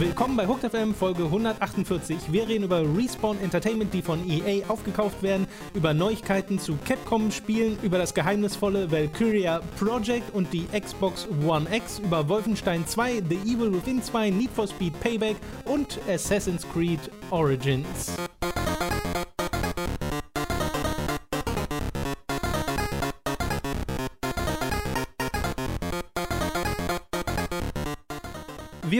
[0.00, 2.32] Willkommen bei Hooked FM Folge 148.
[2.32, 7.98] Wir reden über Respawn Entertainment, die von EA aufgekauft werden, über Neuigkeiten zu Capcom-Spielen, über
[7.98, 14.02] das geheimnisvolle Valkyria Project und die Xbox One X, über Wolfenstein 2, The Evil Within
[14.02, 15.36] 2, Need for Speed Payback
[15.66, 18.16] und Assassin's Creed Origins.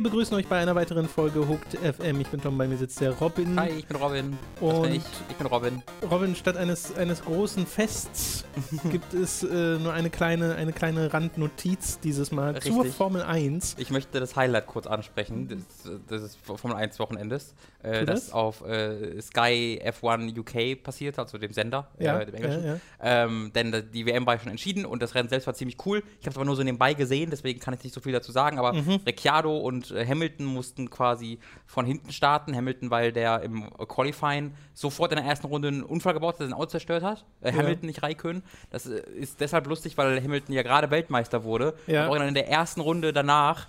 [0.01, 2.23] Wir begrüßen euch bei einer weiteren Folge Hooked FM.
[2.23, 3.61] Ich bin Tom, bei mir sitzt der Robin.
[3.61, 4.39] Hi, ich bin Robin.
[4.59, 5.03] Und bin ich.
[5.29, 5.83] ich bin Robin.
[6.11, 8.47] Robin, statt eines, eines großen Fests
[8.91, 12.73] gibt es äh, nur eine kleine, eine kleine Randnotiz dieses Mal Richtig.
[12.73, 13.77] zur Formel 1.
[13.79, 15.67] Ich möchte das Highlight kurz ansprechen, des,
[16.09, 18.25] des Formel 1 Wochenendes, äh, das?
[18.29, 22.65] das auf äh, Sky F1 UK passiert, also dem Sender, Ja, äh, dem englischen.
[22.65, 22.81] ja, ja.
[23.03, 26.03] Ähm, denn die WM war ja schon entschieden und das Rennen selbst war ziemlich cool.
[26.21, 28.33] Ich habe es aber nur so nebenbei gesehen, deswegen kann ich nicht so viel dazu
[28.33, 28.59] sagen.
[28.59, 29.01] Aber Mhm.
[29.05, 32.55] Ricciardo und äh, Hamilton mussten quasi von hinten starten.
[32.55, 36.53] Hamilton, weil der im Qualifying sofort in der ersten Runde einen Unfall gebaut hat, sein
[36.53, 37.25] Auto zerstört hat.
[37.41, 37.59] Äh, Ja.
[37.59, 38.43] Hamilton, nicht Raikön.
[38.71, 41.75] Das äh, ist deshalb lustig, weil Hamilton ja gerade Weltmeister wurde.
[41.87, 42.09] Ja.
[42.09, 43.67] Und auch in der ersten Runde danach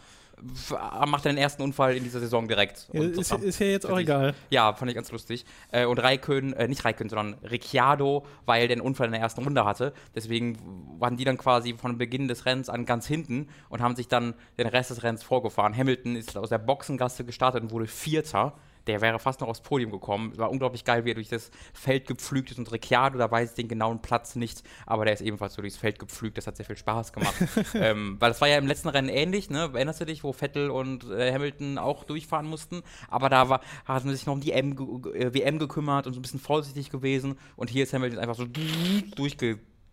[1.06, 2.88] macht er den ersten Unfall in dieser Saison direkt.
[2.94, 4.34] Und ist, ist ja jetzt auch egal.
[4.50, 5.45] ja, fand ich ganz lustig.
[5.72, 9.44] Äh, und Raikön, äh, nicht Raikön, sondern Ricciardo, weil der einen Unfall in der ersten
[9.44, 9.94] Runde hatte.
[10.16, 10.58] Deswegen
[11.00, 14.33] waren die dann quasi von Beginn des Rennens an ganz hinten und haben sich dann
[14.58, 15.75] den Rest des Rennens vorgefahren.
[15.75, 18.53] Hamilton ist aus der Boxengasse gestartet und wurde Vierter.
[18.87, 20.31] Der wäre fast noch aufs Podium gekommen.
[20.31, 22.57] Es war unglaublich geil, wie er durch das Feld gepflügt ist.
[22.57, 25.77] Und Ricciardo, da weiß ich den genauen Platz nicht, aber der ist ebenfalls so durchs
[25.77, 26.37] Feld gepflügt.
[26.37, 27.35] Das hat sehr viel Spaß gemacht.
[27.75, 29.69] ähm, weil das war ja im letzten Rennen ähnlich, ne?
[29.73, 32.81] Erinnerst du dich, wo Vettel und äh, Hamilton auch durchfahren mussten?
[33.07, 34.71] Aber da war, hat man sich noch um die M,
[35.13, 37.37] äh, WM gekümmert und so ein bisschen vorsichtig gewesen.
[37.55, 38.45] Und hier ist Hamilton einfach so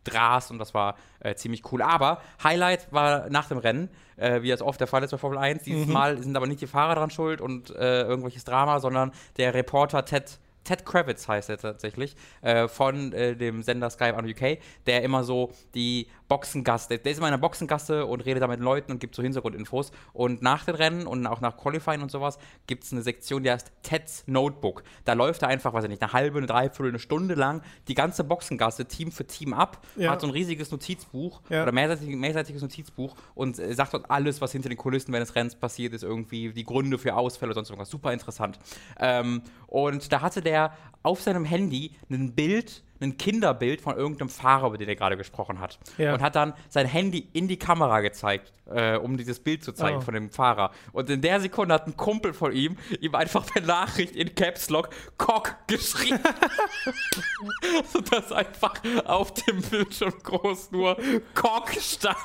[0.08, 1.82] durchgedrast und das war äh, ziemlich cool.
[1.82, 5.38] Aber Highlight war nach dem Rennen, äh, wie das oft der Fall ist bei Formel
[5.38, 5.64] 1.
[5.64, 9.54] Dieses Mal sind aber nicht die Fahrer dran schuld und äh, irgendwelches Drama, sondern der
[9.54, 10.38] Reporter Ted.
[10.64, 15.24] Ted Kravitz heißt er tatsächlich, äh, von äh, dem Sender Sky on UK, der immer
[15.24, 18.98] so die Boxengasse, der ist immer in der Boxengasse und redet da mit Leuten und
[19.00, 19.90] gibt so Hintergrundinfos.
[20.12, 23.50] Und nach den Rennen und auch nach Qualifying und sowas gibt es eine Sektion, die
[23.50, 24.82] heißt Ted's Notebook.
[25.04, 27.94] Da läuft er einfach, weiß ich nicht, eine halbe, eine Dreiviertel, eine Stunde lang die
[27.94, 30.10] ganze Boxengasse Team für Team ab, Ja.
[30.10, 31.62] hat so ein riesiges Notizbuch Ja.
[31.62, 35.34] oder mehrseitig, mehrseitiges Notizbuch und äh, sagt dort alles, was hinter den Kulissen während des
[35.34, 37.88] Rennens passiert ist, irgendwie die Gründe für Ausfälle oder sonst irgendwas.
[37.90, 38.58] Super interessant.
[39.00, 40.72] Ähm, und da hatte der
[41.02, 45.60] auf seinem Handy ein Bild, ein Kinderbild von irgendeinem Fahrer, über den er gerade gesprochen
[45.60, 45.78] hat.
[45.98, 46.14] Ja.
[46.14, 49.98] Und hat dann sein Handy in die Kamera gezeigt, äh, um dieses Bild zu zeigen
[49.98, 50.00] Oh.
[50.02, 50.72] von dem Fahrer.
[50.92, 54.68] Und in der Sekunde hat ein Kumpel von ihm ihm einfach per Nachricht in Caps
[54.70, 56.18] Lock Cock geschrieben.
[57.92, 60.96] Sodass einfach auf dem Bildschirm groß nur
[61.34, 62.16] Cock stand.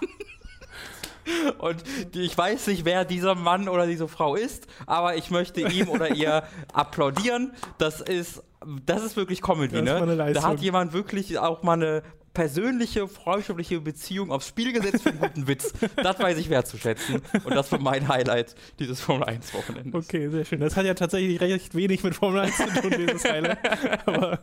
[1.59, 5.61] Und die, ich weiß nicht, wer dieser Mann oder diese Frau ist, aber ich möchte
[5.61, 7.53] ihm oder ihr applaudieren.
[7.77, 8.43] Das ist,
[8.85, 10.33] das ist wirklich Comedy, Das ist ne?
[10.33, 12.03] Da hat jemand wirklich auch mal eine
[12.33, 15.73] persönliche, freundschaftliche Beziehung aufs Spiel gesetzt für einen guten Witz.
[15.95, 17.21] Das weiß ich wertzuschätzen.
[17.43, 19.93] Und das war mein Highlight dieses Formel 1 Wochenendes.
[19.93, 20.59] Okay, sehr schön.
[20.59, 23.59] Das hat ja tatsächlich recht wenig mit Formel 1 zu tun, dieses Highlight.
[24.07, 24.39] Aber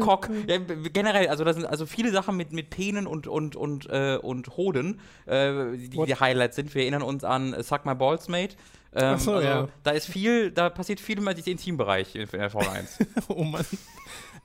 [0.00, 0.30] Cock.
[0.46, 4.16] Ja, generell, also das sind also viele Sachen mit, mit Penen und, und, und, äh,
[4.16, 6.74] und Hoden, äh, die die Highlights sind.
[6.74, 8.56] Wir erinnern uns an Suck My Balls Mate.
[8.94, 9.68] Ähm, Ach so, also, ja.
[9.82, 12.98] Da ist viel, da passiert viel im Intimbereich in, in der Formel 1.
[13.28, 13.66] Oh Mann.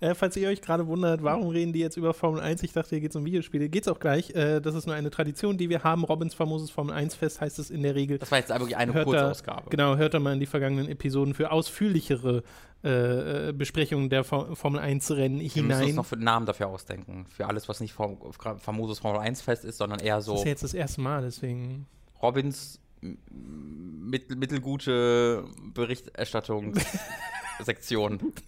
[0.01, 2.63] Äh, falls ihr euch gerade wundert, warum reden die jetzt über Formel 1?
[2.63, 3.69] Ich dachte, hier geht es um Videospiele.
[3.69, 4.31] Geht's auch gleich.
[4.35, 6.03] Äh, das ist nur eine Tradition, die wir haben.
[6.03, 8.17] Robins famoses Formel 1-Fest heißt es in der Regel.
[8.17, 9.69] Das war jetzt wirklich eine Hört da, Kurzausgabe.
[9.69, 12.41] genau, hört da mal in die vergangenen Episoden für ausführlichere
[12.83, 15.93] äh, äh, Besprechungen der Fo- Formel 1-Rennen Wir müssen uns hinein.
[15.95, 17.27] noch für einen Namen dafür ausdenken.
[17.29, 18.17] Für alles, was nicht Form,
[18.57, 21.21] famoses Formel 1 Fest ist, sondern eher Das so ist ja jetzt das erste Mal,
[21.21, 21.85] deswegen.
[22.23, 25.43] Robins m- mit, mittelgute
[25.75, 28.33] Berichterstattungssektion.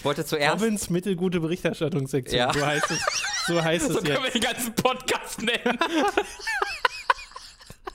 [0.00, 0.62] Ich wollte zuerst.
[0.62, 2.38] Robins mittelgute Berichterstattungssektion.
[2.38, 2.50] Ja.
[2.54, 3.00] So heißt es,
[3.46, 4.34] so heißt so es können jetzt.
[4.34, 5.78] wir den ganzen Podcast nennen.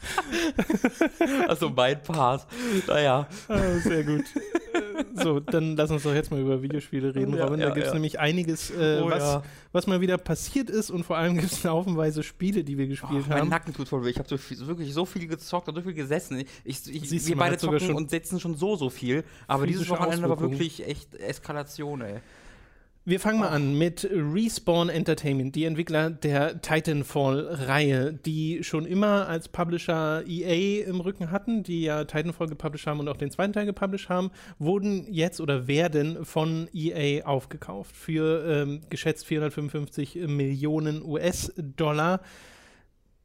[1.47, 2.45] also mein Part.
[2.87, 3.27] Naja.
[3.47, 4.23] Ah, sehr gut.
[5.13, 7.59] So, dann lass uns doch jetzt mal über Videospiele reden, Ja, Robin.
[7.59, 7.93] da ja, gibt es ja.
[7.95, 9.41] nämlich einiges, äh, Oh, was,
[9.71, 13.23] was mal wieder passiert ist und vor allem gibt es haufenweise Spiele, die wir gespielt
[13.25, 13.49] Oh, mein haben.
[13.49, 14.09] Nacken tut voll weh.
[14.09, 14.37] Ich habe so
[14.67, 16.43] wirklich so viel gezockt und so viel gesessen.
[16.63, 19.23] Ich, ich, Siehst wir beide zocken und setzen schon so, so viel.
[19.47, 22.19] Aber dieses Wochenende war wirklich echt Eskalation, ey.
[23.07, 29.47] Wir fangen mal an mit Respawn Entertainment, die Entwickler der Titanfall-Reihe, die schon immer als
[29.47, 33.67] Publisher EA im Rücken hatten, die ja Titanfall gepublished haben und auch den zweiten Teil
[33.67, 42.21] gepublished haben, wurden jetzt oder werden von EA aufgekauft für ähm, geschätzt 455 Millionen US-Dollar.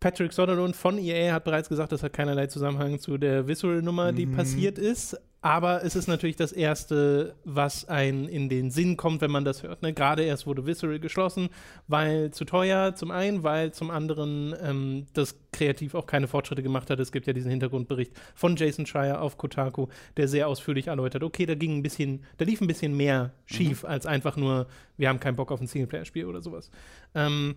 [0.01, 4.27] Patrick Sutherland von EA hat bereits gesagt, das hat keinerlei Zusammenhang zu der Visual-Nummer, die
[4.27, 4.37] Mhm.
[4.37, 5.19] passiert ist.
[5.43, 9.63] Aber es ist natürlich das Erste, was einem in den Sinn kommt, wenn man das
[9.63, 9.81] hört.
[9.81, 9.95] Ne?
[9.95, 11.49] Gerade erst wurde Visceral geschlossen,
[11.89, 16.91] weil zu teuer zum einen, weil zum anderen ähm, das kreativ auch keine Fortschritte gemacht
[16.91, 17.01] hat.
[17.01, 19.87] Es gibt ja diesen Hintergrundbericht von Jason Schreier auf Kotaku,
[20.19, 23.87] der sehr ausführlich erläutert, okay, da ging ein bisschen, da lief ein bisschen mehr schief,
[23.87, 24.67] als einfach nur,
[24.99, 26.71] wir haben keinen Bock auf ein Singleplayer-Spiel oder sowas.
[27.15, 27.55] Ähm,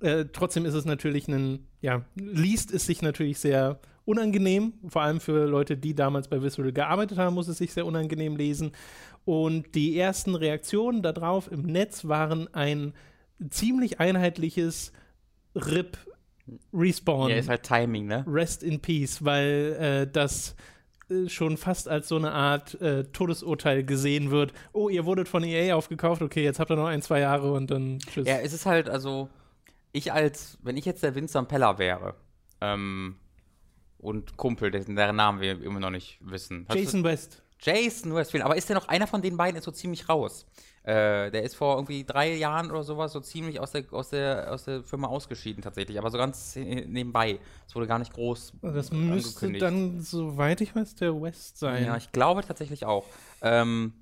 [0.00, 5.20] äh, trotzdem ist es natürlich ein, ja, liest es sich natürlich sehr unangenehm, vor allem
[5.20, 8.72] für Leute, die damals bei Visceral gearbeitet haben, muss es sich sehr unangenehm lesen.
[9.24, 12.92] Und die ersten Reaktionen darauf im Netz waren ein
[13.50, 14.92] ziemlich einheitliches
[15.54, 15.98] RIP
[16.72, 17.30] Respawn.
[17.30, 18.24] Ja, ist halt Timing, ne?
[18.26, 20.56] Rest in Peace, weil äh, das
[21.08, 24.52] äh, schon fast als so eine Art äh, Todesurteil gesehen wird.
[24.72, 27.70] Oh, ihr wurdet von EA aufgekauft, okay, jetzt habt ihr noch ein, zwei Jahre und
[27.70, 28.26] dann tschüss.
[28.26, 29.28] Ja, es ist halt, also,
[29.92, 32.14] ich als, wenn ich jetzt der Vincent Peller wäre,
[32.60, 33.16] ähm,
[33.98, 36.66] und Kumpel, dessen deren Namen wir immer noch nicht wissen.
[36.68, 37.42] Hast Jason West.
[37.60, 40.46] Jason Westfield, aber ist der noch einer von den beiden ist so ziemlich raus?
[40.82, 44.52] Äh, der ist vor irgendwie drei Jahren oder sowas so ziemlich aus der, aus der,
[44.52, 47.38] aus der Firma ausgeschieden tatsächlich, aber so ganz äh, nebenbei.
[47.68, 51.84] Es wurde gar nicht groß Das äh, müsste dann, soweit ich weiß, der West sein.
[51.84, 53.06] Ja, ich glaube tatsächlich auch.
[53.42, 53.92] Ähm,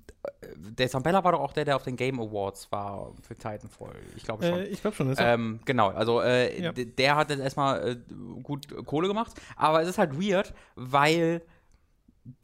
[0.55, 3.95] der Zambella war doch auch der, der auf den Game Awards war für Titanfall.
[4.15, 4.59] Ich glaube schon.
[4.59, 5.09] äh, ich glaube schon.
[5.09, 6.71] Ist er- Ähm, genau, also äh, Ja.
[6.73, 7.95] der hat jetzt erstmal äh,
[8.43, 11.41] gut Kohle gemacht, aber es ist halt weird, weil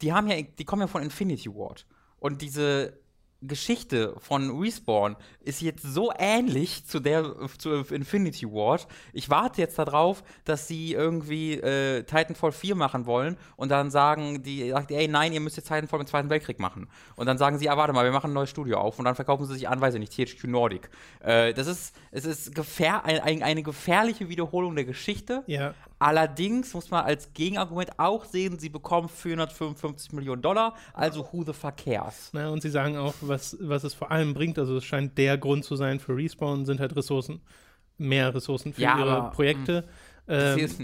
[0.02, 1.86] die haben ja, die kommen ja von Infinity Ward
[2.18, 2.98] und diese
[3.40, 8.88] Geschichte von Respawn ist jetzt so ähnlich zu der zu Infinity Ward.
[9.12, 14.42] Ich warte jetzt darauf, dass sie irgendwie äh, Titanfall 4 machen wollen und dann sagen
[14.42, 16.88] die, sagt, ey, nein, ihr müsst jetzt Titanfall im Zweiten Weltkrieg machen.
[17.14, 19.14] Und dann sagen sie, ah, warte mal, wir machen ein neues Studio auf und dann
[19.14, 20.90] verkaufen sie sich an, nicht, THQ Nordic.
[21.20, 25.44] Äh, das ist, es ist gefähr ein, ein, eine gefährliche Wiederholung der Geschichte.
[25.46, 25.74] ja.
[25.98, 31.52] Allerdings muss man als Gegenargument auch sehen, sie bekommen 455 Millionen Dollar, also who the
[31.52, 32.30] fuck cares?
[32.32, 35.38] Na, und sie sagen auch, was, was es vor allem bringt, also es scheint der
[35.38, 37.40] Grund zu sein für Respawn, sind halt Ressourcen.
[37.96, 39.84] Mehr Ressourcen für Ja, ihre aber, Projekte.
[40.26, 40.80] Das Ähm, ist,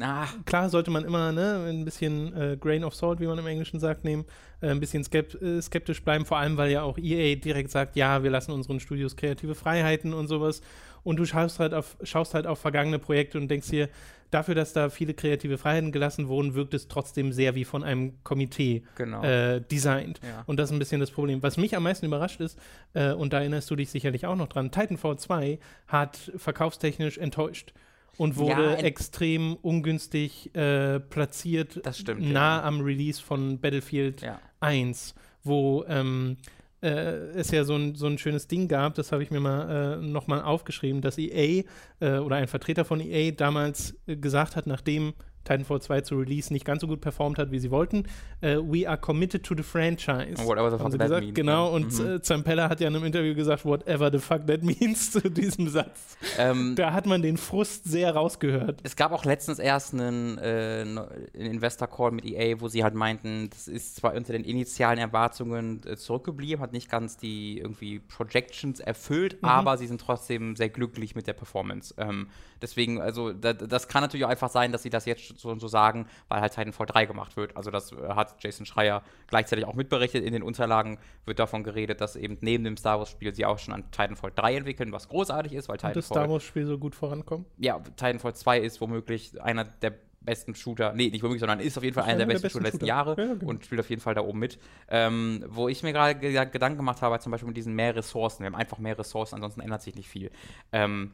[0.46, 3.78] klar sollte man immer ne, ein bisschen äh, Grain of Salt, wie man im Englischen
[3.78, 4.24] sagt, nehmen,
[4.62, 7.94] äh, ein bisschen skep äh, skeptisch bleiben, vor allem weil ja auch EA direkt sagt,
[7.94, 10.62] ja, wir lassen unseren Studios kreative Freiheiten und sowas.
[11.02, 13.90] Und du schaust halt auf, schaust halt auf vergangene Projekte und denkst dir,
[14.30, 18.22] dafür, dass da viele kreative Freiheiten gelassen wurden, wirkt es trotzdem sehr wie von einem
[18.24, 19.22] Komitee genau.
[19.22, 20.20] äh, designt.
[20.22, 20.42] Ja.
[20.46, 21.42] Und das ist ein bisschen das Problem.
[21.42, 22.58] Was mich am meisten überrascht ist,
[22.94, 27.72] äh, und da erinnerst du dich sicherlich auch noch dran, Titanfall 2 hat verkaufstechnisch enttäuscht
[28.16, 32.64] und wurde Ja, extrem ungünstig äh, platziert, Das stimmt, nah ja.
[32.64, 34.40] am Release von Battlefield ja.
[34.60, 36.36] 1, wo ähm,
[36.84, 39.98] äh, es ja so ein, so ein schönes Ding gab, das habe ich mir mal
[39.98, 41.64] äh, nochmal aufgeschrieben, dass EA
[42.00, 46.52] äh, oder ein Vertreter von EA damals äh, gesagt hat, nachdem Titanfall 2 zu Release
[46.52, 48.04] nicht ganz so gut performt hat, wie sie wollten,
[48.40, 50.36] äh, we are committed to the franchise.
[50.44, 51.20] Whatever the fuck that gesagt.
[51.24, 51.74] means, Genau, ja.
[51.74, 52.06] und Mhm.
[52.06, 55.68] äh, Zampella hat ja in einem Interview gesagt, whatever the fuck that means zu diesem
[55.68, 56.16] Satz.
[56.38, 58.80] Ähm, Da hat man den Frust sehr rausgehört.
[58.82, 60.98] es gab auch letztens erst einen, äh, einen
[61.34, 65.96] Investor-Call mit EA, wo sie halt meinten, das ist zwar unter den initialen Erwartungen äh,
[65.96, 69.48] zurückgeblieben, hat nicht ganz die irgendwie Projections erfüllt, Mhm.
[69.48, 71.94] aber sie sind trotzdem sehr glücklich mit der Performance.
[71.98, 72.28] Ähm,
[72.64, 75.68] deswegen, also da, das kann natürlich auch einfach sein, dass sie das jetzt so, so
[75.68, 77.56] sagen, weil halt Titanfall 3 gemacht wird.
[77.56, 80.24] Also das äh, hat Jason Schreier gleichzeitig auch mitberichtet.
[80.24, 83.74] In den Unterlagen wird davon geredet, dass eben neben dem Star Wars-Spiel sie auch schon
[83.74, 86.94] an Titanfall 3 entwickeln, was großartig ist, weil Und das Titanfall Star Wars-Spiel so gut
[86.94, 87.46] vorankommt.
[87.58, 89.94] ja, Titanfall 2 ist womöglich einer der
[90.24, 92.62] besten Shooter, nee, nicht womöglich, sondern ist auf jeden Fall einer der einer besten, Shooter
[92.62, 93.50] der letzten Jahre Ja, ja, genau.
[93.50, 94.58] und spielt auf jeden Fall da oben mit.
[94.88, 98.40] Ähm, wo ich mir gerade ge Gedanken gemacht habe, zum Beispiel mit diesen mehr Ressourcen.
[98.40, 100.30] Wir haben einfach mehr Ressourcen, ansonsten ändert sich nicht viel.
[100.72, 101.12] Ähm,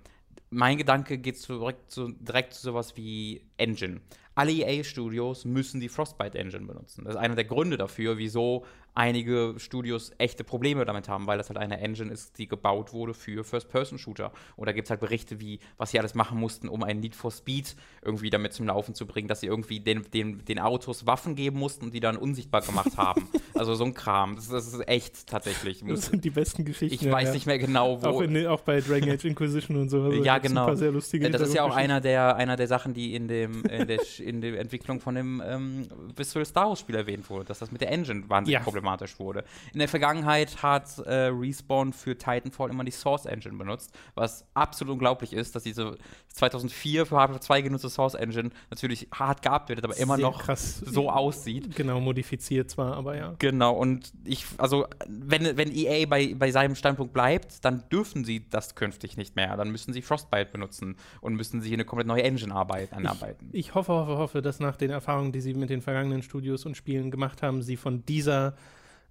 [0.50, 4.00] mein Gedanke geht zurück zu, direkt zu sowas wie Engine.
[4.34, 7.04] Alle EA-Studios müssen die Frostbite Engine benutzen.
[7.04, 8.64] Das ist einer der Gründe dafür, wieso
[8.94, 13.14] einige Studios echte Probleme damit haben, weil das halt eine Engine ist, die gebaut wurde
[13.14, 14.32] für First-Person-Shooter.
[14.56, 17.14] Und da gibt es halt Berichte, wie, was sie alles machen mussten, um ein Need
[17.14, 21.06] for Speed irgendwie damit zum Laufen zu bringen, dass sie irgendwie den, den, den Autos
[21.06, 23.28] Waffen geben mussten und die dann unsichtbar gemacht haben.
[23.52, 24.36] Also so ein Kram.
[24.36, 25.84] Das, das ist echt tatsächlich.
[25.86, 26.94] Das sind die besten Geschichten.
[26.94, 27.34] Ich weiß ja.
[27.34, 28.06] nicht mehr genau, wo.
[28.06, 30.02] Auch, in, auch bei Dragon Age Inquisition und so.
[30.02, 30.62] Also Ja, genau.
[30.62, 33.28] Ein paar sehr lustige Das ist ja auch einer der, einer der Sachen, die in
[33.28, 37.28] dem dem, in, der, in der Entwicklung von dem ähm, Visual Star Wars Spiel erwähnt
[37.30, 38.64] wurde, dass das mit der Engine wahnsinnig Ja.
[38.64, 39.44] problematisch wurde.
[39.72, 44.92] In der Vergangenheit hat äh, Respawn für Titanfall immer die Source Engine benutzt, was absolut
[44.94, 45.96] unglaublich ist, dass diese
[46.28, 50.78] 2004 für Hardware 2 genutzte Source Engine natürlich hart geupdatet, aber immer Sehr noch krass.
[50.86, 51.74] so aussieht.
[51.76, 53.34] Genau, modifiziert zwar, aber ja.
[53.38, 58.48] Genau, und ich, also, wenn, wenn EA bei, bei seinem Standpunkt bleibt, dann dürfen sie
[58.48, 59.56] das künftig nicht mehr.
[59.56, 63.39] Dann müssen sie Frostbite benutzen und müssen sich in eine komplett neue Engine arbeiten, anarbeiten.
[63.52, 66.76] Ich hoffe, hoffe, hoffe, dass nach den Erfahrungen, die sie mit den vergangenen Studios und
[66.76, 68.54] Spielen gemacht haben, sie von dieser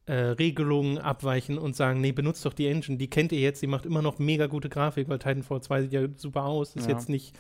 [0.06, 3.68] äh, Regelung abweichen und sagen, nee, benutzt doch die Engine, die kennt ihr jetzt, die
[3.68, 6.94] macht immer noch mega gute Grafik, weil Titanfall 2 sieht ja super aus, ist Ja.
[6.96, 7.36] jetzt nicht,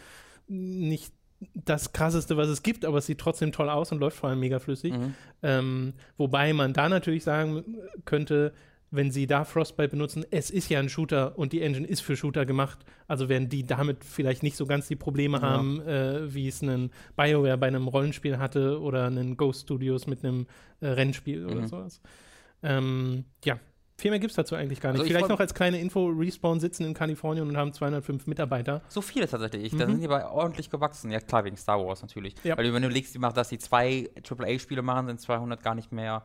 [0.47, 1.13] nicht
[1.53, 4.39] das krasseste, was es gibt, aber es sieht trotzdem toll aus und läuft vor allem
[4.41, 4.93] mega flüssig.
[4.93, 5.13] Mhm.
[5.41, 7.63] Ähm, wobei man da natürlich sagen
[8.05, 8.53] könnte,
[8.91, 12.15] wenn sie da Frostbite benutzen, es ist ja ein Shooter und die Engine ist für
[12.15, 15.43] Shooter gemacht, also werden die damit vielleicht nicht so ganz die Probleme Ja.
[15.43, 20.23] haben, äh, wie es einen BioWare bei einem Rollenspiel hatte oder einen Ghost Studios mit
[20.23, 20.47] einem
[20.81, 21.67] äh, Rennspiel oder Mhm.
[21.67, 22.01] sowas.
[22.63, 23.59] Ähm, ja,
[23.97, 24.99] viel mehr gibt es dazu eigentlich gar nicht.
[25.01, 28.81] Also ich vielleicht noch als kleine Info, Respawn sitzen in Kalifornien und haben 205 Mitarbeiter.
[28.87, 29.75] So viele tatsächlich.
[29.75, 29.91] Da Mhm.
[29.91, 31.11] sind die aber ordentlich gewachsen.
[31.11, 32.35] Ja, klar, wegen Star Wars natürlich.
[32.43, 32.57] Ja.
[32.57, 36.23] Weil wenn du überlegst, dass die zwei AAA-Spiele machen, sind 200 gar nicht mehr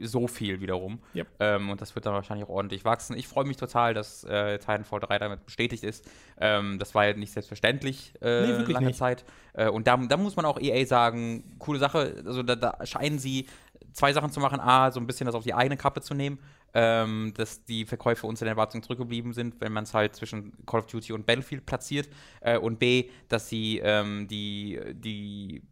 [0.00, 1.00] so viel wiederum.
[1.14, 1.24] Ja.
[1.38, 3.16] Ähm, und das wird dann wahrscheinlich auch ordentlich wachsen.
[3.16, 6.08] Ich freue mich total, dass äh, Titanfall 3 damit bestätigt ist.
[6.38, 8.98] Ähm, das war ja nicht selbstverständlich äh, Nee, lange nicht.
[8.98, 9.24] Zeit.
[9.54, 12.22] Äh, und da, da muss man auch EA sagen, coole Sache.
[12.26, 13.46] Also da, da scheinen sie
[13.92, 14.60] zwei Sachen zu machen.
[14.60, 16.38] A, so ein bisschen das auf die eigene Kappe zu nehmen.
[16.72, 20.80] Ähm, dass die Verkäufe unter den Erwartungen zurückgeblieben sind, wenn man es halt zwischen Call
[20.80, 22.08] of Duty und Battlefield platziert.
[22.40, 25.62] Äh, und B, dass sie ähm, die, die,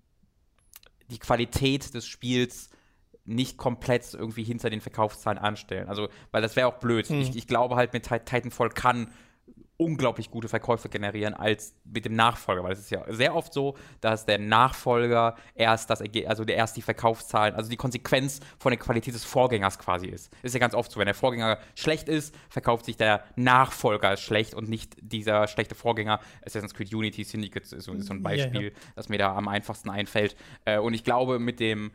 [1.09, 2.71] die Qualität des Spiels
[3.29, 5.89] nicht komplett irgendwie hinter den Verkaufszahlen anstellen.
[5.89, 7.09] Also, weil das wäre auch blöd.
[7.09, 7.21] Hm.
[7.21, 9.13] Ich, ich glaube halt, mit Ti- Titanfall kann
[9.81, 13.77] unglaublich gute Verkäufe generieren als mit dem Nachfolger, weil es ist ja sehr oft so,
[14.01, 18.79] dass der Nachfolger erst das also der erst die Verkaufszahlen, also die Konsequenz von der
[18.81, 20.33] Qualität des Vorgängers quasi ist.
[20.43, 24.53] Ist ja ganz oft so, wenn der Vorgänger schlecht ist, verkauft sich der Nachfolger schlecht
[24.55, 26.19] und nicht dieser schlechte Vorgänger.
[26.45, 28.45] Assassin's Creed Unity Syndicate ist so, ist so ein Ja, ja.
[28.47, 30.35] Beispiel, das mir da am einfachsten einfällt.
[30.65, 31.93] Äh, und ich glaube, mit dem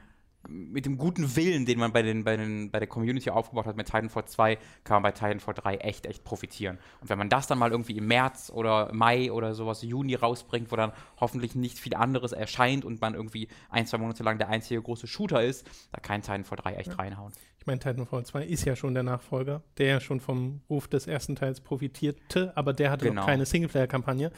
[0.47, 3.77] mit dem guten Willen, den man bei, den, bei, den, bei der Community aufgebaut hat
[3.77, 6.77] mit Titanfall 2, kann man bei Titanfall 3 echt, echt profitieren.
[7.01, 10.71] Und wenn man das dann mal irgendwie im März oder Mai oder sowas, Juni rausbringt,
[10.71, 14.49] wo dann hoffentlich nicht viel anderes erscheint und man irgendwie ein, zwei Monate lang der
[14.49, 17.31] einzige große Shooter ist, da kann Titanfall 3 echt reinhauen.
[17.59, 21.07] Ich meine, Titanfall 2 ist ja schon der Nachfolger, der ja schon vom Ruf des
[21.07, 23.21] ersten Teils profitierte, aber der hatte Genau.
[23.21, 24.31] noch keine Singleplayer-Kampagne.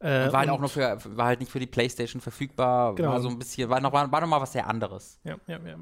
[0.00, 3.10] Äh, War halt auch noch für, war halt nicht für die Playstation verfügbar, Genau.
[3.10, 5.18] war so ein bisschen, war noch, war, war noch mal was sehr anderes.
[5.24, 5.68] Ja, ja, ja.
[5.70, 5.76] ja.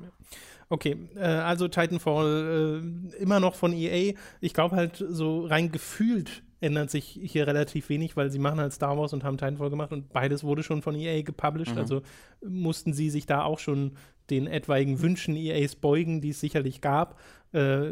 [0.69, 4.15] Okay, äh, also Titanfall äh, immer noch von EA.
[4.41, 8.73] Ich glaube halt, so rein gefühlt ändert sich hier relativ wenig, weil sie machen halt
[8.73, 11.75] Star Wars und haben Titanfall gemacht und beides wurde schon von EA gepublished.
[11.75, 11.81] Mhm.
[11.81, 12.03] Also
[12.43, 13.93] mussten sie sich da auch schon
[14.31, 17.19] den etwaigen Wünschen EAs beugen, die es sicherlich gab.
[17.53, 17.89] Äh,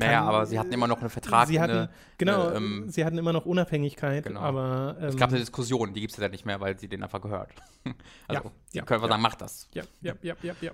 [0.00, 1.48] Naja, aber sie hatten immer noch einen Vertrag.
[1.48, 4.40] sie hatten, eine, genau, äh, ähm, sie hatten immer noch Unabhängigkeit, Genau.
[4.40, 7.02] aber ähm, Es gab eine Diskussion, die gibt es ja nicht mehr, weil sie den
[7.02, 7.50] einfach gehört.
[8.28, 9.12] Also, Ja, ja, können wir ja.
[9.12, 9.68] sagen, macht das.
[9.74, 10.70] Ja, ja, ja, ja, ja.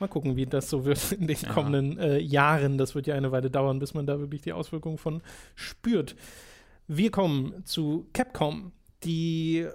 [0.00, 2.78] Mal gucken, wie das so wird in den kommenden äh, Jahren.
[2.78, 5.22] Das wird ja eine Weile dauern, bis man da wirklich die Auswirkungen von
[5.54, 6.16] spürt.
[6.88, 8.72] Wir kommen zu Capcom,
[9.04, 9.72] die äh,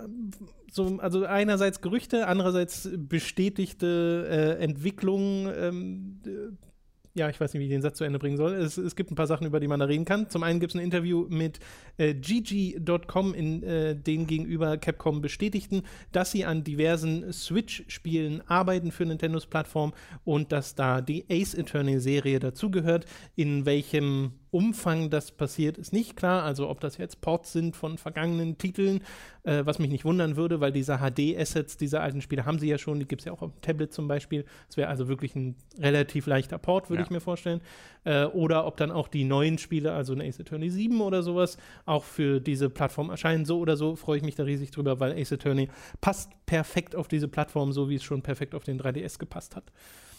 [0.72, 4.28] so, also einerseits Gerüchte, andererseits bestätigte
[4.60, 5.52] äh, Entwicklungen.
[5.58, 6.69] Ähm, äh,
[7.16, 8.54] ja, ich weiß nicht, wie ich den Satz zu Ende bringen soll.
[8.54, 10.30] Es, es gibt ein paar Sachen, über die man da reden kann.
[10.30, 11.60] Zum einen gibt es ein Interview mit
[11.98, 19.06] äh, GG.com, in äh, denen gegenüber Capcom bestätigten, dass sie an diversen Switch-Spielen arbeiten für
[19.06, 23.06] Nintendos Plattform und dass da die Ace Attorney-Serie dazugehört.
[23.36, 26.44] In welchem Umfang das passiert, ist nicht klar.
[26.44, 29.02] Also ob das jetzt Ports sind von vergangenen Titeln,
[29.44, 32.78] äh, was mich nicht wundern würde, weil diese HD-Assets dieser alten Spiele haben sie ja
[32.78, 33.00] schon.
[33.00, 34.46] Die gibt es ja auch auf dem Tablet zum Beispiel.
[34.68, 37.06] Es wäre also wirklich ein relativ leichter Port, würde Ja.
[37.06, 37.62] ich mir vorstellen.
[38.06, 41.58] Äh, oder ob dann auch die neuen Spiele, also ein Ace Attorney 7 oder sowas,
[41.86, 43.46] auch für diese Plattform erscheinen.
[43.46, 45.70] So oder so freue ich mich da riesig drüber, weil Ace Attorney
[46.02, 49.66] passt perfekt auf diese Plattform, so wie es schon perfekt auf den 3DS gepasst hat.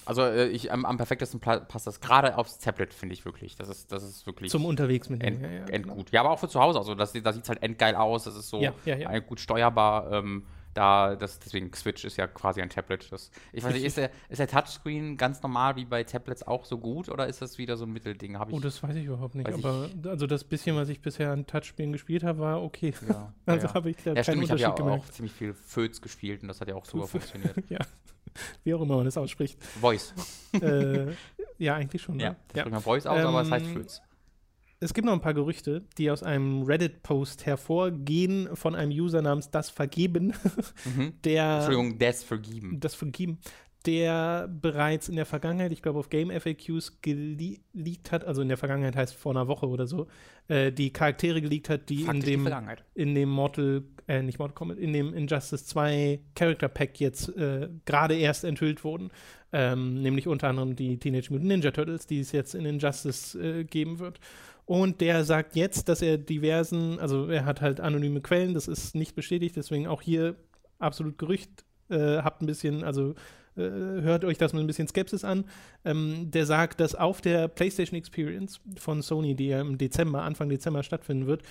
[0.06, 3.56] Also äh, ich, am, am perfektesten passt das gerade aufs Tablet, finde ich wirklich.
[3.56, 6.10] Das ist, das ist wirklich Zum Unterwegs mit end, ja, ja, endgut.
[6.10, 6.78] Ja, aber auch für zu Hause.
[6.78, 8.24] Also das, da sieht es halt endgeil aus.
[8.24, 10.10] Das ist so Ja, äh, gut steuerbar.
[10.12, 13.10] Ähm, da, das, deswegen Switch ist ja quasi ein Tablet.
[13.10, 16.64] Das, ich weiß nicht, ist der, ist der Touchscreen ganz normal wie bei Tablets auch
[16.64, 18.38] so gut oder ist das wieder so ein Mittelding?
[18.38, 19.48] Hab ich, Oh, das weiß ich überhaupt nicht.
[19.48, 22.94] Ich- aber also das bisschen, was ich bisher an Touchspielen gespielt habe, war okay.
[23.08, 23.74] ja, Also ja.
[23.74, 25.04] habe ich da ja, keinen stimmt, ich habe Unterschied ja gemerkt.
[25.04, 27.56] auch ziemlich viel Föts gespielt und das hat ja auch super funktioniert.
[27.68, 27.78] ja.
[28.64, 29.62] Wie auch immer man das ausspricht.
[29.80, 30.14] Voice.
[30.60, 31.06] äh,
[31.58, 32.18] ja, eigentlich schon.
[32.20, 32.36] Ja, ne?
[32.48, 32.68] das ja.
[32.70, 34.02] man Voice aus, aber es heißt Ähm, Föts.
[34.80, 39.50] es gibt noch ein paar Gerüchte, die aus einem Reddit-Post hervorgehen von einem User namens
[39.50, 40.32] Das Vergeben,
[40.84, 41.12] Mhm.
[41.24, 42.80] der Entschuldigung, das vergeben.
[42.80, 43.38] das Vergeben,
[43.86, 48.56] der bereits in der Vergangenheit, ich glaube auf Game FAQs geleakt hat, also in der
[48.56, 50.06] Vergangenheit heißt vor einer Woche oder so,
[50.48, 52.48] äh, die Charaktere geleakt hat, die in Faktisch dem
[52.94, 57.68] in dem Mortal, äh, nicht Mortal Kombat, in dem Injustice 2 Character Pack jetzt äh,
[57.86, 59.10] gerade erst enthüllt wurden.
[59.52, 63.64] Ähm, nämlich unter anderem die Teenage Mutant Ninja Turtles, die es jetzt in Injustice äh,
[63.64, 64.20] geben wird.
[64.66, 68.94] Und der sagt jetzt, dass er diversen, also er hat halt anonyme Quellen, das ist
[68.94, 70.36] nicht bestätigt, deswegen auch hier
[70.78, 71.64] absolut Gerücht.
[71.88, 73.16] Äh, habt ein bisschen, also
[73.60, 75.44] hört euch das mit ein bisschen Skepsis an.
[75.84, 80.48] Ähm, der sagt, dass auf der PlayStation Experience von Sony, die ja im Dezember, Anfang
[80.48, 81.42] Dezember stattfinden wird,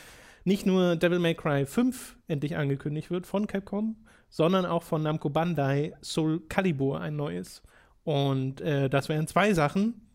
[0.43, 3.95] nicht nur Devil May Cry 5 endlich angekündigt wird von Capcom,
[4.29, 7.61] sondern auch von Namco Bandai Soul Calibur ein neues.
[8.03, 10.07] Und äh, das wären zwei Sachen,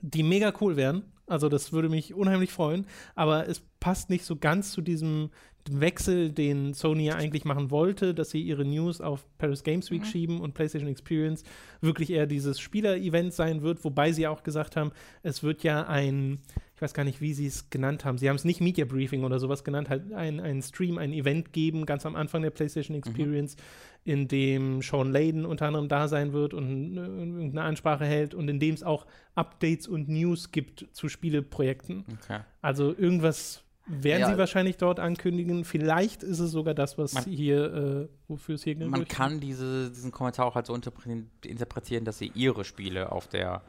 [0.00, 1.04] die mega cool wären.
[1.26, 5.30] Also das würde mich unheimlich freuen, aber es passt nicht so ganz zu diesem
[5.70, 10.06] Wechsel, den Sony ja eigentlich machen wollte, dass sie ihre News auf Paris Games Week
[10.06, 11.44] schieben und PlayStation Experience
[11.80, 16.38] wirklich eher dieses Spieler-Event sein wird, wobei sie auch gesagt haben, es wird ja ein,
[16.74, 18.18] ich weiß gar nicht, wie sie es genannt haben.
[18.18, 21.52] Sie haben es nicht Media Briefing oder sowas genannt, halt ein, ein Stream, ein Event
[21.52, 23.56] geben, ganz am Anfang der PlayStation Experience,
[24.04, 28.48] in dem Sean Layden unter anderem da sein wird und äh, irgendeine Ansprache hält und
[28.48, 32.04] in dem es auch Updates und News gibt zu Spieleprojekten.
[32.22, 32.40] Okay.
[32.62, 34.30] Also irgendwas werden Ja.
[34.32, 35.64] sie wahrscheinlich dort ankündigen.
[35.64, 39.40] Vielleicht ist es sogar das, was Man- hier, äh, wofür es hier Man Gerüchte kann
[39.40, 43.62] diese, diesen Kommentar auch halt so interpre- interpretieren, dass sie ihre Spiele auf der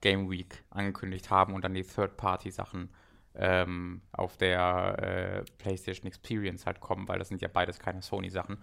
[0.00, 2.88] Game Week angekündigt haben und dann die Third-Party-Sachen
[3.34, 8.58] ähm, auf der äh, PlayStation Experience halt kommen, weil das sind ja beides keine Sony-Sachen.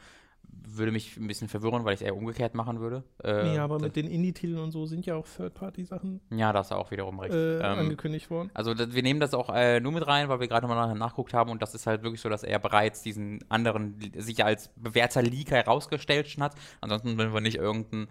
[0.77, 3.03] Würde mich ein bisschen verwirren, weil ich es eher umgekehrt machen würde.
[3.23, 6.71] Äh, Ja, aber mit den Indie-Titeln und so sind ja auch Third-Party-Sachen ja, das ist
[6.73, 7.33] auch wiederum recht.
[7.33, 8.49] äh, Ähm, angekündigt worden.
[8.53, 10.95] Also das, wir nehmen das auch äh, nur mit rein, weil wir gerade mal nachher
[10.95, 14.69] nachgeguckt haben und das ist halt wirklich so, dass er bereits diesen anderen sich als
[14.75, 16.55] bewährter Leaker herausgestellt schon hat.
[16.81, 18.07] Ansonsten wenn wir nicht irgendeinen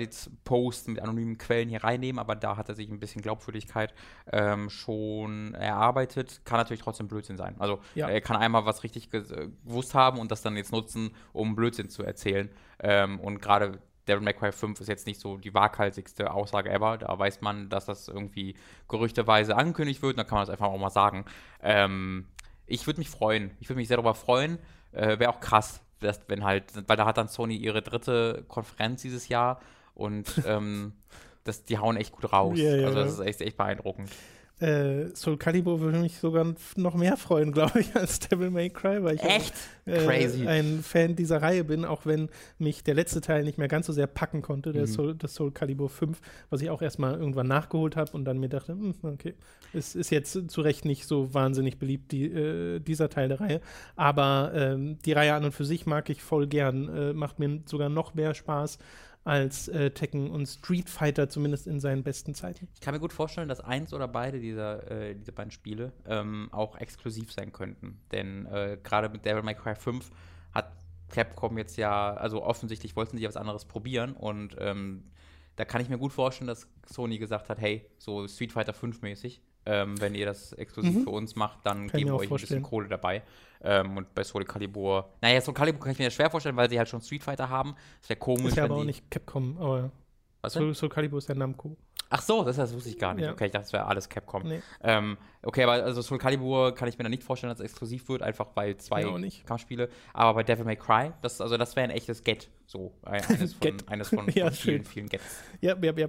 [0.00, 3.94] Reddit-Post mit anonymen Quellen hier reinnehmen, aber da hat er sich ein bisschen Glaubwürdigkeit
[4.32, 6.40] ähm, schon erarbeitet.
[6.44, 7.56] Kann natürlich trotzdem Blödsinn sein.
[7.58, 8.08] Also Ja.
[8.08, 9.22] er kann einmal was richtig äh,
[9.64, 12.50] gewusst haben und das dann jetzt nutzen, um Blödsinn zu erzählen.
[12.80, 16.98] Ähm, und gerade Devil May Cry 5 ist jetzt nicht so die waghalsigste Aussage ever.
[16.98, 18.56] Da weiß man, dass das irgendwie
[18.88, 20.18] gerüchteweise angekündigt wird.
[20.18, 21.24] Dann kann man das einfach auch mal sagen.
[21.62, 22.26] Ähm,
[22.66, 23.50] ich würde mich freuen.
[23.60, 24.58] Ich würde mich sehr darüber freuen.
[24.92, 29.02] Äh, Wäre auch krass, dass, wenn halt, weil da hat dann Sony ihre dritte Konferenz
[29.02, 29.60] dieses Jahr
[29.94, 30.92] und ähm,
[31.44, 32.58] das, die hauen echt gut raus.
[32.58, 33.24] Ja, ja, also das ja.
[33.24, 34.10] ist echt, echt beeindruckend.
[34.58, 39.02] Äh, Soul Calibur würde mich sogar noch mehr freuen, glaube ich, als Devil May Cry,
[39.02, 39.52] weil ich auch, Echt?
[39.84, 40.46] äh, Crazy.
[40.46, 43.92] ein Fan dieser Reihe bin, auch wenn mich der letzte Teil nicht mehr ganz so
[43.92, 44.86] sehr packen konnte, der Mhm.
[44.86, 48.48] Soul, das Soul Calibur 5, was ich auch erstmal irgendwann nachgeholt habe und dann mir
[48.48, 49.34] dachte, hm, okay,
[49.74, 53.60] es ist jetzt zu Recht nicht so wahnsinnig beliebt, die, äh, dieser Teil der Reihe.
[53.94, 57.60] Aber ähm, die Reihe an und für sich mag ich voll gern, äh, macht mir
[57.66, 58.78] sogar noch mehr Spaß
[59.26, 62.68] als äh, Tekken und Street Fighter, zumindest in seinen besten Zeiten.
[62.74, 66.48] Ich kann mir gut vorstellen, dass eins oder beide dieser, äh, dieser beiden Spiele ähm,
[66.52, 68.00] auch exklusiv sein könnten.
[68.12, 70.10] Denn äh, gerade mit Devil May Cry 5
[70.54, 70.72] hat
[71.08, 75.04] Capcom jetzt ja, also offensichtlich wollten sie ja was anderes probieren und ähm,
[75.56, 79.02] da kann ich mir gut vorstellen, dass Sony gesagt hat, hey, so Street Fighter 5
[79.02, 81.02] mäßig, ähm, wenn ihr das exklusiv Mhm.
[81.04, 82.62] für uns macht, dann Kann geben wir euch ein bisschen.
[82.62, 83.22] Kohle dabei.
[83.62, 86.78] Ähm, und bei Soul Calibur, naja, Soul Calibur kann ich mir schwer vorstellen, weil sie
[86.78, 87.74] halt schon Street Fighter haben.
[88.00, 89.90] Das wäre komisch, Ist ja aber auch nicht Capcom, aber
[90.42, 90.52] Was?
[90.52, 91.76] Soul, Soul Calibur ist ja Namco.
[92.08, 93.24] Ach so, das, das wusste ich gar nicht.
[93.24, 93.32] Ja.
[93.32, 94.44] Okay, ich dachte, das wäre alles Capcom.
[94.44, 94.60] Nee.
[94.84, 98.08] Ähm, okay, aber also Soul Calibur kann ich mir da nicht vorstellen, dass es exklusiv
[98.08, 99.02] wird, einfach weil zwei.
[99.44, 99.88] Kampfspiele.
[100.12, 102.48] Aber bei Devil May Cry, das, also das wäre ein echtes Get.
[102.66, 103.76] So, ein- eines von.
[103.88, 104.84] Eines von, von Ja, vielen, schön.
[104.84, 105.24] vielen Gets.
[105.60, 106.08] Ja, ja, ja.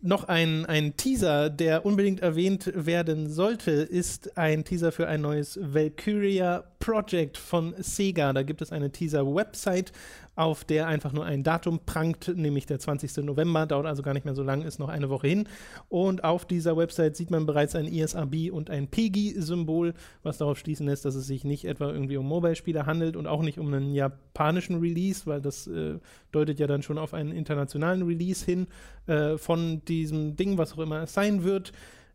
[0.00, 5.58] Noch ein, ein Teaser, der unbedingt erwähnt werden sollte, ist ein Teaser für ein neues
[5.60, 8.32] Valkyria Project von Sega.
[8.32, 9.90] Da gibt es eine Teaser-Website,
[10.38, 13.24] auf der einfach nur ein Datum prangt, nämlich der 20.
[13.24, 13.66] November.
[13.66, 15.48] Dauert also gar nicht mehr so lang, ist noch eine Woche hin.
[15.88, 20.86] Und auf dieser Website sieht man bereits ein ESRB und ein PEGI-Symbol, was darauf schließen
[20.86, 23.92] lässt, dass es sich nicht etwa irgendwie um Mobile-Spiele handelt und auch nicht um einen
[23.92, 25.98] japanischen Release, weil das äh,
[26.30, 28.68] deutet ja dann schon auf einen internationalen Release hin
[29.08, 31.72] äh, von diesem Ding, was auch immer es sein wird.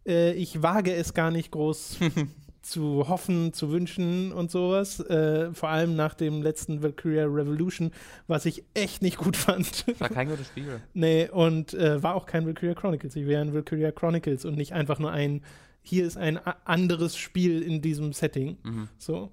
[0.08, 2.00] Äh, ich wage es gar nicht groß
[2.64, 5.00] zu hoffen, zu wünschen und sowas.
[5.02, 7.92] Äh, vor allem nach dem letzten Valkyria Revolution,
[8.28, 9.86] was ich echt nicht gut fand.
[10.00, 10.82] War kein gutes Spiel.
[10.94, 13.16] nee, und äh, war auch kein Valkyria Chronicles.
[13.16, 15.44] Ich wäre ein Valkyria Chronicles und nicht einfach nur ein,
[15.82, 18.58] hier ist ein anderes Spiel in diesem Setting.
[18.64, 18.88] Mhm.
[18.98, 19.32] So.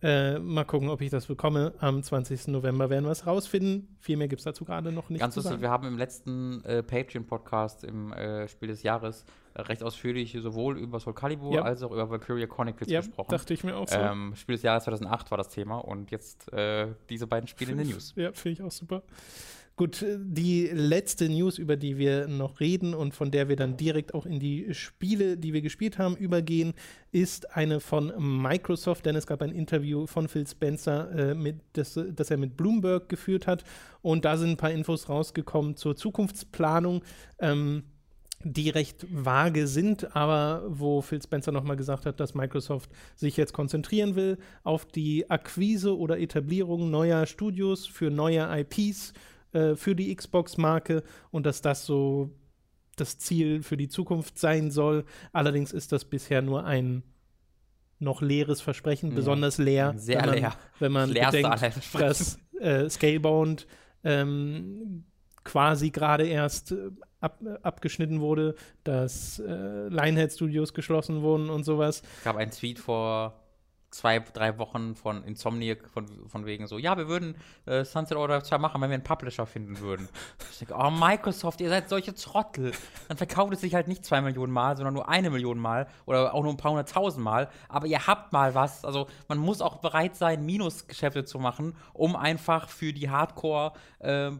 [0.00, 1.74] Äh, mal gucken, ob ich das bekomme.
[1.78, 2.48] Am 20.
[2.48, 3.96] November werden wir es rausfinden.
[3.98, 5.20] Viel mehr gibt es dazu gerade noch nicht.
[5.20, 9.24] Ganz zu lustig, wir haben im letzten äh, Patreon-Podcast im äh, Spiel des Jahres
[9.58, 11.62] recht ausführlich sowohl über Soul Calibur Ja.
[11.62, 13.30] als auch über Valkyria Chronicles Ja, gesprochen.
[13.30, 13.96] dachte ich mir auch so.
[13.96, 17.78] Ähm, Spiel des Jahres 2008 war das Thema und jetzt äh, diese beiden Spiele in
[17.78, 18.12] den News.
[18.16, 19.02] Ja, finde ich auch super.
[19.76, 23.76] Gut, äh, die letzte News, über die wir noch reden und von der wir dann
[23.76, 26.74] direkt auch in die Spiele, die wir gespielt haben, übergehen,
[27.12, 31.98] ist eine von Microsoft, denn es gab ein Interview von Phil Spencer, äh, mit, das,
[32.12, 33.62] das er mit Bloomberg geführt hat
[34.02, 37.02] und da sind ein paar Infos rausgekommen zur Zukunftsplanung.
[37.38, 37.84] Ähm,
[38.44, 43.52] die recht vage sind, aber wo Phil Spencer nochmal gesagt hat, dass Microsoft sich jetzt
[43.52, 49.12] konzentrieren will auf die Akquise oder Etablierung neuer Studios für neue IPs
[49.52, 52.30] äh, für die Xbox-Marke und dass das so
[52.96, 55.04] das Ziel für die Zukunft sein soll.
[55.32, 57.02] Allerdings ist das bisher nur ein
[58.00, 59.16] noch leeres Versprechen, Ja.
[59.16, 59.94] besonders leer.
[59.96, 60.54] Sehr wenn man, leer.
[60.78, 63.66] Wenn man bedenkt, dass äh, Scalebound
[64.04, 65.04] ähm,
[65.48, 71.64] quasi gerade erst äh, ab, äh, abgeschnitten wurde, dass äh, Lionhead Studios geschlossen wurden und
[71.64, 72.02] sowas.
[72.18, 73.47] Es gab einen Tweet vor
[73.90, 78.42] zwei, drei Wochen von Insomniac, von, von wegen so, ja, wir würden äh, Sunset Overdrive
[78.42, 80.08] 2 machen, wenn wir einen Publisher finden würden.
[80.50, 82.72] Ich denke, oh, Microsoft, ihr seid solche Trottel.
[83.08, 86.34] Dann verkauft es sich halt nicht zwei Millionen Mal, sondern nur eine Million Mal oder
[86.34, 87.48] auch nur ein paar hunderttausend Mal.
[87.68, 88.84] Aber ihr habt mal was.
[88.84, 94.28] Also man muss auch bereit sein, Minusgeschäfte zu machen, um einfach für die Hardcore, äh,
[94.28, 94.38] äh,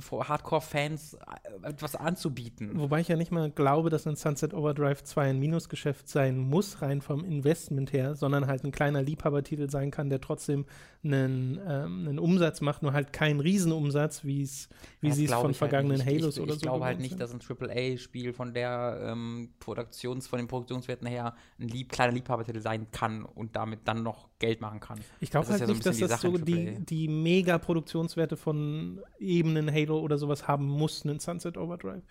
[0.00, 2.78] für Hardcore-Fans äh, etwas anzubieten.
[2.78, 6.82] Wobei ich ja nicht mal glaube, dass ein Sunset Overdrive 2 ein Minusgeschäft sein muss,
[6.82, 10.64] rein vom Investment her, sondern halt ein kleiner Liebhabertitel sein kann, der trotzdem
[11.04, 14.70] einen, ähm, einen Umsatz macht, nur halt keinen Riesenumsatz, wie es
[15.02, 16.06] wie sie es von ich halt vergangenen nicht.
[16.06, 20.26] Halos ich, oder ich so glaube halt nicht, dass ein AAA-Spiel von der ähm, Produktions,
[20.26, 24.62] von den Produktionswerten her ein lieb, kleiner Liebhabertitel sein kann und damit dann noch Geld
[24.62, 24.98] machen kann.
[25.20, 29.70] Ich glaube halt ja so nicht, dass das Sache so die, die Mega-Produktionswerte von Ebenen
[29.70, 32.02] Halo oder sowas haben muss, einen Sunset Overdrive.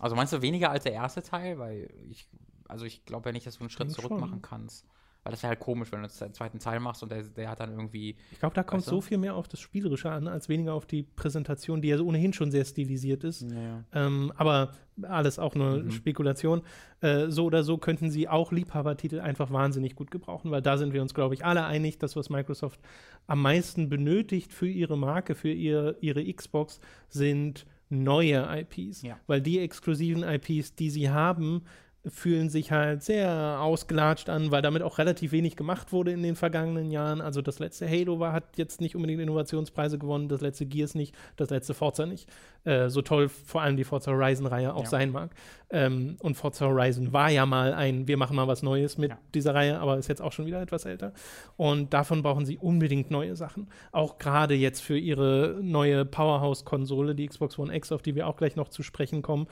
[0.00, 1.60] Also meinst du weniger als der erste Teil?
[1.60, 2.26] Weil ich,
[2.66, 4.20] also ich glaube ja nicht, dass du einen Schritt zurück schon.
[4.20, 4.84] machen kannst.
[5.24, 7.48] Weil das wäre halt komisch, wenn du jetzt den zweiten Teil machst und der, der
[7.48, 8.16] hat dann irgendwie.
[8.32, 8.90] Ich glaube, da kommt du?
[8.90, 12.06] so viel mehr auf das Spielerische an, als weniger auf die Präsentation, die ja so
[12.06, 13.42] ohnehin schon sehr stilisiert ist.
[13.42, 13.84] Ja.
[13.92, 15.90] Ähm, aber alles auch nur Mhm.
[15.92, 16.62] Spekulation.
[17.00, 20.92] Äh, so oder so könnten sie auch Liebhabertitel einfach wahnsinnig gut gebrauchen, weil da sind
[20.92, 22.80] wir uns, glaube ich, alle einig, dass was Microsoft
[23.26, 29.02] am meisten benötigt für ihre Marke, für ihr, ihre Xbox, sind neue IPs.
[29.02, 29.18] Ja.
[29.26, 31.62] Weil die exklusiven IPs, die sie haben,
[32.04, 36.34] fühlen sich halt sehr ausgelatscht an, weil damit auch relativ wenig gemacht wurde in den
[36.34, 37.20] vergangenen Jahren.
[37.20, 41.14] Also das letzte Halo war, hat jetzt nicht unbedingt Innovationspreise gewonnen, das letzte Gears nicht,
[41.36, 42.28] das letzte Forza nicht.
[42.64, 44.88] Äh, so toll vor allem die Forza Horizon-Reihe auch Ja.
[44.88, 45.30] sein mag.
[45.70, 49.18] Ähm, und Forza Horizon war ja mal ein, wir machen mal was Neues mit Ja.
[49.34, 51.12] dieser Reihe, aber ist jetzt auch schon wieder etwas älter.
[51.56, 53.68] Und davon brauchen sie unbedingt neue Sachen.
[53.92, 58.36] Auch gerade jetzt für ihre neue Powerhouse-Konsole, die Xbox One X, auf die wir auch
[58.36, 59.46] gleich noch zu sprechen kommen.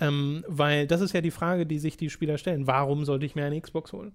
[0.00, 2.66] Ähm, weil das ist ja die Frage, die sich die Spieler stellen.
[2.66, 4.12] Warum sollte ich mir eine Xbox holen?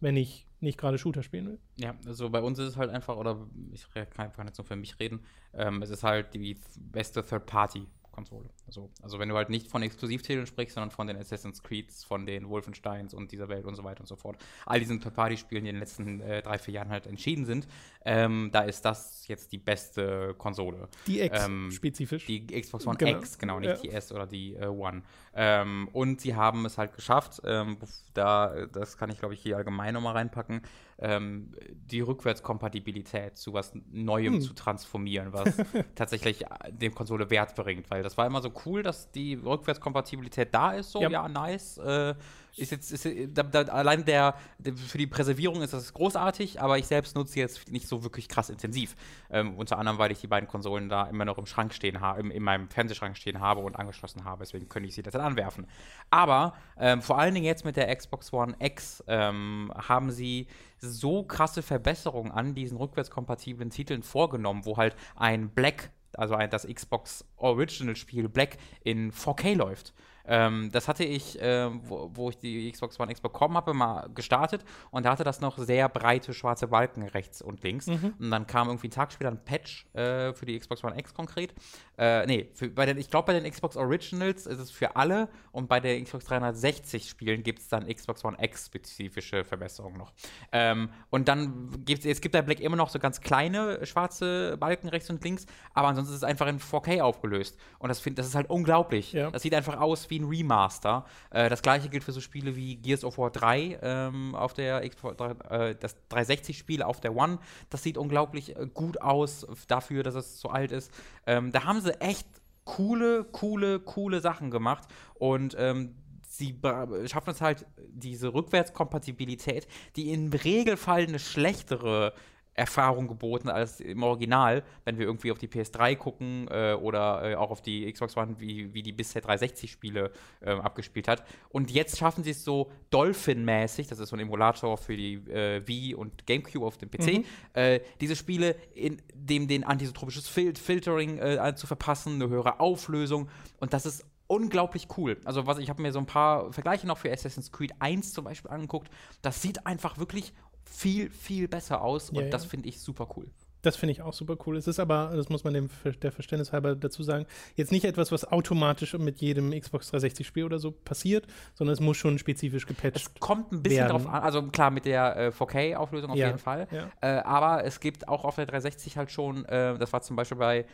[0.00, 1.58] Wenn ich nicht gerade Shooter spielen will.
[1.76, 4.76] Ja, also bei uns ist es halt einfach, oder ich kann einfach nicht so für
[4.76, 5.20] mich reden,
[5.52, 8.48] ähm, es ist halt die beste Third-Party-Konsole.
[8.66, 12.26] Also, also wenn du halt nicht von Exklusivtiteln sprichst, sondern von den Assassin's Creeds, von
[12.26, 14.38] den Wolfensteins und dieser Welt und so weiter und so fort.
[14.64, 17.66] All diesen Third-Party-Spielen, die in den letzten äh, drei, vier Jahren halt entschieden sind,
[18.04, 20.88] ähm, da ist das jetzt die beste Konsole.
[21.06, 22.26] Die X Ähm, spezifisch.
[22.26, 23.18] Die Xbox One Genau.
[23.18, 23.76] X, genau, nicht Ja.
[23.76, 25.02] die S oder die äh, One.
[25.34, 27.78] Ähm, und sie haben es halt geschafft, ähm,
[28.14, 30.62] da, das kann ich glaube ich hier allgemein nochmal reinpacken,
[30.98, 34.40] ähm, die Rückwärtskompatibilität zu was Neuem Hm.
[34.40, 35.56] zu transformieren, was
[35.94, 37.90] tatsächlich äh, dem Konsole Wert bringt.
[37.90, 41.08] Weil das war immer so cool, dass die Rückwärtskompatibilität da ist, so, Ja.
[41.10, 41.78] ja, nice.
[41.78, 42.14] Äh,
[42.56, 44.34] ist jetzt, ist, da, da, allein der,
[44.74, 48.50] für die Präservierung ist das großartig, aber ich selbst nutze jetzt nicht so wirklich krass
[48.50, 48.94] intensiv.
[49.30, 52.28] Ähm, unter anderem, weil ich die beiden Konsolen da immer noch im Schrank stehen habe,
[52.28, 54.44] in meinem Fernsehschrank stehen habe und angeschlossen habe.
[54.44, 55.66] Deswegen könnte ich sie dann anwerfen.
[56.10, 60.46] Aber ähm, vor allen Dingen jetzt mit der Xbox One X ähm, haben sie
[60.78, 66.66] so krasse Verbesserungen an diesen rückwärtskompatiblen Titeln vorgenommen, wo halt ein Black also ein, das
[66.66, 69.94] Xbox Original Spiel Black in 4K läuft.
[70.26, 74.08] Ähm, das hatte ich, äh, wo, wo ich die Xbox One X bekommen habe, mal
[74.14, 77.88] gestartet und da hatte das noch sehr breite schwarze Balken rechts und links.
[78.18, 81.14] Und dann kam irgendwie einen Tag später ein Patch äh, für die Xbox One X
[81.14, 81.54] konkret.
[81.98, 85.28] Äh, nee, für, bei den, ich glaube, bei den Xbox Originals ist es für alle
[85.52, 90.12] und bei der Xbox 360 Spielen gibt es dann Xbox One X-spezifische Verbesserungen noch.
[90.52, 94.88] Ähm, und dann gibt es gibt bei Black immer noch so ganz kleine schwarze Balken
[94.88, 97.58] rechts und links, aber ansonsten ist es einfach in 4K aufgelöst.
[97.78, 99.12] Und das, find, das ist halt unglaublich.
[99.12, 99.30] Ja.
[99.30, 101.04] Das sieht einfach aus wie ein Remaster.
[101.30, 104.82] Äh, das gleiche gilt für so Spiele wie Gears of War 3 ähm, auf der
[104.82, 107.38] äh, das 360-Spiel auf der One.
[107.70, 110.92] Das sieht unglaublich äh, gut aus dafür, dass es so alt ist.
[111.26, 112.26] Ähm, da haben sie echt
[112.64, 115.94] coole, coole, coole Sachen gemacht und ähm,
[116.28, 116.58] sie
[117.06, 122.14] schaffen es halt, diese Rückwärtskompatibilität, die im Regelfall eine schlechtere
[122.54, 127.34] Erfahrung geboten als im Original, wenn wir irgendwie auf die PS3 gucken äh, oder äh,
[127.34, 130.10] auch auf die Xbox One, wie, wie die bisher 360-Spiele
[130.40, 131.24] äh, abgespielt hat.
[131.48, 135.66] Und jetzt schaffen sie es so Dolphin-mäßig, das ist so ein Emulator für die äh,
[135.66, 137.24] Wii und GameCube auf dem PC, mhm.
[137.54, 143.28] Äh, diese Spiele in dem den anisotropisches Fil Filtering äh, zu verpassen, eine höhere Auflösung
[143.60, 145.18] und das ist unglaublich cool.
[145.24, 148.24] Also was ich habe mir so ein paar Vergleiche noch für Assassin's Creed 1 zum
[148.24, 148.90] Beispiel angeguckt.
[149.20, 150.32] Das sieht einfach wirklich
[150.64, 153.26] viel, viel besser aus und ja, das finde ich super cool.
[153.62, 154.56] Das finde ich auch super cool.
[154.56, 155.70] Es ist aber, das muss man dem
[156.02, 160.58] der Verständnis halber dazu sagen, jetzt nicht etwas, was automatisch mit jedem Xbox 360-Spiel oder
[160.58, 163.14] so passiert, sondern es muss schon spezifisch gepatcht werden.
[163.14, 163.90] Es kommt ein bisschen werden.
[163.90, 166.90] drauf an, also klar mit der äh, 4K-Auflösung auf ja, jeden Fall, ja.
[167.00, 170.38] äh, aber es gibt auch auf der 360 halt schon, äh, das war zum Beispiel
[170.38, 170.66] bei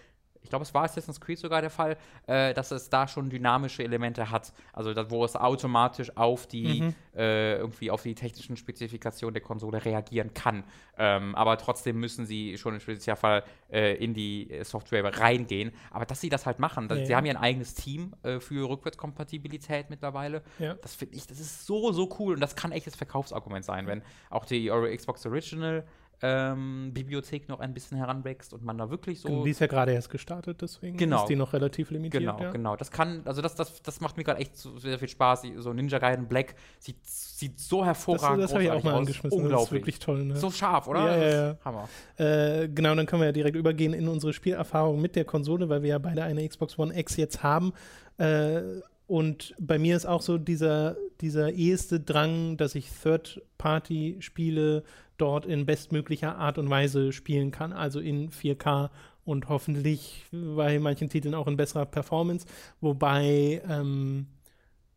[0.42, 1.96] ich glaube, es war Assassin's Creed sogar der Fall,
[2.27, 4.53] äh, dass es da schon dynamische Elemente hat.
[4.72, 6.94] Also das, wo es automatisch auf die mhm.
[7.14, 10.64] äh, irgendwie auf die technischen Spezifikationen der Konsole reagieren kann.
[10.96, 15.72] Ähm, aber trotzdem müssen sie schon im Spezialfall äh, in die Software reingehen.
[15.90, 18.40] Aber dass sie das halt machen, das, ja, sie haben ja ein eigenes Team äh,
[18.40, 20.42] für Rückwärtskompatibilität mittlerweile.
[20.59, 20.74] Ja.
[20.74, 23.87] Das finde ich, das ist so, so cool und das kann echt das Verkaufsargument sein,
[23.87, 25.85] wenn auch die Xbox Original
[26.20, 29.44] ähm, Bibliothek noch ein bisschen heranwächst und man da wirklich so.
[29.44, 31.22] Die ist ja gerade erst gestartet, deswegen genau.
[31.22, 32.22] ist die noch relativ limitiert.
[32.22, 32.50] Genau, ja.
[32.50, 32.76] genau.
[32.76, 35.42] Das kann, also das, das, das macht mir gerade echt so, sehr viel Spaß.
[35.59, 38.50] So Ninja Gaiden Black sieht, sieht so hervorragend aus.
[38.50, 38.98] Das, das habe ich auch mal aus.
[39.00, 39.38] angeschmissen.
[39.38, 39.59] Unglaublich.
[39.59, 40.24] Das ist wirklich toll.
[40.24, 40.37] Ne?
[40.37, 41.00] So scharf, oder?
[41.00, 41.59] Ja, ja, ja.
[41.64, 41.88] Hammer.
[42.16, 45.83] Äh, genau, dann können wir ja direkt übergehen in unsere Spielerfahrung mit der Konsole, weil
[45.83, 47.72] wir ja beide eine Xbox One X jetzt haben.
[48.16, 48.62] Äh,
[49.07, 54.83] und bei mir ist auch so dieser, dieser eheste Drang, dass ich Third-Party-Spiele
[55.20, 58.90] dort in bestmöglicher Art und Weise spielen kann, also in 4K
[59.24, 62.46] und hoffentlich bei manchen Titeln auch in besserer Performance,
[62.81, 64.26] wobei ähm,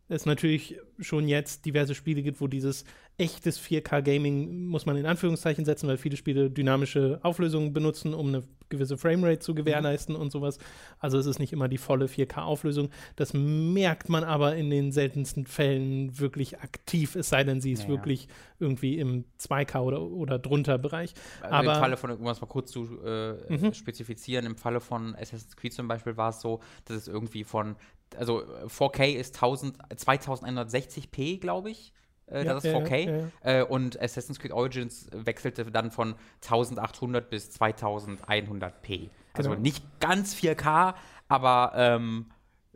[0.07, 2.85] es natürlich schon jetzt diverse Spiele gibt, wo dieses
[3.21, 8.43] echtes 4K-Gaming muss man in Anführungszeichen setzen, weil viele Spiele dynamische Auflösungen benutzen, um eine
[8.69, 10.21] gewisse Framerate zu gewährleisten mhm.
[10.21, 10.57] und sowas.
[10.97, 12.89] Also es ist nicht immer die volle 4K-Auflösung.
[13.17, 17.83] Das merkt man aber in den seltensten Fällen wirklich aktiv, es sei denn, sie ist
[17.83, 18.31] ja, wirklich ja.
[18.59, 21.13] irgendwie im 2K oder, oder drunter Bereich.
[21.41, 23.73] Also aber im Falle von, um das mal kurz zu äh, mhm.
[23.73, 27.75] spezifizieren, im Falle von Assassin's Creed zum Beispiel war es so, dass es irgendwie von
[28.17, 31.93] also 4K ist 1000, 2160p, glaube ich.
[32.31, 32.97] Äh, ja, das ist 4K.
[32.97, 33.59] Ja, ja.
[33.59, 39.09] Äh, und Assassin's Creed Origins wechselte dann von 1800 bis 2100p.
[39.33, 39.61] Also genau.
[39.61, 40.93] nicht ganz 4K,
[41.27, 42.25] aber ähm,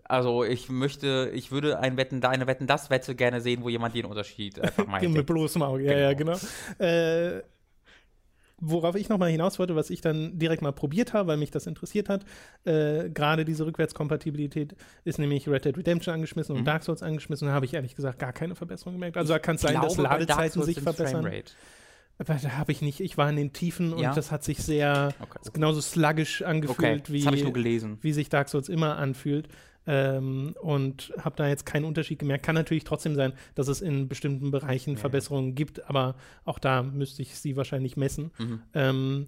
[0.03, 3.95] also ich möchte, ich würde ein Wetten, eine Wetten das Wette gerne sehen, wo jemand
[3.95, 5.09] den Unterschied einfach meint.
[5.13, 6.37] Mit bloßem Auge, ja, ja, genau.
[6.77, 7.41] Äh,
[8.59, 11.67] worauf ich nochmal hinaus wollte, was ich dann direkt mal probiert habe, weil mich das
[11.67, 12.25] interessiert hat,
[12.63, 16.59] äh, gerade diese Rückwärtskompatibilität ist nämlich Red Dead Redemption angeschmissen mhm.
[16.59, 17.47] und Dark Souls angeschmissen.
[17.47, 19.17] Da habe ich ehrlich gesagt gar keine Verbesserung gemerkt.
[19.17, 21.25] Also da kann es sein, dass Ladezeiten sich verbessern.
[22.17, 23.01] Aber da habe ich nicht.
[23.01, 24.13] Ich war in den Tiefen und ja?
[24.13, 25.39] das hat sich sehr okay.
[25.51, 27.13] genauso sluggish angefühlt, okay.
[27.13, 29.49] wie, wie sich Dark Souls immer anfühlt.
[29.87, 32.43] Ähm, und habe da jetzt keinen Unterschied gemerkt.
[32.43, 34.99] Kann natürlich trotzdem sein, dass es in bestimmten Bereichen ja.
[34.99, 38.31] Verbesserungen gibt, aber auch da müsste ich sie wahrscheinlich messen.
[38.37, 38.61] Mhm.
[38.73, 39.27] Ähm,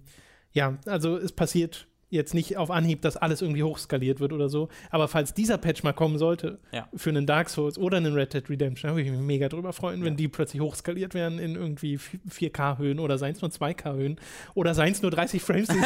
[0.52, 4.68] ja, also es passiert jetzt nicht auf Anhieb, dass alles irgendwie hochskaliert wird oder so.
[4.90, 6.88] Aber falls dieser Patch mal kommen sollte, ja.
[6.94, 10.00] für einen Dark Souls oder einen Red Dead Redemption, würde ich mich mega drüber freuen,
[10.00, 10.06] ja.
[10.06, 14.16] wenn die plötzlich hochskaliert werden in irgendwie 4K-Höhen oder seien es nur 2K-Höhen
[14.54, 15.68] oder seien es nur 30 Frames.
[15.68, 15.76] das,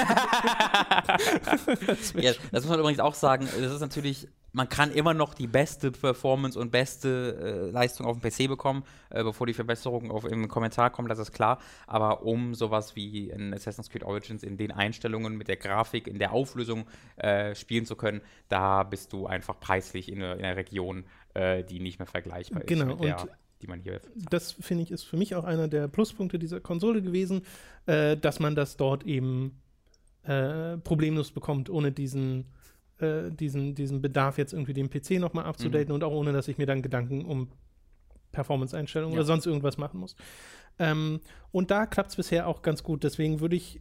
[2.20, 5.47] ja, das muss man übrigens auch sagen, das ist natürlich man kann immer noch die
[5.47, 10.25] beste Performance und beste äh, Leistung auf dem PC bekommen, äh, bevor die Verbesserungen auf,
[10.25, 11.59] im Kommentar kommen, das ist klar.
[11.87, 16.19] Aber um sowas wie in Assassin's Creed Origins in den Einstellungen mit der Grafik, in
[16.19, 16.87] der Auflösung
[17.17, 21.81] äh, spielen zu können, da bist du einfach preislich in, in einer Region, äh, die
[21.81, 23.29] nicht mehr vergleichbar genau, ist mit der,
[23.62, 27.01] die man hier Das finde ich ist für mich auch einer der Pluspunkte dieser Konsole
[27.01, 27.43] gewesen,
[27.87, 29.62] äh, dass man das dort eben
[30.25, 32.47] äh, problemlos bekommt, ohne diesen
[33.03, 35.95] äh, diesen, diesen Bedarf, jetzt irgendwie den PC nochmal abzudaten mhm.
[35.95, 37.49] und auch ohne, dass ich mir dann Gedanken um
[38.33, 39.21] Performance-Einstellungen ja.
[39.21, 40.17] oder sonst irgendwas machen muss.
[40.79, 43.05] Ähm, und da klappt es bisher auch ganz gut.
[43.05, 43.81] Deswegen würde ich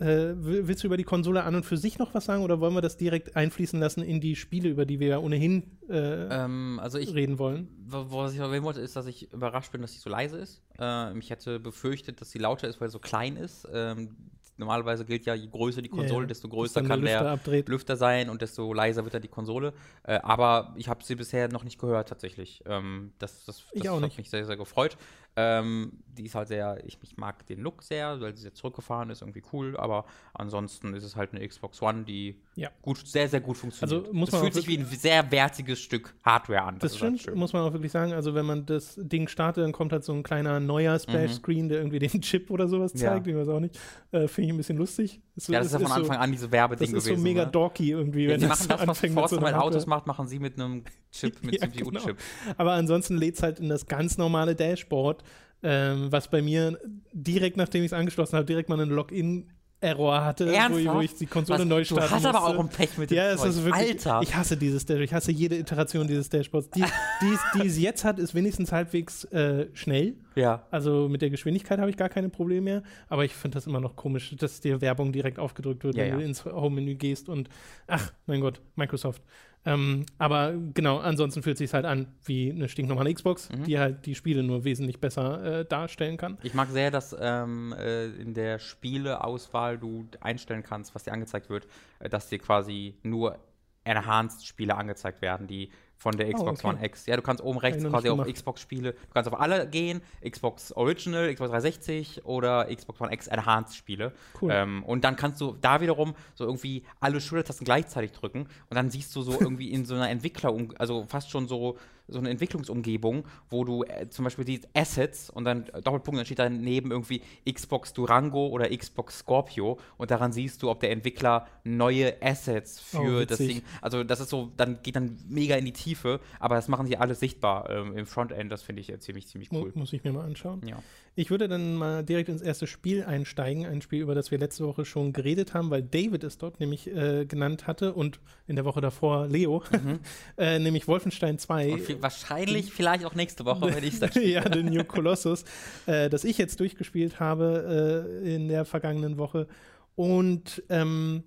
[0.00, 2.74] äh, willst du über die Konsole an und für sich noch was sagen oder wollen
[2.74, 6.78] wir das direkt einfließen lassen in die Spiele, über die wir ja ohnehin äh, ähm,
[6.80, 7.68] also ich, reden wollen?
[7.84, 10.62] Was ich erwähnen wollte, ist, dass ich überrascht bin, dass sie so leise ist.
[10.78, 13.66] Äh, ich hätte befürchtet, dass sie lauter ist, weil sie so klein ist.
[13.72, 14.16] Ähm,
[14.58, 16.28] normalerweise gilt ja, je größer die Konsole, ja.
[16.28, 17.62] desto größer kann Lüfter der.
[17.66, 19.72] Lüfter sein und desto leiser wird dann die Konsole.
[20.02, 22.62] Äh, aber ich habe sie bisher noch nicht gehört, tatsächlich.
[22.66, 24.18] Ähm, das das, Ich das auch hat nicht.
[24.18, 24.96] mich sehr, sehr gefreut.
[25.40, 29.08] Ähm, die ist halt sehr, ich, ich mag den Look sehr, weil sie sehr zurückgefahren
[29.10, 29.76] ist, irgendwie cool.
[29.76, 32.70] Aber ansonsten ist es halt eine Xbox One, die Ja.
[32.82, 34.00] gut, sehr, sehr gut funktioniert.
[34.04, 36.78] Also muss es man fühlt sich wie ein sehr wertiges Stück Hardware an.
[36.80, 38.12] Das ist halt stimmt, muss man auch wirklich sagen.
[38.14, 41.78] Also, wenn man das Ding startet, dann kommt halt so ein kleiner neuer Splash-Screen, der
[41.78, 43.00] irgendwie den Chip oder sowas Mhm.
[43.00, 43.10] Ja.
[43.12, 43.26] zeigt.
[43.28, 43.78] Ich weiß auch nicht.
[44.10, 45.20] Äh, Finde ich ein bisschen lustig.
[45.36, 47.20] so- Ja, das ist ja von Anfang so, an diese Werbeding Das ist gewesen.
[47.20, 47.50] so mega ne?
[47.52, 50.08] dorky irgendwie, Ja, wenn sie das machen das, was Forza so mit einer Autos macht,
[50.08, 52.16] machen sie mit einem Chip, mit Ja, CPU-Chip.
[52.56, 55.22] Aber ansonsten lädt es halt in das ganz normale Dashboard,
[55.62, 56.78] ähm, was bei mir
[57.12, 61.14] direkt nachdem ich es angeschlossen habe, direkt mal einen Login-Error hatte, wo ich, wo ich
[61.14, 61.66] die Konsole Was?
[61.66, 62.56] neu Du starten hast aber musste.
[62.56, 63.50] auch ein Pech mit dem Ja, es Zeug.
[63.50, 63.88] ist wirklich.
[63.90, 64.20] Alter.
[64.22, 65.04] Ich hasse dieses Dashboard.
[65.04, 66.70] Ich hasse jede Iteration dieses Dashboards.
[66.70, 66.80] Die,
[67.22, 70.14] die, es- die es jetzt hat, ist wenigstens halbwegs äh, schnell.
[70.36, 70.66] ja.
[70.70, 72.82] Also mit der Geschwindigkeit habe ich gar keine Probleme mehr.
[73.08, 76.10] Aber ich finde das immer noch komisch, dass dir Werbung direkt aufgedrückt wird, Ja, wenn
[76.10, 76.16] ja.
[76.18, 77.48] du ins Home-Menü gehst und
[77.86, 79.22] ach, mein Gott, Microsoft.
[79.64, 83.64] Ähm, aber genau, ansonsten fühlt es sich halt an wie eine stinknormale Xbox, Mhm.
[83.64, 86.38] die halt die Spiele nur wesentlich besser äh, darstellen kann.
[86.42, 91.50] Ich mag sehr, dass ähm, äh, in der Spieleauswahl du einstellen kannst, was dir angezeigt
[91.50, 91.66] wird,
[91.98, 93.38] äh, dass dir quasi nur
[93.84, 96.76] Enhanced-Spiele angezeigt werden, die von der Xbox okay.
[96.76, 97.06] One X.
[97.06, 98.24] Ja, du kannst oben rechts quasi auf.
[98.24, 104.12] Xbox-Spiele, du kannst auf alle gehen, Xbox Original, Xbox 360 oder Xbox One X Enhanced-Spiele.
[104.40, 104.50] Cool.
[104.52, 108.90] Ähm, und dann kannst du da wiederum so irgendwie alle Schultertasten gleichzeitig drücken und dann
[108.90, 111.76] siehst du so irgendwie in so einer Entwickler, also fast schon so
[112.08, 116.24] so eine Entwicklungsumgebung, wo du äh, zum Beispiel siehst Assets und dann äh, Doppelpunkt, dann
[116.26, 121.46] steht daneben irgendwie Xbox Durango oder Xbox Scorpio und daran siehst du, ob der Entwickler
[121.64, 123.56] neue Assets Oh, für das witzig.
[123.56, 126.86] Ding, also das ist so, dann geht dann mega in die Tiefe, aber das machen
[126.86, 129.72] sie alles sichtbar ähm, im Frontend, das finde ich äh, ziemlich, ziemlich cool.
[129.74, 130.62] Muss ich mir mal anschauen.
[130.66, 130.82] Ja.
[131.18, 134.64] Ich würde dann mal direkt ins erste Spiel einsteigen, ein Spiel, über das wir letzte
[134.64, 138.64] Woche schon geredet haben, weil David es dort nämlich äh, genannt hatte und in der
[138.64, 139.64] Woche davor Leo,
[140.38, 141.66] äh, nämlich Wolfenstein 2.
[141.66, 141.72] Mhm.
[141.72, 145.44] Und wahrscheinlich vielleicht auch nächste Woche, wenn ich das ja, den New Colossus,
[145.86, 149.48] äh, das ich jetzt durchgespielt habe äh, in der vergangenen Woche
[149.96, 151.24] und ähm,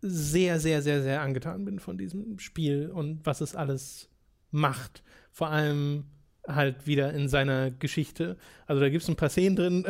[0.00, 4.08] sehr, sehr, sehr, sehr angetan bin von diesem Spiel und was es alles
[4.50, 5.04] macht.
[5.30, 6.06] Vor allem
[6.48, 8.36] halt wieder in seiner Geschichte.
[8.66, 9.86] Also da gibt es ein paar Szenen drin,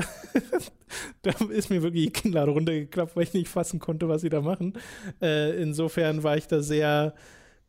[1.22, 4.40] da ist mir wirklich die Kinnlade runtergeklappt, weil ich nicht fassen konnte, was sie da
[4.40, 4.74] machen.
[5.22, 7.14] Äh, insofern war ich da sehr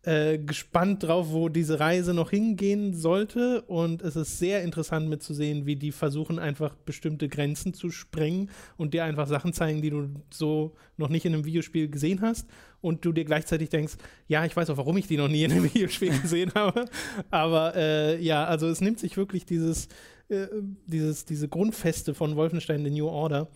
[0.03, 3.61] äh, gespannt drauf, wo diese Reise noch hingehen sollte.
[3.63, 8.93] Und es ist sehr interessant mitzusehen, wie die versuchen, einfach bestimmte Grenzen zu sprengen und
[8.93, 12.47] dir einfach Sachen zeigen, die du so noch nicht in einem Videospiel gesehen hast.
[12.79, 13.95] Und du dir gleichzeitig denkst,
[14.29, 16.85] ja, ich weiß auch, warum ich die noch nie in einem Videospiel gesehen habe.
[17.29, 19.89] Aber äh, ja, also es nimmt sich wirklich dieses,
[20.29, 20.47] äh,
[20.87, 23.49] dieses, diese Grundfeste von Wolfenstein The New Order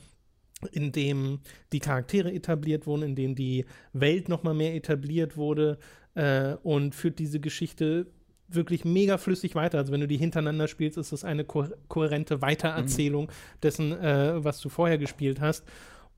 [0.71, 1.39] in dem
[1.73, 5.77] die Charaktere etabliert wurden, in dem die Welt noch mal mehr etabliert wurde
[6.15, 8.07] äh, und führt diese Geschichte
[8.49, 9.79] wirklich mega flüssig weiter.
[9.79, 13.31] Also wenn du die hintereinander spielst, ist das eine ko kohärente Weitererzählung
[13.63, 15.65] dessen, äh, was du vorher gespielt hast.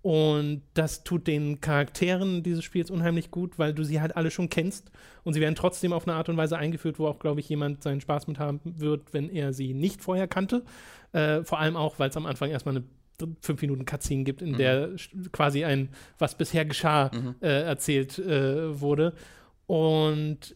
[0.02, 4.50] Und das tut den Charakteren dieses Spiels unheimlich gut, weil du sie halt alle schon
[4.50, 4.92] kennst
[5.24, 7.82] und sie werden trotzdem auf eine Art und Weise eingeführt, wo auch, glaube ich, jemand
[7.82, 10.62] seinen Spaß mit haben wird, wenn er sie nicht vorher kannte.
[11.12, 12.84] Äh, vor allem auch, weil es am Anfang erstmal eine
[13.42, 14.58] fünf Minuten Cutscene gibt, in Mhm.
[14.58, 14.90] der
[15.32, 17.36] quasi ein, was bisher geschah, Mhm.
[17.42, 19.14] äh, erzählt äh, wurde.
[19.68, 20.56] Und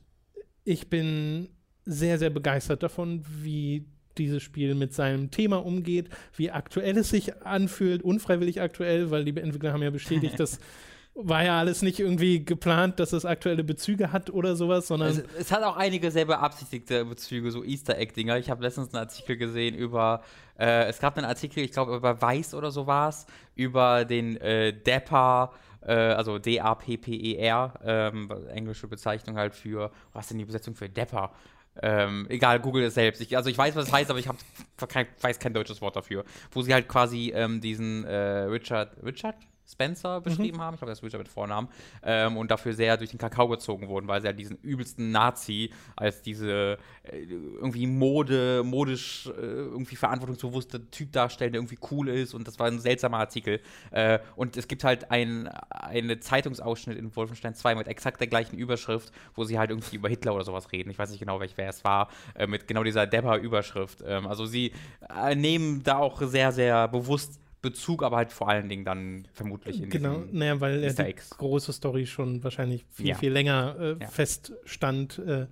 [0.63, 1.49] ich bin
[1.85, 3.85] sehr, sehr begeistert davon, wie
[4.17, 9.35] dieses Spiel mit seinem Thema umgeht, wie aktuell es sich anfühlt, unfreiwillig aktuell, weil die
[9.39, 10.59] Entwickler haben ja bestätigt, das
[11.21, 15.23] war ja alles nicht irgendwie geplant, dass es aktuelle Bezüge hat oder sowas, sondern Es,
[15.37, 18.37] es hat auch einige sehr beabsichtigte Bezüge, so Easter Egg-Dinger.
[18.37, 20.21] Ich habe letztens einen Artikel gesehen über,
[20.57, 24.37] äh, es gab einen Artikel, ich glaube über Weiß oder so war es, über den
[24.37, 30.75] äh, Dapper, äh, also D-A-P-P-E-R, ähm, englische Bezeichnung halt für, was ist denn die Besetzung
[30.75, 31.31] für Dapper?
[31.81, 33.21] Ähm, egal, google es selbst.
[33.21, 34.37] Ich, also ich weiß, was es heißt, aber ich hab,
[34.89, 36.25] kein, weiß kein deutsches Wort dafür.
[36.51, 39.35] Wo sie halt quasi ähm, diesen äh, Richard, Richard
[39.71, 41.67] Spencer beschrieben haben, ich glaube, das ist Richard mit Vornamen,
[42.03, 45.71] ähm, und dafür sehr durch den Kakao gezogen wurden, weil sie halt diesen übelsten Nazi
[45.95, 52.33] als diese äh, irgendwie Mode, modisch äh, irgendwie verantwortungsbewusste Typ darstellen, der irgendwie cool ist
[52.33, 53.59] und das war ein seltsamer Artikel.
[53.91, 58.57] Äh, und es gibt halt ein, eine Zeitungsausschnitt in Wolfenstein 2 mit exakt der gleichen
[58.57, 60.89] Überschrift, wo sie halt irgendwie über Hitler oder sowas reden.
[60.89, 64.03] Ich weiß nicht genau, welch, wer es war, äh, mit genau dieser Depper-Überschrift.
[64.05, 64.73] Ähm, also sie
[65.15, 69.81] äh, nehmen da auch sehr, sehr bewusst Bezug, aber halt vor allen Dingen dann vermutlich
[69.81, 73.15] in Genau, naja, weil Easter die große Story schon wahrscheinlich viel, Ja.
[73.15, 74.07] viel länger äh, Ja.
[74.07, 75.47] feststand, äh,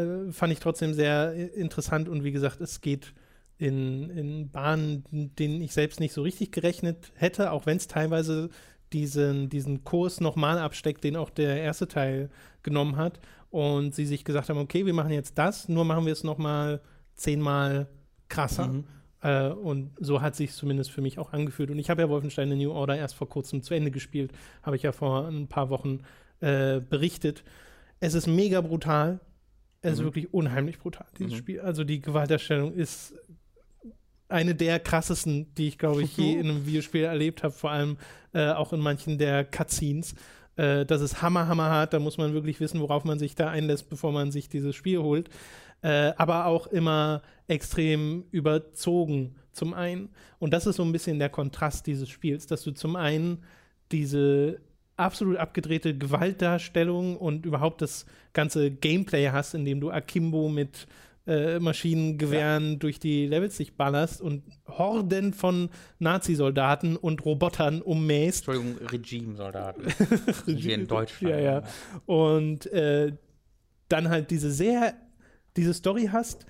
[0.00, 3.14] äh, fand ich trotzdem sehr äh, interessant und wie gesagt, es geht
[3.56, 8.50] in, in Bahnen, denen ich selbst nicht so richtig gerechnet hätte, auch wenn es teilweise
[8.92, 12.30] diesen, diesen Kurs nochmal absteckt, den auch der erste Teil
[12.62, 13.20] genommen hat.
[13.50, 16.80] Und sie sich gesagt haben, okay, wir machen jetzt das, nur machen wir es nochmal
[17.14, 17.88] zehnmal
[18.28, 18.68] krasser.
[18.68, 18.84] Mhm.
[19.22, 21.70] Äh, und so hat sich zumindest für mich auch angefühlt.
[21.70, 24.32] Und ich habe ja Wolfenstein The New Order erst vor kurzem zu Ende gespielt,
[24.62, 26.00] habe ich ja vor ein paar Wochen
[26.40, 27.44] äh, berichtet.
[28.00, 29.20] Es ist mega brutal.
[29.80, 29.98] Es mhm.
[29.98, 31.38] ist wirklich unheimlich brutal, dieses mhm.
[31.38, 31.60] Spiel.
[31.60, 33.14] Also die Gewalterstellung ist
[34.28, 37.96] eine der krassesten, die ich, glaube ich, je in einem Videospiel erlebt habe, vor allem
[38.34, 40.14] äh, auch in manchen der Cutscenes.
[40.56, 43.48] Äh, das ist hammer, hammer hart, da muss man wirklich wissen, worauf man sich da
[43.48, 45.30] einlässt, bevor man sich dieses Spiel holt.
[45.82, 50.10] Äh, aber auch immer extrem überzogen, zum einen.
[50.38, 53.44] Und das ist so ein bisschen der Kontrast dieses Spiels, dass du zum einen
[53.92, 54.60] diese
[54.96, 60.86] absolut abgedrehte Gewaltdarstellung und überhaupt das ganze Gameplay hast, in dem du Akimbo mit
[61.28, 62.76] äh, Maschinengewehren ja.
[62.76, 65.68] durch die Levels sich ballerst und Horden von
[65.98, 68.48] Nazi-Soldaten und Robotern ummähst.
[68.48, 69.82] Entschuldigung, Regime-Soldaten.
[70.46, 71.34] Hier in Deutschland.
[71.34, 71.62] Ja, ja.
[72.06, 73.12] Und äh,
[73.88, 74.94] dann halt diese sehr,
[75.58, 76.46] diese Story hast,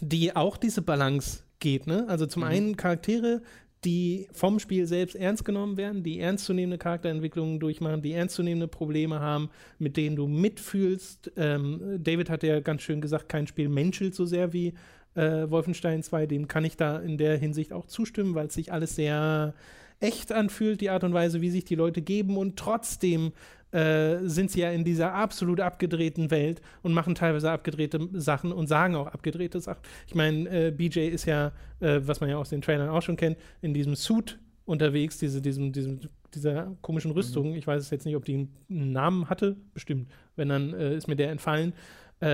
[0.00, 2.06] die auch diese Balance geht, ne?
[2.08, 2.48] Also zum mhm.
[2.48, 3.42] einen Charaktere,
[3.84, 9.50] die vom Spiel selbst ernst genommen werden, die ernstzunehmende Charakterentwicklungen durchmachen, die ernstzunehmende Probleme haben,
[9.78, 11.32] mit denen du mitfühlst.
[11.36, 14.74] Ähm, David hat ja ganz schön gesagt, kein Spiel menschelt so sehr wie
[15.14, 16.26] äh, Wolfenstein 2.
[16.26, 19.54] Dem kann ich da in der Hinsicht auch zustimmen, weil es sich alles sehr
[20.00, 23.32] echt anfühlt, die Art und Weise, wie sich die Leute geben und trotzdem
[23.72, 28.66] äh, sind sie ja in dieser absolut abgedrehten Welt und machen teilweise abgedrehte Sachen und
[28.66, 29.82] sagen auch abgedrehte Sachen.
[30.06, 33.16] Ich meine, äh, BJ ist ja, äh, was man ja aus den Trailern auch schon
[33.16, 36.00] kennt, in diesem Suit unterwegs, diese, diesem, diesem,
[36.34, 37.50] dieser komischen Rüstung.
[37.50, 37.56] Mhm.
[37.56, 39.56] Ich weiß jetzt nicht, ob die einen Namen hatte.
[39.74, 40.10] Bestimmt.
[40.36, 41.72] Wenn dann äh, ist mir der entfallen.
[42.20, 42.26] Äh,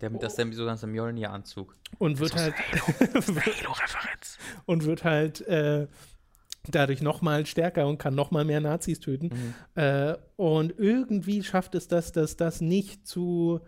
[0.00, 1.76] der, das ist der so ganze Mjolnir-Anzug.
[1.98, 2.54] Und wird halt.
[3.00, 4.38] Halo-Referenz.
[4.64, 5.86] und wird halt äh,
[6.68, 9.26] dadurch noch mal stärker und kann noch mal mehr Nazis töten.
[9.26, 9.54] Mhm.
[9.74, 13.60] Äh, und irgendwie schafft es das, dass das nicht zu,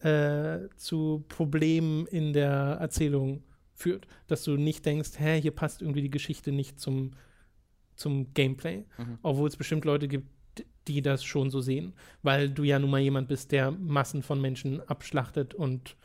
[0.00, 3.42] äh, zu Problemen in der Erzählung
[3.74, 4.06] führt.
[4.26, 7.12] Dass du nicht denkst, hä, hier passt irgendwie die Geschichte nicht zum,
[7.96, 8.84] zum Gameplay.
[8.98, 9.18] Mhm.
[9.22, 10.28] Obwohl es bestimmt Leute gibt,
[10.88, 11.94] die das schon so sehen.
[12.22, 15.96] Weil du ja nun mal jemand bist, der Massen von Menschen abschlachtet und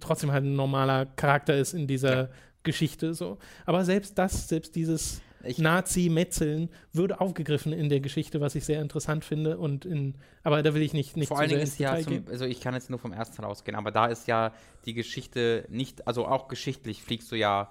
[0.00, 2.28] trotzdem halt ein normaler Charakter ist in dieser ja.
[2.62, 3.14] Geschichte.
[3.14, 3.38] So.
[3.64, 5.20] Aber selbst das, selbst dieses
[5.58, 9.58] Nazi-Metzeln wird aufgegriffen in der Geschichte, was ich sehr interessant finde.
[9.58, 12.44] Und in, aber da will ich nicht, nicht Vor allen Dingen ist ja, zum, also
[12.44, 14.52] ich kann jetzt nur vom ersten Teil ausgehen, aber da ist ja
[14.84, 17.70] die Geschichte nicht, also auch geschichtlich fliegst du ja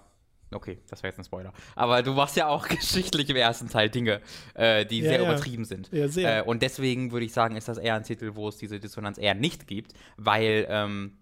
[0.52, 1.54] Okay, das wäre jetzt ein Spoiler.
[1.76, 4.22] Aber du machst ja auch geschichtlich im ersten Teil Dinge,
[4.54, 5.24] äh, die ja, sehr ja.
[5.24, 5.92] übertrieben sind.
[5.92, 6.40] Ja, sehr.
[6.40, 9.18] Äh, und deswegen würde ich sagen, ist das eher ein Titel, wo es diese Dissonanz
[9.18, 11.18] eher nicht gibt, weil ähm,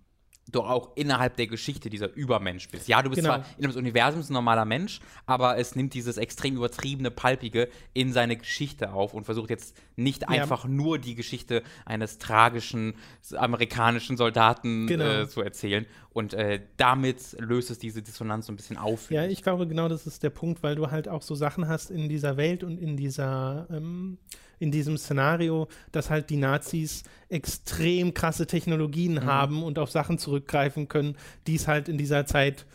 [0.51, 2.87] du auch innerhalb der Geschichte dieser Übermensch bist.
[2.87, 3.35] Ja, du bist genau.
[3.35, 8.11] zwar in einem Universum ein normaler Mensch, aber es nimmt dieses extrem übertriebene, palpige in
[8.11, 10.27] seine Geschichte auf und versucht jetzt nicht ja.
[10.29, 12.95] einfach nur die Geschichte eines tragischen
[13.35, 15.21] amerikanischen Soldaten genau.
[15.21, 15.85] äh, zu erzählen.
[16.11, 19.09] Und äh, damit löst es diese Dissonanz so ein bisschen auf.
[19.09, 21.89] Ja, ich glaube, genau das ist der Punkt, weil du halt auch so Sachen hast
[21.89, 24.19] in dieser Welt und in dieser ähm,
[24.63, 29.25] in diesem Szenario, dass halt die Nazis extrem krasse Technologien mhm.
[29.25, 32.65] haben und auf Sachen zurückgreifen können, die es halt in dieser Zeit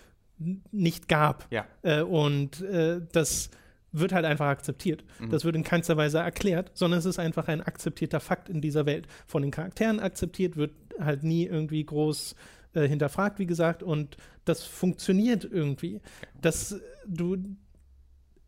[0.71, 1.47] nicht gab.
[1.51, 1.67] Ja.
[1.83, 3.51] Äh, und äh, das
[3.91, 5.03] wird halt einfach akzeptiert.
[5.19, 5.31] Mhm.
[5.31, 8.85] Das wird in keinster Weise erklärt, sondern es ist einfach ein akzeptierter Fakt in dieser
[8.85, 9.07] Welt.
[9.27, 12.35] Von den Charakteren akzeptiert, wird halt nie irgendwie groß
[12.75, 16.03] äh, hinterfragt, wie gesagt, und das funktioniert irgendwie.
[16.41, 17.39] Dass du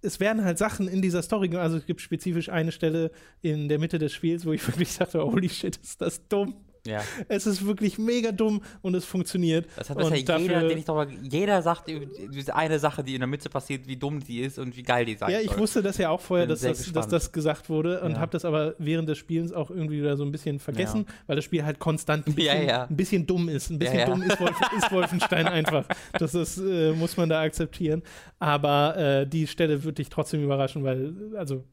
[0.02, 3.10] es werden halt Sachen in dieser Story, also es gibt spezifisch eine Stelle
[3.42, 6.54] in der Mitte des Spiels, wo ich wirklich dachte, holy shit, ist das dumm.
[6.86, 7.02] Ja.
[7.28, 9.66] Es ist wirklich mega dumm und es funktioniert.
[9.76, 13.26] Das hat bisher jeder, den ich darüber, jeder sagt diese eine Sache, die in der
[13.26, 15.58] Mitte passiert, wie dumm die ist und wie geil die sein Ja, ich soll.
[15.58, 18.18] wusste das ja auch vorher, dass das, dass das, gesagt wurde und ja.
[18.18, 21.14] habe das aber während des Spielens auch irgendwie wieder so ein bisschen vergessen, ja.
[21.26, 23.70] weil das Spiel halt konstant ein bisschen, ein bisschen dumm ist.
[23.70, 25.84] Ein bisschen dumm ist, Wolf, ist, Wolfenstein einfach.
[26.18, 28.02] Das ist, äh, muss man da akzeptieren.
[28.38, 31.64] Aber äh, die Stelle würde dich trotzdem überraschen, weil, also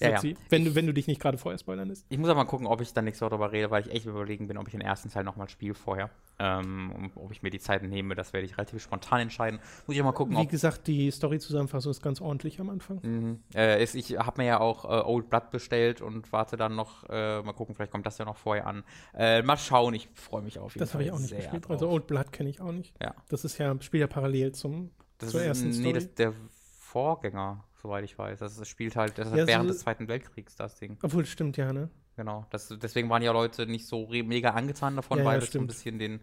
[0.00, 0.22] ja, ja.
[0.48, 2.06] Wenn, du, wenn du dich nicht gerade vorher spoilern lässt.
[2.08, 4.06] Ich muss aber mal gucken, ob ich dann nächste Woche darüber rede, weil ich echt
[4.06, 6.10] überlegen bin, ob ich den ersten Teil nochmal spiele vorher.
[6.38, 9.60] Ähm, ob ich mir die Zeit nehme, das werde ich relativ spontan entscheiden.
[9.86, 10.36] Muss ich auch mal gucken.
[10.36, 13.00] Wie gesagt, die Story-Zusammenfassung ist ganz ordentlich am Anfang.
[13.02, 13.40] Mhm.
[13.54, 17.04] Äh, ist, ich habe mir ja auch äh, Old Blood bestellt und warte dann noch,
[17.08, 18.84] äh, mal gucken, vielleicht kommt das ja noch vorher an.
[19.14, 21.64] Äh, mal schauen, ich freue mich auf jeden das habe ich auch nicht gespielt.
[21.64, 21.72] Drauf.
[21.72, 22.94] Also Old Blood kenne ich auch nicht.
[23.02, 23.14] Ja.
[23.28, 25.86] Das ist ja, spielt ja parallel zum, das zur ist, ersten Story.
[25.86, 26.32] Nee, das ist der
[26.78, 28.40] Vorgänger soweit ich weiß.
[28.40, 30.96] Es spielt halt das ja, während so, des Zweiten Weltkriegs, das Ding.
[31.02, 31.90] Obwohl, stimmt ja, ne?
[32.16, 32.46] Genau.
[32.50, 35.50] Das, deswegen waren ja Leute nicht so mega angetan davon, Ja, weil ja, das so
[35.50, 35.64] stimmt.
[35.64, 36.20] ein bisschen den,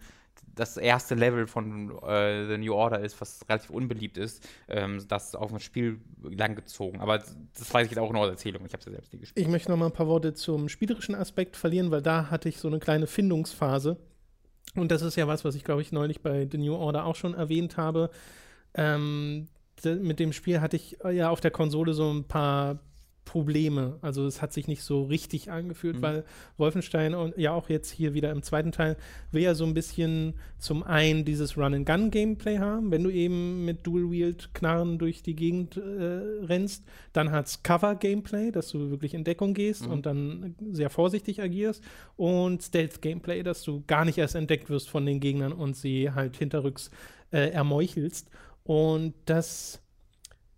[0.55, 4.43] das erste Level von äh, The New Order ist, was relativ unbeliebt ist.
[4.69, 6.99] Ähm, das auf ein Spiel langgezogen.
[6.99, 8.65] Aber das weiß ich jetzt auch nur aus Erzählung.
[8.65, 9.45] Ich habe es ja selbst nie gespielt.
[9.45, 12.57] Ich möchte noch mal ein paar Worte zum spielerischen Aspekt verlieren, weil da hatte ich
[12.57, 13.97] so eine kleine Findungsphase.
[14.73, 17.15] Und das ist ja was, was ich, glaube ich, neulich bei The New Order auch
[17.15, 18.09] schon erwähnt habe.
[18.73, 19.47] Ähm,
[19.85, 22.79] mit dem Spiel hatte ich äh, ja auf der Konsole so ein paar
[23.23, 23.97] Probleme.
[24.01, 26.01] Also es hat sich nicht so richtig angefühlt, Mhm.
[26.01, 26.23] weil
[26.57, 28.97] Wolfenstein und ja auch jetzt hier wieder im zweiten Teil
[29.31, 34.97] will ja so ein bisschen zum einen dieses Run-and-Gun-Gameplay haben, wenn du eben mit Dual-Wield-Knarren
[34.97, 36.83] durch die Gegend äh, rennst.
[37.13, 39.91] Dann hat es Cover-Gameplay, dass du wirklich in Deckung gehst Mhm.
[39.93, 41.83] und dann sehr vorsichtig agierst.
[42.17, 46.37] Und Stealth-Gameplay, dass du gar nicht erst entdeckt wirst von den Gegnern und sie halt
[46.37, 46.89] hinterrücks
[47.31, 48.29] äh, ermeuchelst.
[48.63, 49.81] Und das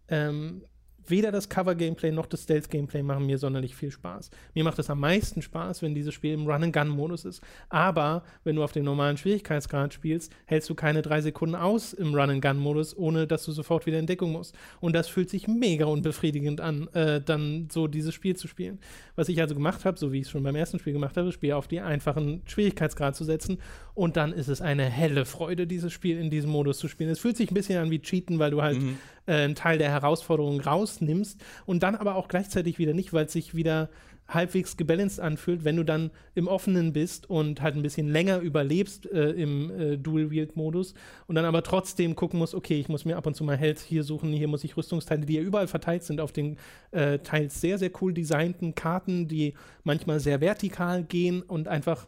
[0.09, 0.63] ähm,
[1.07, 4.29] weder das Cover-Gameplay noch das Stealth-Gameplay machen mir sonderlich viel Spaß.
[4.53, 7.41] Mir macht es am meisten Spaß, wenn dieses Spiel im Run-and-Gun-Modus ist.
[7.69, 12.13] Aber wenn du auf dem normalen Schwierigkeitsgrad spielst, hältst du keine drei Sekunden aus im
[12.13, 14.55] Run-and-Gun-Modus, ohne dass du sofort wieder in Deckung musst.
[14.79, 18.79] Und das fühlt sich mega unbefriedigend an, äh, dann so dieses Spiel zu spielen.
[19.15, 21.27] Was ich also gemacht habe, so wie ich es schon beim ersten Spiel gemacht habe,
[21.27, 23.59] das Spiel auf die einfachen Schwierigkeitsgrad zu setzen.
[23.93, 27.09] Und dann ist es eine helle Freude, dieses Spiel in diesem Modus zu spielen.
[27.09, 28.97] Es fühlt sich ein bisschen an wie Cheaten, weil du halt Mhm.
[29.25, 33.33] Äh, einen Teil der Herausforderung rausnimmst und dann aber auch gleichzeitig wieder nicht, weil es
[33.33, 33.89] sich wieder
[34.27, 39.09] halbwegs gebalanced anfühlt, wenn du dann im Offenen bist und halt ein bisschen länger überlebst
[39.11, 40.93] äh, im äh, Dual-Wield-Modus
[41.27, 43.79] und dann aber trotzdem gucken musst, okay, ich muss mir ab und zu mal Health
[43.79, 46.57] hier suchen, hier muss ich Rüstungsteile, die ja überall verteilt sind auf den
[46.91, 52.07] äh, teils sehr, sehr cool designten Karten, die manchmal sehr vertikal gehen und einfach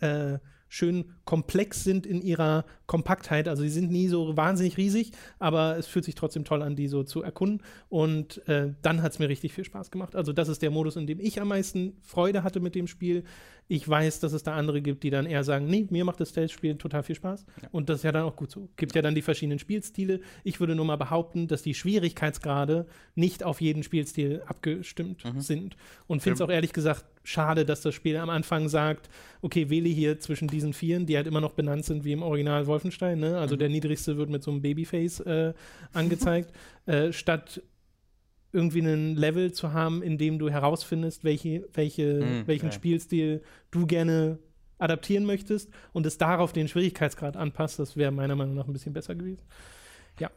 [0.00, 0.38] äh,
[0.74, 3.46] schön komplex sind in ihrer Kompaktheit.
[3.46, 6.88] Also sie sind nie so wahnsinnig riesig, aber es fühlt sich trotzdem toll an, die
[6.88, 7.64] so zu erkunden.
[7.88, 10.16] Und äh, dann hat es mir richtig viel Spaß gemacht.
[10.16, 13.22] Also das ist der Modus, in dem ich am meisten Freude hatte mit dem Spiel.
[13.66, 16.30] Ich weiß, dass es da andere gibt, die dann eher sagen, nee, mir macht das
[16.30, 17.46] Stealth-Spiel total viel Spaß.
[17.72, 18.68] Und das ist ja dann auch gut so.
[18.76, 20.20] Gibt ja dann die verschiedenen Spielstile.
[20.42, 25.40] Ich würde nur mal behaupten, dass die Schwierigkeitsgrade nicht auf jeden Spielstil abgestimmt Mhm.
[25.40, 25.76] sind.
[26.06, 29.08] Und finde es auch ehrlich gesagt schade, dass das Spiel am Anfang sagt,
[29.40, 32.66] okay, wähle hier zwischen diesen Vieren, die halt immer noch benannt sind wie im Original
[32.66, 33.18] Wolfenstein.
[33.20, 33.38] Ne?
[33.38, 33.60] Also Mhm.
[33.60, 35.54] der niedrigste wird mit so einem Babyface äh,
[35.94, 36.52] angezeigt,
[36.86, 37.62] äh, statt
[38.54, 42.76] irgendwie einen Level zu haben, in dem du herausfindest, welche, welche, Mhm, welchen okay.
[42.76, 44.38] Spielstil du gerne
[44.78, 48.92] adaptieren möchtest und es darauf den Schwierigkeitsgrad anpasst, das wäre meiner Meinung nach ein bisschen
[48.92, 49.42] besser gewesen.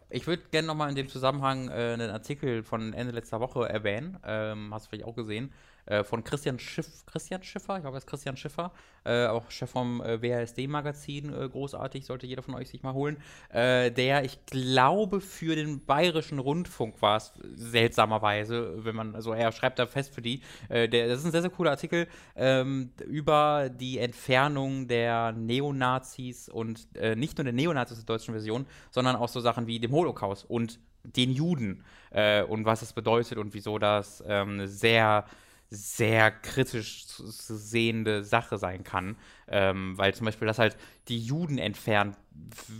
[0.09, 4.17] Ich würde gerne nochmal in dem Zusammenhang äh, einen Artikel von Ende letzter Woche erwähnen.
[4.25, 5.51] Ähm, hast du vielleicht auch gesehen.
[5.87, 8.71] Äh, von Christian Schiff, Christian Schiffer, ich glaube, er ist Christian Schiffer,
[9.05, 13.17] äh, auch Chef vom äh, WASD-Magazin, äh, großartig, sollte jeder von euch sich mal holen.
[13.49, 19.51] Äh, der, ich glaube, für den bayerischen Rundfunk war es seltsamerweise, wenn man, also er
[19.53, 20.41] schreibt da fest für die.
[20.69, 26.87] Der, das ist ein sehr, sehr cooler Artikel ähm, über die Entfernung der Neonazis und
[27.15, 30.79] nicht nur der Neonazis der deutschen Version, sondern auch so Sachen wie dem Holocaust und
[31.15, 35.25] den Juden äh, und was das bedeutet und wieso das ähm, sehr,
[35.69, 39.17] sehr kritisch sehende Sache sein kann.
[39.49, 40.77] Ähm, weil zum Beispiel, dass halt
[41.07, 42.17] die Juden entfernt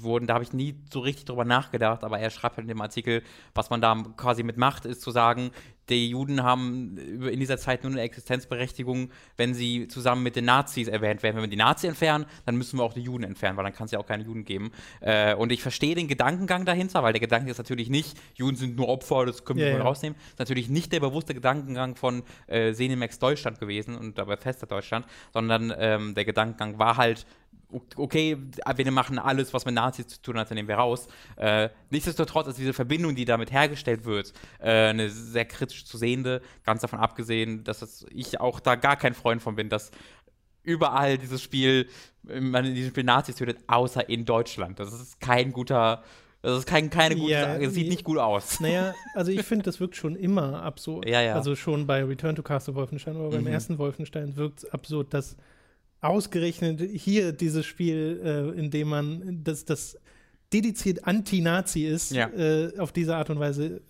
[0.01, 2.82] wurden, da habe ich nie so richtig drüber nachgedacht, aber er schreibt halt in dem
[2.82, 3.24] Artikel,
[3.55, 5.51] was man da quasi mitmacht, ist zu sagen,
[5.89, 10.88] die Juden haben in dieser Zeit nur eine Existenzberechtigung, wenn sie zusammen mit den Nazis
[10.88, 11.38] erwähnt werden.
[11.38, 13.86] Wenn wir die Nazis entfernen, dann müssen wir auch die Juden entfernen, weil dann kann
[13.86, 14.72] es ja auch keine Juden geben.
[14.99, 18.76] Äh, und ich verstehe den Gedankengang dahinter, weil der Gedanke ist natürlich nicht, Juden sind
[18.76, 19.86] nur Opfer, das können wir Ja, mal ja.
[19.86, 20.18] rausnehmen.
[20.18, 24.68] Das ist natürlich nicht der bewusste Gedankengang von äh, Senimax Deutschland gewesen und dabei fester
[24.68, 26.26] Deutschland, sondern ähm, der
[26.58, 27.26] Gedankengang war halt,
[27.97, 28.38] okay,
[28.76, 31.08] wir machen alles, was mit Nazis zu tun hat, dann nehmen wir raus.
[31.36, 36.41] Äh, nichtsdestotrotz ist diese Verbindung, die damit hergestellt wird, äh, eine sehr kritisch zu sehende,
[36.64, 39.91] ganz davon abgesehen, dass das, ich auch da gar kein Freund von bin, dass
[40.64, 41.88] überall dieses Spiel,
[42.24, 44.80] man in diesem Spiel Nazis tötet, außer in Deutschland.
[44.80, 46.03] Das ist kein guter,
[46.41, 48.60] das ist kein, keine gute Ja, Sache, es sieht nicht gut aus.
[48.62, 51.08] Naja, also ich finde, das wirkt schon immer absurd.
[51.08, 51.36] Ja, ja.
[51.36, 53.47] Also schon bei Return to Castle Wolfenstein oder beim Mhm.
[53.47, 55.36] ersten Wolfenstein wirkt es absurd, dass
[56.02, 58.22] ausgerechnet hier dieses Spiel,
[58.56, 59.98] äh, in dem man das, das
[60.54, 62.30] dediziert Anti-Nazi ist, Ja.
[62.30, 63.82] äh, auf diese Art und Weise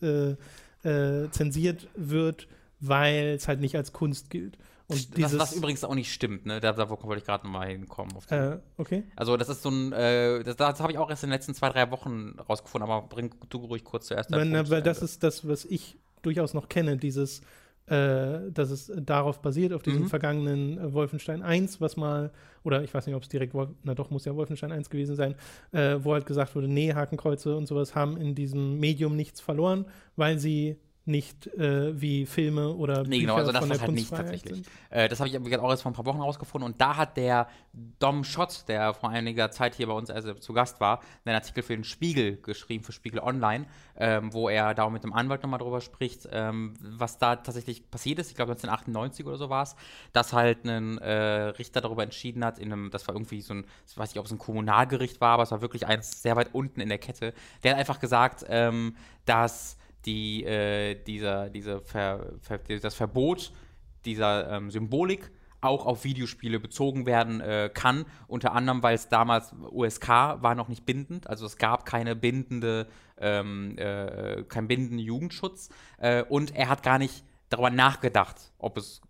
[0.84, 2.48] äh, äh, zensiert wird,
[2.80, 4.58] weil es halt nicht als Kunst gilt.
[4.90, 6.62] Und Was, dieses, was übrigens auch nicht stimmt, ne?
[6.62, 8.16] Da, da wollte ich gerade nochmal hinkommen.
[8.30, 9.04] Äh, okay.
[9.18, 11.54] Also das ist so ein, äh, das, das habe ich auch erst in den letzten
[11.54, 14.32] zwei, drei Wochen rausgefunden, aber bring du ruhig kurz zuerst.
[14.32, 17.42] deinen Weil, das ist das, was ich durchaus noch kenne, dieses,
[17.88, 20.08] äh, dass es darauf basiert, auf diesem Mhm.
[20.08, 22.32] vergangenen äh, Wolfenstein 1, was mal,
[22.64, 25.16] oder ich weiß nicht, ob es direkt, Wolf, na doch, muss ja Wolfenstein 1 gewesen
[25.16, 25.36] sein,
[25.72, 29.86] äh, wo halt gesagt wurde, nee, Hakenkreuze und sowas haben in diesem Medium nichts verloren,
[30.16, 30.78] weil sie
[31.08, 34.64] nicht äh, wie Filme oder Nee, genau, also das war halt nicht tatsächlich.
[34.90, 37.48] Äh, das habe ich auch erst vor ein paar Wochen rausgefunden und da hat der
[38.00, 41.64] Dom Schott, der vor einiger Zeit hier bei uns also zu Gast war, einen Artikel
[41.64, 43.66] für den Spiegel geschrieben, für Spiegel Online,
[43.98, 48.20] ähm, wo er da mit dem Anwalt nochmal drüber spricht, ähm, was da tatsächlich passiert
[48.20, 48.30] ist.
[48.30, 49.76] Ich glaube 1998 oder so war es,
[50.14, 51.12] dass halt ein äh,
[51.50, 54.26] Richter darüber entschieden hat, in einem, das war irgendwie so ein, ich weiß nicht, ob
[54.26, 57.34] es ein Kommunalgericht war, aber es war wirklich eins sehr weit unten in der Kette.
[57.64, 58.96] Der hat einfach gesagt, ähm,
[59.26, 59.77] dass
[60.08, 63.52] die, äh, dieser, diese Ver, Ver, das Verbot
[64.06, 68.06] dieser ähm, Symbolik auch auf Videospiele bezogen werden äh, kann.
[68.28, 72.88] Unter anderem, weil es damals USK war noch nicht bindend, also es gab keine bindende,
[73.20, 75.70] ähm, äh, keinen bindenden Jugendschutz.
[75.98, 79.02] Äh, und er hat gar nicht darüber nachgedacht, ob es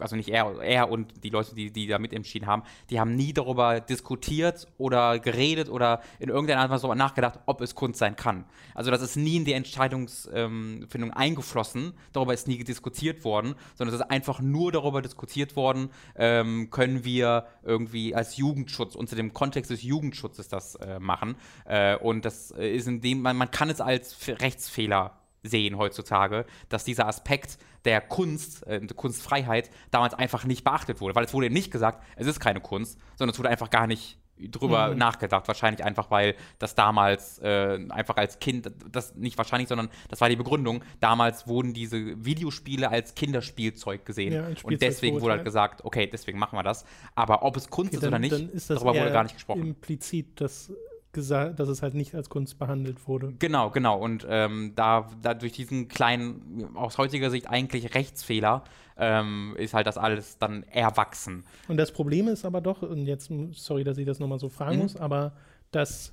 [0.00, 3.32] also nicht er, er und die Leute, die, die da mitentschieden haben, die haben nie
[3.32, 8.44] darüber diskutiert oder geredet oder in irgendeiner Art darüber nachgedacht, ob es Kunst sein kann.
[8.74, 14.00] Also das ist nie in die Entscheidungsfindung eingeflossen, darüber ist nie diskutiert worden, sondern es
[14.00, 19.70] ist einfach nur darüber diskutiert worden, ähm, können wir irgendwie als Jugendschutz, unter dem Kontext
[19.70, 21.36] des Jugendschutzes das äh, machen.
[21.64, 26.46] Äh, und das äh, ist in dem, man, man kann es als Rechtsfehler sehen heutzutage,
[26.68, 31.14] dass dieser Aspekt der Kunst, äh, der Kunstfreiheit damals einfach nicht beachtet wurde.
[31.14, 34.18] Weil es wurde nicht gesagt, es ist keine Kunst, sondern es wurde einfach gar nicht
[34.36, 34.98] drüber Mhm.
[34.98, 35.46] nachgedacht.
[35.46, 40.28] Wahrscheinlich einfach, weil das damals äh, einfach als Kind, das nicht wahrscheinlich, sondern das war
[40.28, 44.32] die Begründung, damals wurden diese Videospiele als Kinderspielzeug gesehen.
[44.32, 46.84] Ja, und deswegen wurde halt gesagt, okay, deswegen machen wir das.
[47.14, 49.34] Aber ob es Kunst Okay, ist oder dann, nicht, dann ist darüber wurde gar nicht
[49.36, 49.68] gesprochen.
[49.68, 50.72] implizit, dass,
[51.14, 53.32] gesagt, dass es halt nicht als Kunst behandelt wurde.
[53.38, 53.98] Genau, genau.
[53.98, 58.64] Und ähm, da, da durch diesen kleinen, aus heutiger Sicht eigentlich Rechtsfehler,
[58.98, 61.44] ähm, ist halt das alles dann erwachsen.
[61.68, 64.76] Und das Problem ist aber doch, und jetzt, sorry, dass ich das nochmal so fragen
[64.76, 64.82] Mhm.
[64.82, 65.32] muss, aber
[65.70, 66.12] dass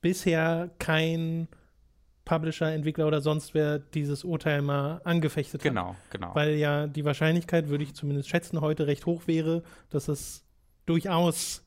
[0.00, 1.48] bisher kein
[2.24, 5.68] Publisher, Entwickler oder sonst wer dieses Urteil mal angefechtet hat.
[5.68, 6.34] Genau, genau.
[6.34, 10.42] Weil ja die Wahrscheinlichkeit, würde ich zumindest schätzen, heute recht hoch wäre, dass es
[10.86, 11.63] durchaus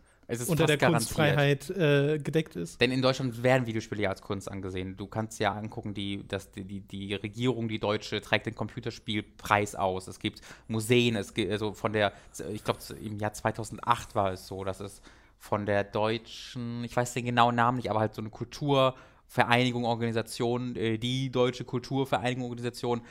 [0.50, 1.16] unter fast der garantiert.
[1.16, 2.82] Kunstfreiheit äh, gedeckt ist.
[2.82, 4.98] Denn in Deutschland werden Videospiele ja als Kunst angesehen.
[4.98, 9.76] Du kannst ja angucken, die, dass die, die, die Regierung, die deutsche, trägt den Computerspielpreis
[9.76, 10.08] aus.
[10.08, 12.14] Es gibt Museen, es gibt also von der,
[12.52, 15.02] ich glaube im Jahr 2008 war es so, dass es
[15.40, 20.76] von der deutschen, ich weiß den genauen Namen nicht, aber halt so eine Kulturvereinigung, Organisation,
[20.76, 23.02] äh, die deutsche Kulturvereinigung, Organisation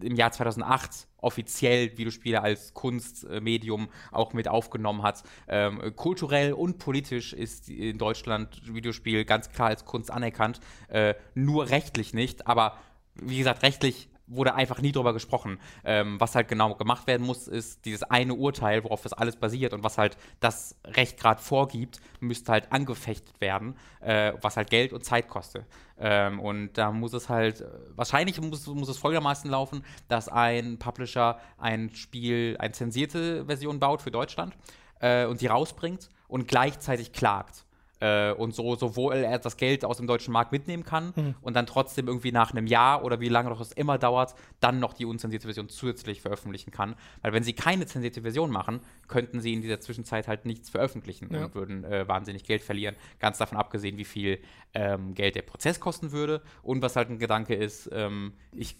[0.00, 5.22] im Jahr 2008 offiziell Videospiele als Kunstmedium auch mit aufgenommen hat.
[5.48, 11.70] Ähm, kulturell und politisch ist in Deutschland Videospiel ganz klar als Kunst anerkannt, äh, nur
[11.70, 12.76] rechtlich nicht, aber
[13.14, 15.58] wie gesagt, rechtlich wurde einfach nie drüber gesprochen.
[15.84, 19.74] Ähm, was halt genau gemacht werden muss, ist dieses eine Urteil, worauf das alles basiert
[19.74, 24.92] und was halt das Recht gerade vorgibt, müsste halt angefechtet werden, äh, was halt Geld
[24.92, 25.66] und Zeit kostet.
[25.98, 27.64] Ähm, und da muss es halt,
[27.94, 34.00] wahrscheinlich muss, muss es folgendermaßen laufen, dass ein Publisher ein Spiel, eine zensierte Version baut
[34.00, 34.56] für Deutschland
[35.00, 37.64] äh, und die rausbringt und gleichzeitig klagt.
[38.00, 41.34] Äh, und so sowohl er das Geld aus dem deutschen Markt mitnehmen kann Mhm.
[41.42, 44.80] und dann trotzdem irgendwie nach einem Jahr oder wie lange doch es immer dauert, dann
[44.80, 46.94] noch die unzensierte Version zusätzlich veröffentlichen kann.
[47.20, 51.28] Weil wenn sie keine zensierte Version machen, könnten sie in dieser Zwischenzeit halt nichts veröffentlichen
[51.32, 51.44] Ja.
[51.44, 52.96] und würden äh, wahnsinnig Geld verlieren.
[53.18, 54.38] Ganz davon abgesehen, wie viel
[54.72, 56.40] ähm, Geld der Prozess kosten würde.
[56.62, 58.76] Und was halt ein Gedanke ist, ähm, ich,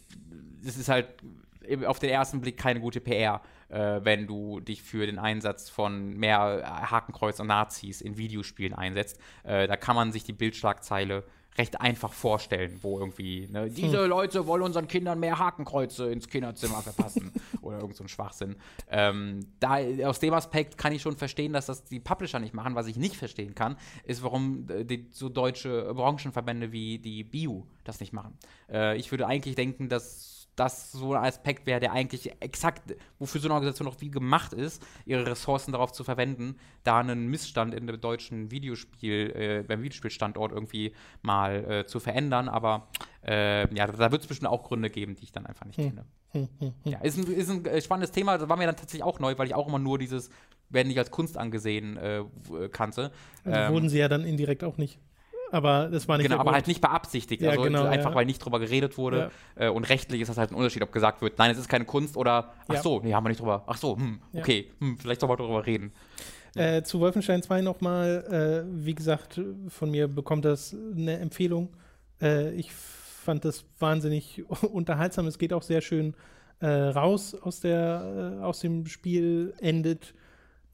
[0.64, 1.08] es ist halt
[1.66, 5.68] eben auf den ersten Blick keine gute PR, äh, wenn du dich für den Einsatz
[5.70, 9.18] von mehr Hakenkreuz und Nazis in Videospielen einsetzt.
[9.42, 11.24] Äh, da kann man sich die Bildschlagzeile
[11.58, 16.80] recht einfach vorstellen, wo irgendwie, ne, diese Leute wollen unseren Kindern mehr Hakenkreuze ins Kinderzimmer
[16.80, 18.56] verpassen oder irgend so ein Schwachsinn.
[18.88, 22.74] Ähm, da, aus dem Aspekt kann ich schon verstehen, dass das die Publisher nicht machen.
[22.76, 27.64] Was ich nicht verstehen kann, ist, warum äh, die, so deutsche Branchenverbände wie die BIU
[27.84, 28.38] das nicht machen.
[28.70, 33.40] Äh, ich würde eigentlich denken, dass das so ein Aspekt wäre, der eigentlich exakt, wofür
[33.40, 37.74] so eine Organisation noch wie gemacht ist, ihre Ressourcen darauf zu verwenden, da einen Missstand
[37.74, 40.92] in dem deutschen Videospiel, äh, beim Videospielstandort irgendwie
[41.22, 42.48] mal äh, zu verändern.
[42.48, 42.88] Aber
[43.26, 46.05] äh, ja, da wird es bestimmt auch Gründe geben, die ich dann einfach nicht kenne.
[46.32, 46.92] Hm, hm, hm.
[46.92, 48.38] Ja, ist ein, ist ein äh, spannendes Thema.
[48.38, 50.30] Das war mir dann tatsächlich auch neu, weil ich auch immer nur dieses,
[50.68, 52.24] werden nicht als Kunst angesehen, äh,
[52.70, 53.12] kannte.
[53.44, 54.98] Also Ähm, wurden sie ja dann indirekt auch nicht.
[55.53, 57.42] Aber das war nicht Genau, aber halt nicht beabsichtigt.
[57.42, 58.16] Ja, also genau, einfach, ja.
[58.16, 59.30] weil nicht drüber geredet wurde.
[59.57, 61.84] Äh, und rechtlich ist das halt ein Unterschied, ob gesagt wird, nein, es ist keine
[61.84, 62.82] Kunst oder ach Ja.
[62.82, 63.64] so, nee, haben wir nicht drüber.
[63.66, 64.40] Ach so, hm, Ja.
[64.40, 65.92] okay, hm, vielleicht sollen wir drüber reden.
[66.57, 71.70] Äh, zu Wolfenstein 2 nochmal, äh, wie gesagt, von mir bekommt das eine Empfehlung.
[72.20, 75.26] Äh, ich fand das wahnsinnig unterhaltsam.
[75.26, 76.14] Es geht auch sehr schön
[76.61, 80.14] äh, raus aus, der, äh, aus dem Spiel, endet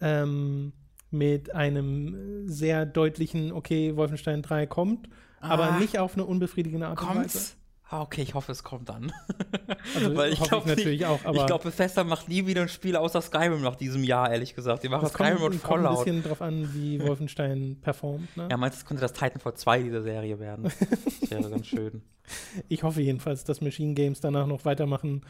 [0.01, 0.73] ähm,
[1.11, 5.09] mit einem sehr deutlichen, okay, Wolfenstein 3 kommt,
[5.41, 5.79] aber Ah.
[5.79, 7.19] nicht auf eine unbefriedigende Art und Weise.
[7.19, 7.57] Kommt's?
[7.89, 9.13] Ah, okay, ich hoffe, es kommt dann.
[9.95, 12.69] Also Weil ich hoffe glaube natürlich auch, aber Ich glaube, Bethesda macht nie wieder ein
[12.69, 14.83] Spiel außer Skyrim nach diesem Jahr, ehrlich gesagt.
[14.83, 16.05] Die machen das kommt, Skyrim und kommt ein Fallout.
[16.05, 18.37] bisschen drauf an, wie Wolfenstein performt.
[18.37, 18.49] Ne?
[18.51, 20.65] Ja, meinst du, es könnte das Titanfall 2 dieser Serie werden?
[21.21, 22.03] Das wäre ganz schön.
[22.69, 25.23] Ich hoffe jedenfalls, dass Machine Games danach noch weitermachen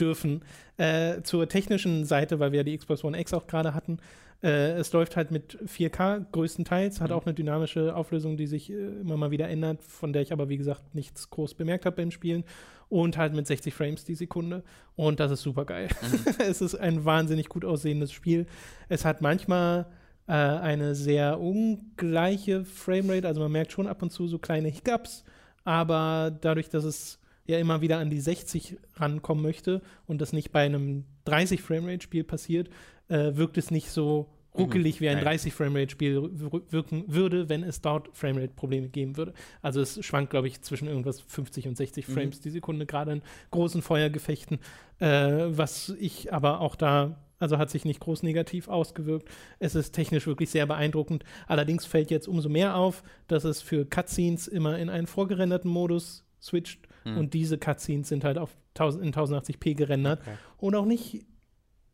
[0.00, 0.42] dürfen.
[0.76, 3.98] Äh, zur technischen Seite, weil wir ja die Xbox One X auch gerade hatten.
[4.42, 7.16] Äh, es läuft halt mit 4K größtenteils, hat Mhm.
[7.16, 10.48] auch eine dynamische Auflösung, die sich äh, immer mal wieder ändert, von der ich aber,
[10.48, 12.44] wie gesagt, nichts groß bemerkt habe beim Spielen.
[12.90, 14.62] Und halt mit 60 Frames die Sekunde.
[14.94, 15.88] Und das ist super geil.
[16.38, 18.46] es ist ein wahnsinnig gut aussehendes Spiel.
[18.88, 19.86] Es hat manchmal
[20.26, 25.24] äh, eine sehr ungleiche Framerate, also man merkt schon ab und zu so kleine Hiccups,
[25.64, 30.50] aber dadurch, dass es ja immer wieder an die 60 rankommen möchte und das nicht
[30.52, 32.68] bei einem 30 Framerate-Spiel passiert,
[33.08, 35.24] äh, wirkt es nicht so ruckelig wie ein Nein.
[35.24, 39.34] 30 Framerate-Spiel wir- wirken würde, wenn es dort Framerate-Probleme geben würde.
[39.62, 42.12] Also es schwankt, glaube ich, zwischen irgendwas 50 und 60 Mhm.
[42.12, 44.58] Frames die Sekunde, gerade in großen Feuergefechten,
[45.00, 45.06] äh,
[45.48, 49.28] was ich aber auch da, also hat sich nicht groß negativ ausgewirkt.
[49.58, 51.24] Es ist technisch wirklich sehr beeindruckend.
[51.48, 56.24] Allerdings fällt jetzt umso mehr auf, dass es für Cutscenes immer in einen vorgerenderten Modus
[56.40, 57.18] switcht Hm.
[57.18, 60.36] und diese Cutscenes sind halt auf 1000, in 1080p gerendert Okay.
[60.58, 61.24] und auch nicht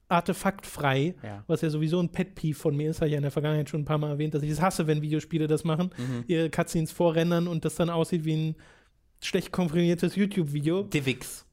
[0.08, 1.44] artefaktfrei, Ja.
[1.46, 3.82] was ja sowieso ein Pet-Peeve von mir ist, habe ich ja in der Vergangenheit schon
[3.82, 6.24] ein paar Mal erwähnt, dass ich es hasse, wenn Videospiele das machen, Mhm.
[6.26, 8.56] ihre Cutscenes vorrendern und das dann aussieht wie ein
[9.20, 10.82] schlecht komprimiertes YouTube-Video.
[10.84, 11.44] Divix.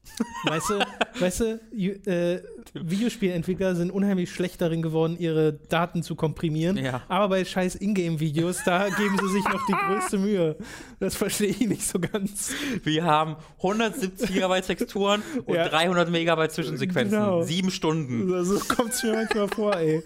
[0.44, 0.78] Weißt du,
[1.20, 2.42] weißt du äh,
[2.74, 6.76] Videospielentwickler sind unheimlich schlecht darin geworden, ihre Daten zu komprimieren.
[6.76, 7.02] Ja.
[7.08, 10.56] Aber bei scheiß Ingame-Videos, da geben sie sich noch die größte Mühe.
[10.98, 12.52] Das verstehe ich nicht so ganz.
[12.84, 15.68] Wir haben 170 Gigabyte Texturen und Ja.
[15.68, 17.18] 300 Megabyte Zwischensequenzen.
[17.18, 17.42] Genau.
[17.42, 18.44] Sieben Stunden.
[18.44, 20.02] So kommt es mir manchmal vor, ey.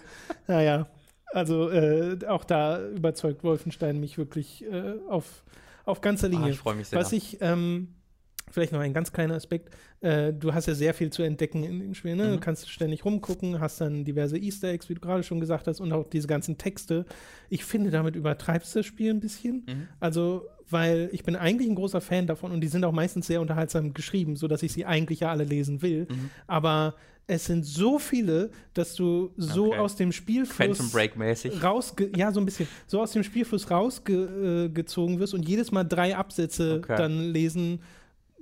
[0.46, 0.86] Naja,
[1.32, 5.42] also äh, auch da überzeugt Wolfenstein mich wirklich äh, auf,
[5.84, 6.50] auf ganzer Ah, Linie.
[6.50, 6.98] ich freue mich sehr.
[6.98, 7.88] Was ich, ähm,
[8.50, 9.70] vielleicht noch ein ganz kleiner Aspekt,
[10.00, 12.24] äh, du hast ja sehr viel zu entdecken in dem Spiel, ne?
[12.26, 12.30] Mhm.
[12.32, 15.80] Du kannst ständig rumgucken, hast dann diverse Easter Eggs, wie du gerade schon gesagt hast,
[15.80, 17.06] und auch diese ganzen Texte.
[17.48, 19.64] Ich finde, damit übertreibst du das Spiel ein bisschen.
[19.66, 19.88] Mhm.
[20.00, 23.40] Also, weil ich bin eigentlich ein großer Fan davon und die sind auch meistens sehr
[23.40, 26.06] unterhaltsam geschrieben, sodass ich sie eigentlich ja alle lesen will.
[26.10, 26.30] Mhm.
[26.46, 26.94] Aber
[27.28, 29.78] es sind so viele, dass du so Okay.
[29.78, 31.62] aus dem Spielfluss Phantom Break mäßig.
[31.62, 35.84] rausge ja so ein bisschen so aus dem Spielfluss rausgezogen äh, wirst und jedes Mal
[35.84, 36.96] drei Absätze Okay.
[36.96, 37.82] dann lesen musst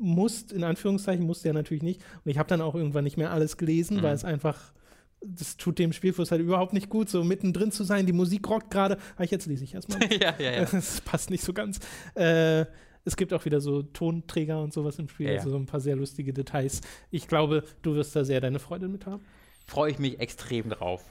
[0.00, 3.30] in Anführungszeichen musst du ja natürlich nicht und ich habe dann auch irgendwann nicht mehr
[3.30, 4.02] alles gelesen Mhm.
[4.02, 4.72] weil es einfach
[5.22, 8.70] das tut dem Spielfluss halt überhaupt nicht gut so mittendrin zu sein die Musik rockt
[8.70, 10.64] gerade ah, jetzt lese ich erstmal ja, ja, ja.
[10.72, 11.78] das passt nicht so ganz
[12.14, 12.64] äh,
[13.04, 15.38] es gibt auch wieder so Tonträger und sowas im Spiel, Ja, ja.
[15.38, 16.82] also so ein paar sehr lustige Details.
[17.10, 19.22] Ich glaube, du wirst da sehr deine Freude mit haben.
[19.66, 21.10] Freue ich mich extrem drauf.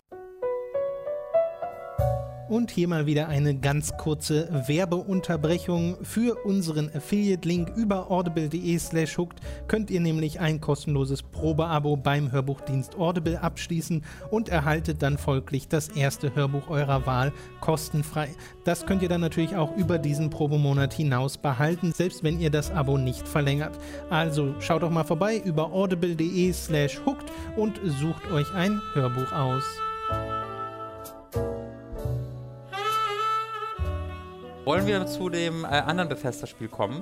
[2.50, 5.97] Und hier mal wieder eine ganz kurze Werbeunterbrechung.
[6.02, 12.95] Für unseren Affiliate-Link über audible.de slash hooked könnt ihr nämlich ein kostenloses Probeabo beim Hörbuchdienst
[12.97, 17.32] Audible abschließen und erhaltet dann folglich das erste Hörbuch eurer Wahl
[17.62, 18.30] kostenfrei.
[18.64, 22.72] Das könnt ihr dann natürlich auch über diesen Probemonat hinaus behalten, selbst wenn ihr das
[22.72, 23.78] Abo nicht verlängert.
[24.10, 29.64] Also schaut doch mal vorbei über audible.de slash hooked und sucht euch ein Hörbuch aus.
[34.70, 37.01] Wollen wir zu dem äh, anderen Bethesda-Spiel kommen?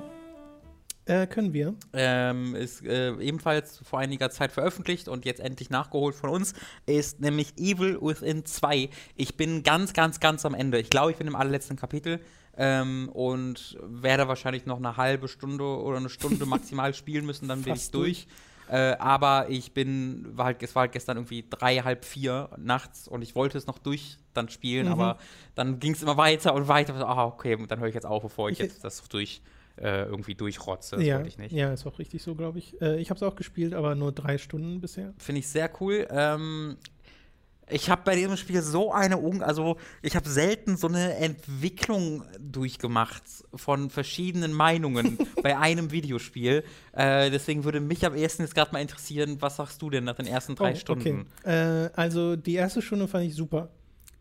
[1.04, 1.74] Äh, können wir?
[1.92, 6.54] ähm, ist äh, ebenfalls vor einiger Zeit veröffentlicht und jetzt endlich nachgeholt von uns,
[6.86, 8.88] ist nämlich Evil Within 2.
[9.16, 10.78] Ich bin ganz, ganz, ganz am Ende.
[10.78, 12.20] Ich glaube, ich bin im allerletzten Kapitel
[12.56, 17.60] ähm, und werde wahrscheinlich noch eine halbe Stunde oder eine Stunde maximal spielen müssen, dann
[17.64, 18.26] bin ich Fast durch.
[18.70, 23.08] Äh, aber ich bin, war halt, es war halt gestern irgendwie drei, halb vier nachts
[23.08, 24.92] und ich wollte es noch durch dann spielen, Mhm.
[24.92, 25.18] aber
[25.54, 26.96] dann ging es immer weiter und weiter.
[26.98, 29.40] So, Ah, okay, dann höre ich jetzt auf, bevor ich jetzt das durch
[29.80, 30.96] äh, irgendwie durchrotze.
[30.96, 31.52] Das ja, wollte ich nicht.
[31.52, 32.80] ja, ist auch richtig so, glaube ich.
[32.82, 35.14] Äh, ich habe es auch gespielt, aber nur drei Stunden bisher.
[35.18, 36.06] Finde ich sehr cool.
[36.10, 36.76] Ähm,
[37.70, 42.24] ich habe bei diesem Spiel so eine, Un also ich habe selten so eine Entwicklung
[42.38, 43.22] durchgemacht
[43.54, 46.64] von verschiedenen Meinungen bei einem Videospiel.
[46.92, 50.16] Äh, deswegen würde mich am ersten jetzt gerade mal interessieren, was sagst du denn nach
[50.16, 51.26] den ersten drei Oh, Stunden?
[51.44, 51.50] Okay.
[51.50, 53.70] Äh, also die erste Stunde fand ich super.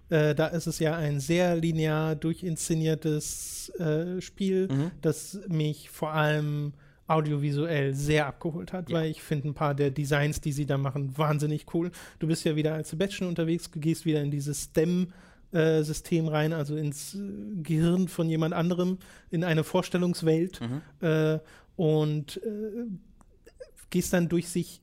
[0.09, 4.91] Äh, da ist es ja ein sehr linear durchinszeniertes äh, Spiel, Mhm.
[5.01, 6.73] das mich vor allem
[7.07, 8.97] audiovisuell sehr abgeholt hat, Ja.
[8.97, 11.91] weil ich finde ein paar der Designs, die sie da machen, wahnsinnig cool.
[12.19, 15.07] Du bist ja wieder als Sebastian unterwegs, gehst wieder in dieses STEM
[15.53, 17.19] äh, System rein, also ins äh,
[17.63, 18.97] Gehirn von jemand anderem,
[19.29, 20.81] in eine Vorstellungswelt Mhm.
[21.07, 21.39] äh,
[21.77, 22.85] und äh,
[23.89, 24.81] gehst dann durch sich,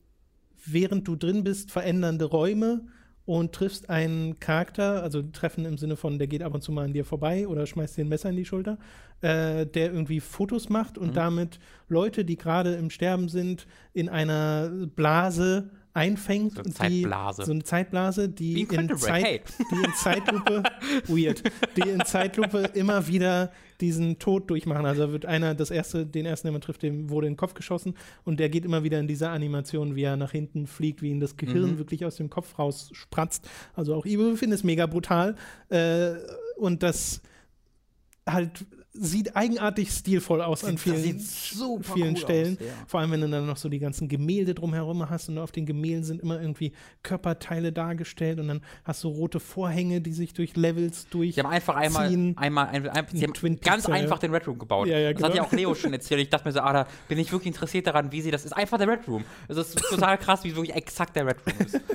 [0.65, 2.87] während du drin bist, verändernde Räume
[3.25, 6.85] und triffst einen Charakter, also treffen im Sinne von, der geht ab und zu mal
[6.85, 8.77] an dir vorbei oder schmeißt dir ein Messer in die Schulter,
[9.21, 11.13] äh, der irgendwie Fotos macht und Mhm.
[11.13, 11.59] damit
[11.89, 16.53] Leute, die gerade im Sterben sind, in einer Blase einfängt.
[16.55, 17.45] So eine und die, Zeitblase.
[17.45, 20.63] So eine Zeitblase, die in Zeit, die in Zeitlupe,
[21.07, 21.41] weird,
[21.77, 23.51] die in Zeitlupe immer wieder
[23.81, 24.85] diesen Tod durchmachen.
[24.85, 27.53] Also wird einer, das erste, den ersten, den man trifft, dem wurde in den Kopf
[27.53, 31.09] geschossen und der geht immer wieder in dieser Animation, wie er nach hinten fliegt, wie
[31.11, 31.77] ihn das Gehirn Mhm.
[31.77, 33.47] wirklich aus dem Kopf rausspratzt.
[33.73, 35.35] Also auch Evil Within ist mega brutal.
[35.69, 36.13] Äh,
[36.57, 37.21] und das
[38.27, 38.65] halt
[38.97, 42.53] sieht eigenartig stilvoll aus an Das vielen, sieht vielen cool Stellen.
[42.53, 42.73] aus, ja.
[42.87, 45.65] Vor allem, wenn du dann noch so die ganzen Gemälde drumherum hast und auf den
[45.65, 46.71] Gemälden sind immer irgendwie
[47.03, 51.35] Körperteile dargestellt und dann hast du rote Vorhänge, die sich durch Levels durch.
[51.35, 54.27] Die haben einfach einmal, einmal, ein, ein, sie haben Twin ganz Pixel, einfach ja.
[54.27, 54.87] den Red Room gebaut.
[54.87, 55.43] Ja, ja, das hat genau.
[55.43, 56.21] ja auch Leo schon erzählt.
[56.21, 58.53] Ich dachte mir so, ah, da bin ich wirklich interessiert daran, wie sie das ist.
[58.53, 59.23] Einfach der Red Room.
[59.47, 61.81] Es ist total krass, wie wirklich exakt der Red Room ist.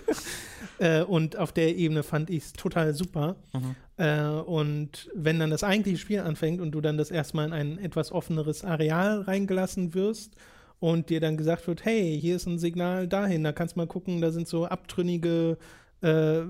[0.80, 3.36] Äh, und auf der Ebene fand ich es total super.
[3.52, 3.76] Mhm.
[4.00, 7.78] Äh, und wenn dann das eigentliche Spiel anfängt und du dann das erstmal in ein
[7.78, 10.36] etwas offeneres Areal reingelassen wirst
[10.78, 13.86] und dir dann gesagt wird, hey, hier ist ein Signal dahin, da kannst du mal
[13.86, 15.58] gucken, da sind so abtrünnige,
[16.00, 16.40] äh,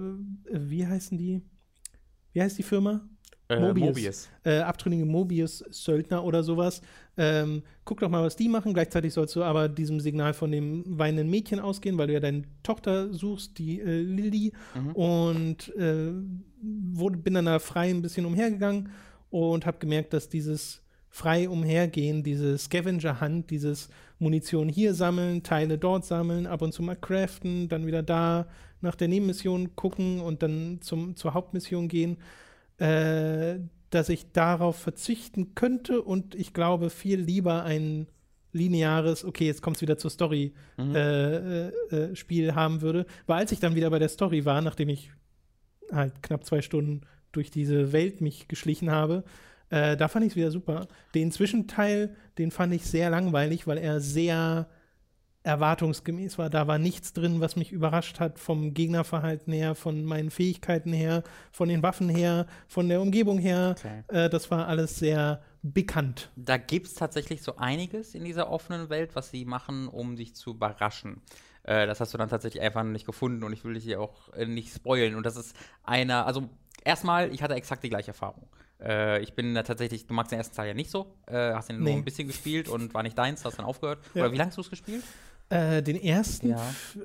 [0.53, 1.43] wie heißen die?
[2.33, 3.01] Wie heißt die Firma?
[3.51, 3.89] Äh, Mobius.
[3.89, 4.29] Mobius.
[4.45, 6.81] äh, abtrünnige Mobius-Söldner oder sowas.
[7.17, 8.73] Ähm, guck doch mal, was die machen.
[8.73, 12.45] Gleichzeitig sollst du aber diesem Signal von dem weinenden Mädchen ausgehen, weil du ja deine
[12.63, 14.53] Tochter suchst, die äh, Lilly.
[14.75, 14.93] Mhm.
[14.93, 16.13] Und äh,
[16.63, 18.91] wurde, bin dann da frei ein bisschen umhergegangen
[19.31, 23.89] und habe gemerkt, dass dieses frei umhergehen, diese Scavenger-Hand, dieses
[24.21, 28.47] Munition hier sammeln, Teile dort sammeln, ab und zu mal craften, dann wieder da
[28.81, 32.17] nach der Nebenmission gucken und dann zum, zur Hauptmission gehen,
[32.81, 33.59] äh,
[33.91, 38.07] dass ich darauf verzichten könnte und ich glaube viel lieber ein
[38.53, 40.95] lineares, okay, jetzt kommt es wieder zur Story, Mhm.
[40.95, 41.37] äh,
[41.69, 43.07] äh, äh, Spiel haben würde.
[43.27, 45.13] Weil als ich dann wieder bei der Story war, nachdem ich
[45.93, 47.03] halt knapp zwei Stunden
[47.33, 49.23] durch diese Welt mich geschlichen habe,
[49.71, 50.89] äh, da fand ich es wieder super.
[51.15, 54.69] Den Zwischenteil, den fand ich sehr langweilig, weil er sehr
[55.43, 56.51] erwartungsgemäß war.
[56.51, 61.23] Da war nichts drin, was mich überrascht hat vom Gegnerverhalten her, von meinen Fähigkeiten her,
[61.51, 63.75] von den Waffen her, von der Umgebung her.
[63.79, 64.03] Okay.
[64.09, 66.31] Äh, das war alles sehr bekannt.
[66.37, 70.35] Da gibt es tatsächlich so einiges in dieser offenen Welt, was sie machen, um dich
[70.35, 71.23] zu überraschen.
[71.63, 74.33] Äh, das hast du dann tatsächlich einfach nicht gefunden und ich will dich hier auch
[74.35, 75.15] äh, nicht spoilen.
[75.15, 76.49] Und das ist einer, also
[76.85, 78.47] erstmal, ich hatte exakt die gleiche Erfahrung.
[78.83, 81.69] Äh, ich bin da tatsächlich, du magst den ersten Teil ja nicht so, äh, hast
[81.71, 81.91] ihn Nee.
[81.91, 83.99] nur ein bisschen gespielt und war nicht deins, hast dann aufgehört.
[84.15, 84.23] Ja.
[84.23, 85.05] Oder wie lange hast du es gespielt?
[85.51, 86.57] Äh, den ersten, Ja.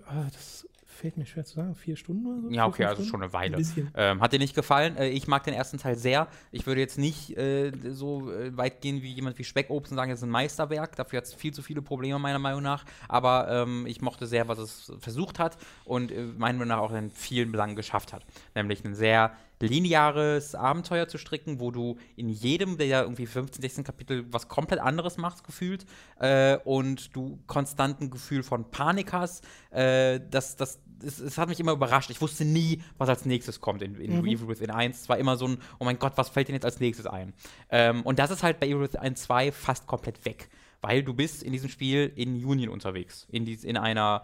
[0.07, 2.49] ah, das fällt mir schwer zu sagen, vier Stunden oder so?
[2.49, 3.09] Ja, okay, also Stunden?
[3.09, 3.57] schon eine Weile.
[3.57, 3.91] Ein.
[3.95, 4.95] Ähm, hat dir nicht gefallen?
[4.95, 6.27] Äh, ich mag den ersten Teil sehr.
[6.51, 10.11] Ich würde jetzt nicht äh, so äh, weit gehen wie jemand wie Speckobst und sagen,
[10.11, 10.95] es ist ein Meisterwerk.
[10.95, 12.85] Dafür hat es viel zu viele Probleme, meiner Meinung nach.
[13.09, 16.93] Aber ähm, ich mochte sehr, was es versucht hat und äh, meiner Meinung nach auch
[16.93, 18.23] in vielen Belangen geschafft hat.
[18.55, 23.83] Nämlich ein sehr lineares Abenteuer zu stricken, wo du in jedem der irgendwie 15, 16
[23.83, 25.85] Kapitel was komplett anderes machst, gefühlt.
[26.19, 29.45] Äh, und du konstant ein Gefühl von Panik hast.
[29.71, 32.09] Äh, das, das, es, es hat mich immer überrascht.
[32.09, 35.01] Ich wusste nie, was als nächstes kommt in, in Evil Within 1.
[35.01, 37.33] Es war immer so ein, oh mein Gott, was fällt denn jetzt als nächstes ein?
[37.69, 40.49] Ähm, und das ist halt bei Evil Within 2 fast komplett weg.
[40.81, 43.25] Weil du bist in diesem Spiel in Union unterwegs.
[43.31, 44.23] In, dies, in einer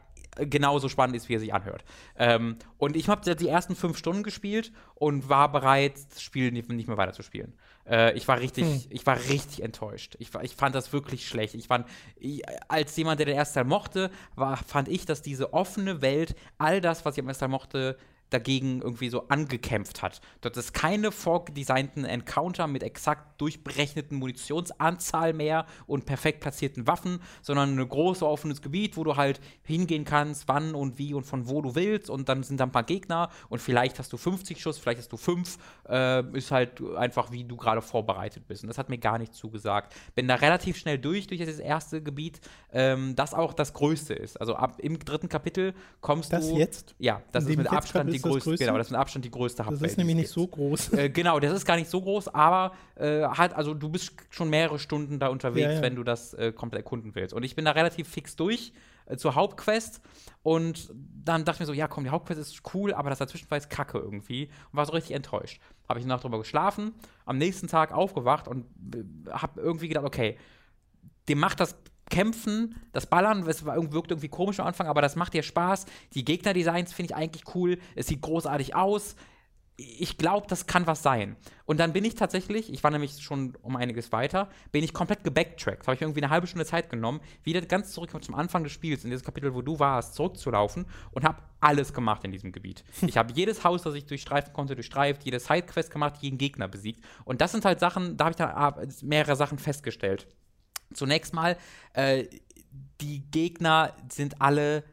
[0.46, 1.84] genauso spannend ist, wie er sich anhört.
[2.16, 6.68] Ähm, und ich habe die ersten fünf Stunden gespielt und war bereit, das Spiel nicht,
[6.68, 7.54] nicht mehr weiterzuspielen.
[7.88, 8.82] Äh, ich war richtig, Hm.
[8.90, 10.16] ich war richtig enttäuscht.
[10.18, 11.54] Ich, ich fand das wirklich schlecht.
[11.54, 11.86] Ich fand,
[12.16, 16.34] ich, als jemand, der den ersten Teil mochte, war, fand ich, dass diese offene Welt
[16.58, 17.98] all das, was ich am ersten Teil mochte,
[18.30, 20.20] dagegen irgendwie so angekämpft hat.
[20.40, 27.78] Dort ist keine vorgedesignten Encounter mit exakt durchberechneten Munitionsanzahl mehr und perfekt platzierten Waffen, sondern
[27.78, 31.62] ein großes offenes Gebiet, wo du halt hingehen kannst, wann und wie und von wo
[31.62, 34.78] du willst und dann sind da ein paar Gegner und vielleicht hast du 50 Schuss,
[34.78, 35.58] vielleicht hast du 5,
[35.88, 38.62] äh, ist halt einfach, wie du gerade vorbereitet bist.
[38.62, 39.94] Und das hat mir gar nicht zugesagt.
[40.14, 42.40] Bin da relativ schnell durch, durch das erste Gebiet,
[42.72, 44.40] ähm, das auch das größte ist.
[44.40, 46.56] Also ab im dritten Kapitel kommst Das du.
[46.56, 46.94] jetzt?
[46.98, 49.24] Ja, das In ist mit Abstand grad die das größte, genau, das ist mit Abstand
[49.24, 49.90] die größte Das Hubwelt.
[49.90, 50.92] ist nämlich nicht so groß.
[50.94, 54.50] Äh, genau, das ist gar nicht so groß, aber äh, halt, also du bist schon
[54.50, 55.82] mehrere Stunden da unterwegs, Ja, ja.
[55.82, 57.34] wenn du das äh, komplett erkunden willst.
[57.34, 58.72] Und ich bin da relativ fix durch
[59.06, 60.00] äh, zur Hauptquest
[60.42, 60.90] und
[61.24, 63.58] dann dachte ich mir so, ja komm, die Hauptquest ist cool, aber das dazwischen war
[63.58, 65.60] jetzt kacke irgendwie und war so richtig enttäuscht.
[65.88, 66.92] Habe ich eine Nacht drüber geschlafen,
[67.24, 68.64] am nächsten Tag aufgewacht und
[68.94, 70.36] äh, habe irgendwie gedacht, okay,
[71.28, 71.76] dem macht das
[72.08, 75.86] Kämpfen, das Ballern, es wirkt irgendwie komisch am Anfang, aber das macht dir Spaß.
[76.14, 77.78] Die Gegnerdesigns finde ich eigentlich cool.
[77.94, 79.16] Es sieht großartig aus.
[79.76, 81.36] Ich glaube, das kann was sein.
[81.64, 85.22] Und dann bin ich tatsächlich, ich war nämlich schon um einiges weiter, bin ich komplett
[85.22, 85.86] gebacktrackt.
[85.86, 89.04] Habe ich irgendwie eine halbe Stunde Zeit genommen, wieder ganz zurück zum Anfang des Spiels,
[89.04, 92.82] in dieses Kapitel, wo du warst, zurückzulaufen und habe alles gemacht in diesem Gebiet.
[93.06, 97.04] Ich habe jedes Haus, das ich durchstreifen konnte, durchstreift, jede Sidequest gemacht, jeden Gegner besiegt.
[97.24, 100.26] Und das sind halt Sachen, da habe ich dann ah, mehrere Sachen festgestellt.
[100.94, 101.56] Zunächst mal,
[101.92, 102.24] äh,
[103.00, 104.84] die Gegner sind alle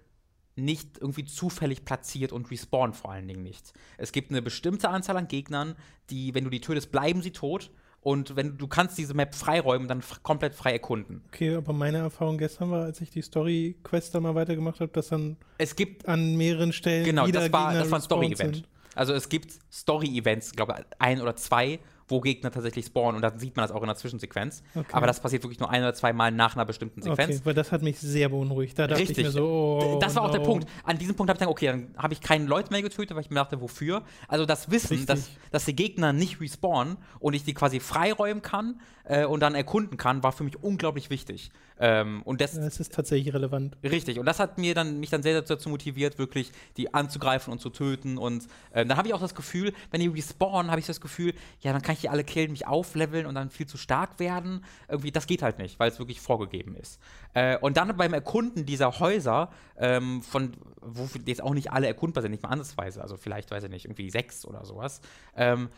[0.56, 3.74] nicht irgendwie zufällig platziert und respawnen vor allen Dingen nicht.
[3.98, 5.76] Es gibt eine bestimmte Anzahl an Gegnern,
[6.10, 7.72] die, wenn du die tötest, bleiben sie tot.
[8.00, 11.24] Und wenn du kannst diese Map freiräumen, dann komplett frei erkunden.
[11.28, 15.08] Okay, aber meine Erfahrung gestern war, als ich die Story-Quest da mal weitergemacht habe, dass
[15.08, 18.68] dann Es gibt an mehreren Stellen Genau, das war, Gegner das war ein Story-Event.
[18.94, 23.40] Also es gibt Story-Events, glaube ich, ein oder zwei, wo Gegner tatsächlich spawnen und dann
[23.40, 24.64] sieht man das auch in der Zwischensequenz.
[24.76, 24.86] Okay.
[24.92, 27.38] Aber das passiert wirklich nur ein oder zwei Mal nach einer bestimmten Sequenz.
[27.38, 28.78] Okay, weil das hat mich sehr beunruhigt.
[28.78, 29.20] Da dachte Richtig.
[29.20, 30.46] ich mir so, oh, das war auch der no.
[30.46, 30.70] Punkt.
[30.84, 33.24] An diesem Punkt habe ich gedacht, okay, dann habe ich keine Leute mehr getötet, weil
[33.24, 34.04] ich mir dachte, wofür?
[34.28, 35.08] Also das Wissen, Richtig.
[35.08, 39.56] dass, dass die Gegner nicht respawnen und ich die quasi freiräumen kann äh, und dann
[39.56, 41.52] erkunden kann, war für mich unglaublich wichtig.
[41.80, 43.78] Ähm, und das, Das ist tatsächlich relevant.
[43.84, 47.60] Richtig, und das hat mir dann, mich dann sehr dazu motiviert, wirklich die anzugreifen und
[47.60, 48.18] zu töten.
[48.18, 51.34] Und ähm, dann habe ich auch das Gefühl, wenn die respawnen, habe ich das Gefühl,
[51.62, 54.64] ja, dann kann ich die alle killen, mich aufleveln und dann viel zu stark werden.
[54.88, 57.00] Irgendwie, das geht halt nicht, weil es wirklich vorgegeben ist.
[57.34, 62.22] Äh, und dann beim Erkunden dieser Häuser, ähm, von wo jetzt auch nicht alle erkundbar
[62.22, 65.02] sind, nicht mal ansatzweise, also vielleicht, weiß ich nicht, irgendwie sechs oder sowas,
[65.36, 65.70] ähm,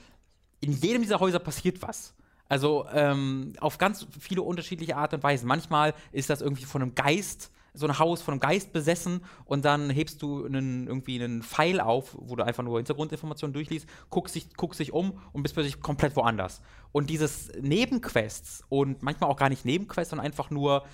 [0.59, 2.13] in jedem dieser Häuser passiert was.
[2.49, 5.45] Also ähm, auf ganz viele unterschiedliche Art und Weise.
[5.45, 9.63] Manchmal ist das irgendwie von einem Geist, so ein Haus von einem Geist besessen und
[9.63, 14.35] dann hebst du einen, irgendwie einen Pfeil auf, wo du einfach nur Hintergrundinformationen durchliest, guckst
[14.35, 16.61] dich, guckst dich um und bist plötzlich komplett woanders.
[16.91, 20.85] Und dieses Nebenquests und manchmal auch gar nicht Nebenquests, sondern einfach nur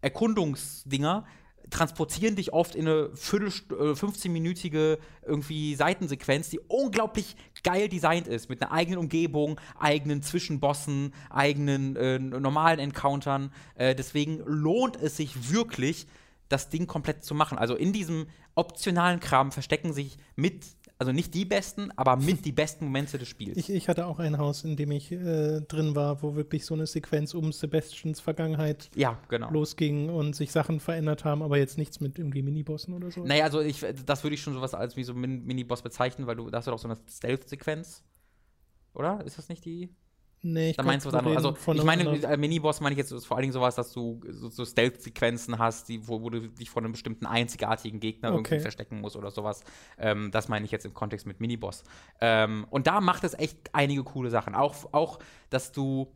[0.00, 1.24] Erkundungsdinger
[1.70, 8.48] transportieren dich oft in eine Viertel, äh, 15-minütige irgendwie Seitensequenz, die unglaublich geil designt ist,
[8.48, 13.52] mit einer eigenen Umgebung, eigenen Zwischenbossen, eigenen äh, normalen Encountern.
[13.74, 16.06] Äh, deswegen lohnt es sich wirklich,
[16.48, 17.58] das Ding komplett zu machen.
[17.58, 20.64] Also in diesem optionalen Kram verstecken sich mit,
[20.98, 23.56] also nicht die besten, aber mit die besten Momente des Spiels.
[23.56, 26.74] Ich, ich hatte auch ein Haus, in dem ich äh, drin war, wo wirklich so
[26.74, 29.50] eine Sequenz um Sebastians Vergangenheit ja, genau.
[29.50, 33.24] losging und sich Sachen verändert haben, aber jetzt nichts mit irgendwie Minibossen oder so.
[33.24, 36.36] Naja, also ich, das würde ich schon sowas als wie so Min Miniboss bezeichnen, weil
[36.36, 38.04] du da hast du doch so eine Stealth-Sequenz.
[38.94, 39.24] Oder?
[39.24, 39.90] Ist das nicht die?
[40.46, 41.36] Nee, ich Da glaub, meinst du was anderes.
[41.38, 44.20] Also, von ich meine, äh, Miniboss meine ich jetzt vor allen Dingen sowas, dass du
[44.28, 48.56] so, so Stealth-Sequenzen hast, die, wo, wo du dich vor einem bestimmten einzigartigen Gegner irgendwie
[48.56, 48.60] Okay.
[48.60, 49.64] verstecken musst oder sowas.
[49.96, 51.82] Ähm, das meine ich jetzt im Kontext mit Miniboss.
[52.20, 54.54] Ähm, und da macht es echt einige coole Sachen.
[54.54, 55.18] Auch, auch,
[55.48, 56.12] dass du,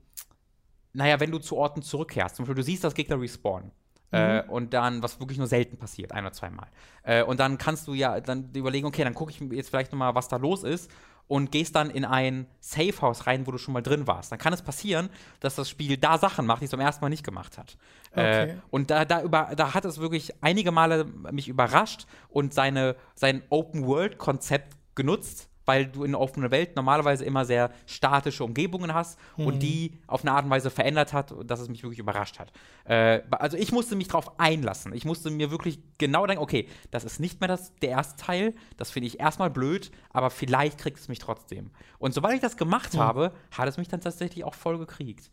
[0.93, 3.71] naja, wenn du zu Orten zurückkehrst, zum Beispiel du siehst, dass Gegner respawnen.
[4.11, 6.69] Äh, und dann, was wirklich nur selten passiert, ein oder zweimal.
[7.03, 9.93] Äh, und dann kannst du ja dann überlegen, okay, dann gucke ich mir jetzt vielleicht
[9.93, 10.91] nochmal, was da los ist
[11.29, 14.33] und gehst dann in ein Safehouse rein, wo du schon mal drin warst.
[14.33, 15.11] Dann kann es passieren,
[15.41, 17.77] dass das Spiel da Sachen macht, die es zum ersten Mal nicht gemacht hat.
[18.13, 18.51] Okay.
[18.51, 22.97] Äh, und da, da, über, da hat es wirklich einige Male mich überrascht und seine,
[23.15, 29.63] sein Open-World-Konzept genutzt, weil du in offener Welt normalerweise immer sehr statische Umgebungen hast und
[29.63, 32.51] die auf eine Art und Weise verändert hat, dass es mich wirklich überrascht hat.
[32.85, 34.95] Äh, also ich musste mich darauf einlassen.
[34.95, 38.55] Ich musste mir wirklich genau denken, okay, das ist nicht mehr das, der erste Teil,
[38.79, 41.71] das finde ich erstmal blöd, aber vielleicht kriegt es mich trotzdem.
[41.99, 45.31] Und sobald ich das gemacht habe, hat es mich dann tatsächlich auch voll gekriegt.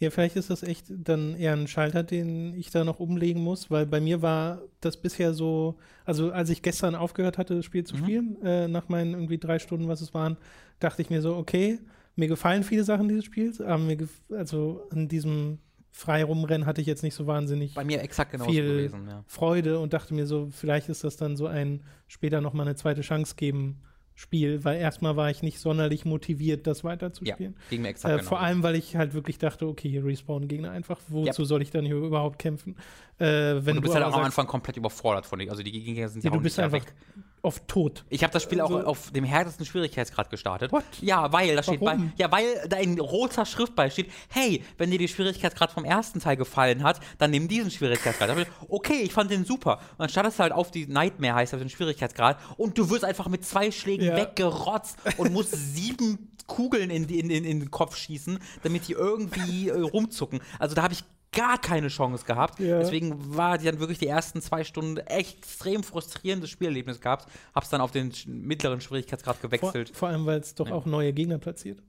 [0.00, 3.68] Ja, vielleicht ist das echt dann eher ein Schalter, den ich da noch umlegen muss,
[3.70, 7.82] weil bei mir war das bisher so, also als ich gestern aufgehört hatte, das Spiel
[7.84, 8.00] zu Mhm.
[8.00, 10.36] spielen, äh, nach meinen irgendwie drei Stunden, was es waren,
[10.78, 11.80] dachte ich mir so, okay,
[12.14, 15.58] mir gefallen viele Sachen dieses Spiels, aber mir, gef- also an diesem
[15.90, 19.24] frei rumrennen hatte ich jetzt nicht so wahnsinnig Bei mir exakt genauso viel gewesen, ja.
[19.26, 23.00] Freude und dachte mir so, vielleicht ist das dann so ein später nochmal eine zweite
[23.00, 23.80] Chance geben
[24.18, 27.54] Spiel, weil erstmal war ich nicht sonderlich motiviert, das Ja, weiterzuspielen.
[27.70, 28.28] ging mir exakt Äh, genauso.
[28.30, 30.98] vor allem, weil ich halt wirklich dachte, okay, hier respawnen Gegner einfach.
[31.06, 31.46] Wozu Ja.
[31.46, 32.74] soll ich dann hier überhaupt kämpfen?
[33.18, 35.48] Äh, wenn und du bist halt aber auch am sagst, Anfang komplett überfordert von dir.
[35.50, 36.94] Also die Gegner sind ja, Ja, du bist nicht einfach weg.
[37.42, 38.04] Auf tot.
[38.08, 40.72] Ich habe das Spiel auch Also- auf dem härtesten Schwierigkeitsgrad gestartet.
[40.72, 40.84] What?
[41.00, 44.90] Ja, weil da steht bei, ja, weil da in roter Schrift bei steht, hey, wenn
[44.90, 48.36] dir die Schwierigkeitsgrad vom ersten Teil gefallen hat, dann nimm diesen Schwierigkeitsgrad.
[48.38, 49.78] Ich, okay, ich fand den super.
[49.92, 53.04] Und dann startest du halt auf die Nightmare heißt das den Schwierigkeitsgrad und du wirst
[53.04, 54.16] einfach mit zwei Schlägen Ja.
[54.16, 59.68] weggerotzt und musst sieben Kugeln in, in, in, in den Kopf schießen, damit die irgendwie
[59.68, 60.40] äh, rumzucken.
[60.58, 62.58] Also da habe ich gar keine Chance gehabt.
[62.58, 62.78] Ja.
[62.78, 67.28] Deswegen war die dann wirklich die ersten zwei Stunden extrem frustrierendes Spielerlebnis gehabt.
[67.54, 69.90] Hab's dann auf den mittleren Schwierigkeitsgrad Vor, gewechselt.
[69.94, 70.74] vor allem, weil es doch Ja.
[70.74, 71.82] auch neue Gegner platziert.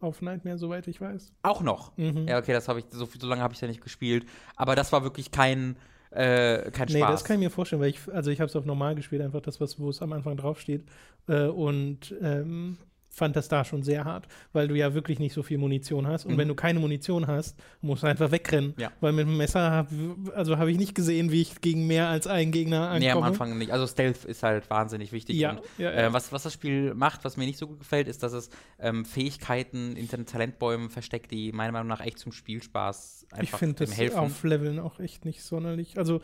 [0.00, 1.32] Auf Nightmare, soweit ich weiß.
[1.42, 1.96] Auch noch.
[1.96, 2.28] Mhm.
[2.28, 4.26] Ja, okay, das habe ich, so, so lange habe ich ja nicht gespielt.
[4.54, 5.76] Aber das war wirklich kein,
[6.10, 7.10] äh, kein Nee, Spaß.
[7.10, 9.40] das kann ich mir vorstellen, weil ich, also ich habe es auf normal gespielt, einfach
[9.40, 10.84] das, was, wo es am Anfang draufsteht.
[11.26, 12.76] Äh, und ähm,
[13.14, 16.26] fand das da schon sehr hart, weil du ja wirklich nicht so viel Munition hast.
[16.26, 16.38] Und Mhm.
[16.38, 18.74] wenn du keine Munition hast, musst du einfach wegrennen.
[18.76, 18.90] Ja.
[19.00, 19.88] Weil mit dem Messer, hab,
[20.34, 23.00] also habe ich nicht gesehen, wie ich gegen mehr als einen Gegner ankomme.
[23.00, 23.70] Nee, am Anfang nicht.
[23.72, 25.36] Also Stealth ist halt wahnsinnig wichtig.
[25.36, 25.90] Ja, und, ja.
[25.92, 28.50] Äh, was, was das Spiel macht, was mir nicht so gut gefällt, ist, dass es
[28.78, 33.58] ähm, Fähigkeiten in den Talentbäumen versteckt, die meiner Meinung nach echt zum Spielspaß Ich einfach
[33.58, 34.18] finde dem das helfen.
[34.18, 35.96] Aufleveln auch echt nicht sonderlich.
[35.98, 36.20] Also,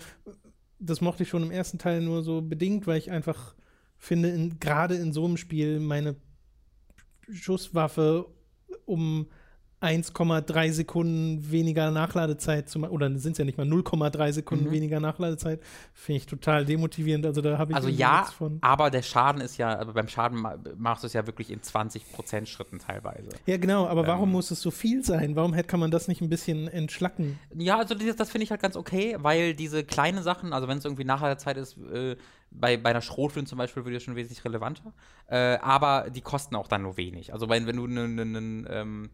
[0.79, 3.55] das mochte ich schon im ersten Teil nur so bedingt, weil ich einfach
[3.99, 6.17] finde, in- gerade in so einem Spiel meine
[7.33, 8.27] Schusswaffe
[8.87, 9.27] um
[9.81, 14.71] 1,3 Sekunden weniger Nachladezeit zu machen, oder sind es ja nicht mal 0,3 Sekunden Mhm.
[14.73, 15.61] weniger Nachladezeit,
[15.95, 17.25] finde ich total demotivierend.
[17.25, 18.29] Also da habe ich Also ja,
[18.61, 21.61] aber der Schaden ist ja, also beim Schaden ma- machst du es ja wirklich in
[21.63, 23.31] 20% Schritten teilweise.
[23.47, 24.33] Ja, genau, aber warum Ähm.
[24.33, 25.35] muss es so viel sein?
[25.37, 27.39] Warum hätte, kann man das nicht ein bisschen entschlacken?
[27.57, 30.79] Ja, also das, das finde ich halt ganz okay, weil diese kleinen Sachen, also wenn
[30.79, 32.17] es irgendwie nachher der Zeit ist, äh,
[32.51, 34.93] bei, bei einer Schrotflinte zum Beispiel wird das schon wesentlich relevanter,
[35.29, 37.33] äh, aber die kosten auch dann nur wenig.
[37.33, 39.11] Also wenn, wenn du ne, ne, ne, ähm,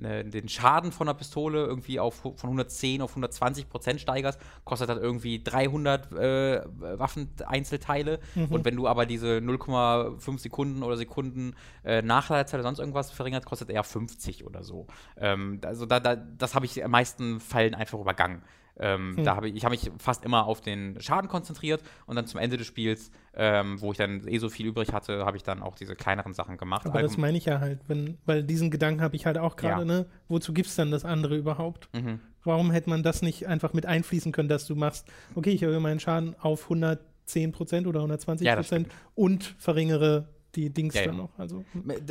[0.00, 4.88] ne, den Schaden von einer Pistole irgendwie auf, von 110 auf 120 Prozent steigerst, kostet
[4.88, 6.62] das irgendwie 300 äh,
[6.98, 8.20] Waffeneinzelteile.
[8.50, 13.44] Und wenn du aber diese 0,5 Sekunden oder Sekunden äh, Nachladezeit oder sonst irgendwas verringert,
[13.44, 14.86] kostet eher 50 oder so.
[15.16, 18.42] Ähm, also da, da, das habe ich in den meisten Fällen einfach übergangen.
[18.78, 19.24] Ähm, Hm.
[19.24, 22.40] da habe ich, ich habe mich fast immer auf den Schaden konzentriert und dann zum
[22.40, 25.60] Ende des Spiels, ähm, wo ich dann eh so viel übrig hatte, habe ich dann
[25.62, 26.86] auch diese kleineren Sachen gemacht.
[26.86, 29.56] Aber das Allgem- meine ich ja halt, wenn, weil diesen Gedanken habe ich halt auch
[29.56, 29.84] gerade, Ja.
[29.84, 30.06] ne?
[30.28, 31.88] Wozu gibt es dann das andere überhaupt?
[31.94, 32.20] Mhm.
[32.44, 35.80] Warum hätte man das nicht einfach mit einfließen können, dass du machst, okay, ich erhöhe
[35.80, 41.04] meinen Schaden auf 110 Prozent oder 120 Ja, das Prozent und verringere die Dings Ja,
[41.04, 41.22] dann ja.
[41.22, 41.30] noch.
[41.38, 41.64] Also,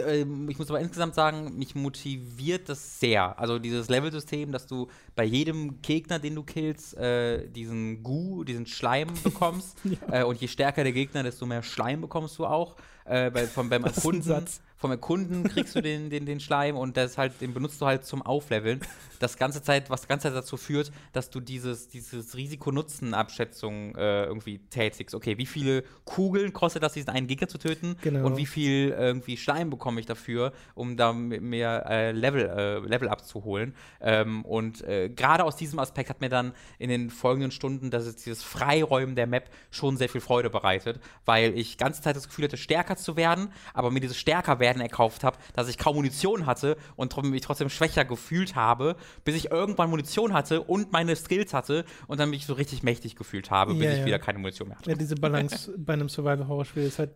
[0.08, 3.38] Ähm, Ich muss aber insgesamt sagen, mich motiviert das sehr.
[3.40, 8.66] Also dieses Level-System, dass du bei jedem Gegner, den du killst, äh, diesen Gu, diesen
[8.66, 9.78] Schleim bekommst.
[10.12, 12.76] äh, und je stärker der Gegner, desto mehr Schleim bekommst du auch.
[13.06, 14.46] Äh, bei, vom, beim Erkunden,
[14.78, 18.06] vom Erkunden kriegst du den, den, den Schleim und das halt, den benutzt du halt
[18.06, 18.82] zum Aufleveln.
[19.20, 24.26] Das ganze Zeit, was die ganze Zeit dazu führt, dass du dieses, dieses Risiko-Nutzen-Abschätzung äh,
[24.26, 25.14] irgendwie tätigst.
[25.14, 27.98] Okay, wie viele Kugeln kostet das, diesen einen Gegner zu töten?
[28.02, 28.26] Genau.
[28.26, 33.10] Und wie viel irgendwie Schleim bekomme ich dafür, um da mehr äh, Level, äh, Level
[33.10, 33.76] abzuholen.
[34.02, 38.06] Ähm, und äh, gerade aus diesem Aspekt hat mir dann in den folgenden Stunden das
[38.06, 42.28] ist dieses Freiräumen der Map schon sehr viel Freude bereitet, weil ich ganze Zeit das
[42.28, 46.46] Gefühl hatte, stärker zu werden, aber mir dieses Stärkerwerden erkauft habe, dass ich kaum Munition
[46.46, 51.54] hatte und mich trotzdem schwächer gefühlt habe, bis ich irgendwann Munition hatte und meine Skills
[51.54, 54.06] hatte und dann mich so richtig mächtig gefühlt habe, bis Ja, ich ja.
[54.06, 54.90] wieder keine Munition mehr hatte.
[54.92, 57.12] ja, diese Balance bei einem Survival-Horror-Spiel ist halt,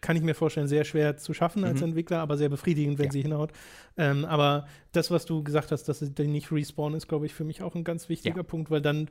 [0.00, 1.88] kann ich mir vorstellen, sehr schwer zu schaffen als Mhm.
[1.88, 3.10] Entwickler, aber sehr befriedigend, wenn Ja.
[3.12, 3.50] sie hinhaut.
[3.96, 7.34] Ähm, aber das, was du gesagt hast, dass es dann nicht respawn ist, glaube ich,
[7.34, 8.44] für mich auch ein ganz wichtiger.
[8.44, 9.08] Punkt, weil dann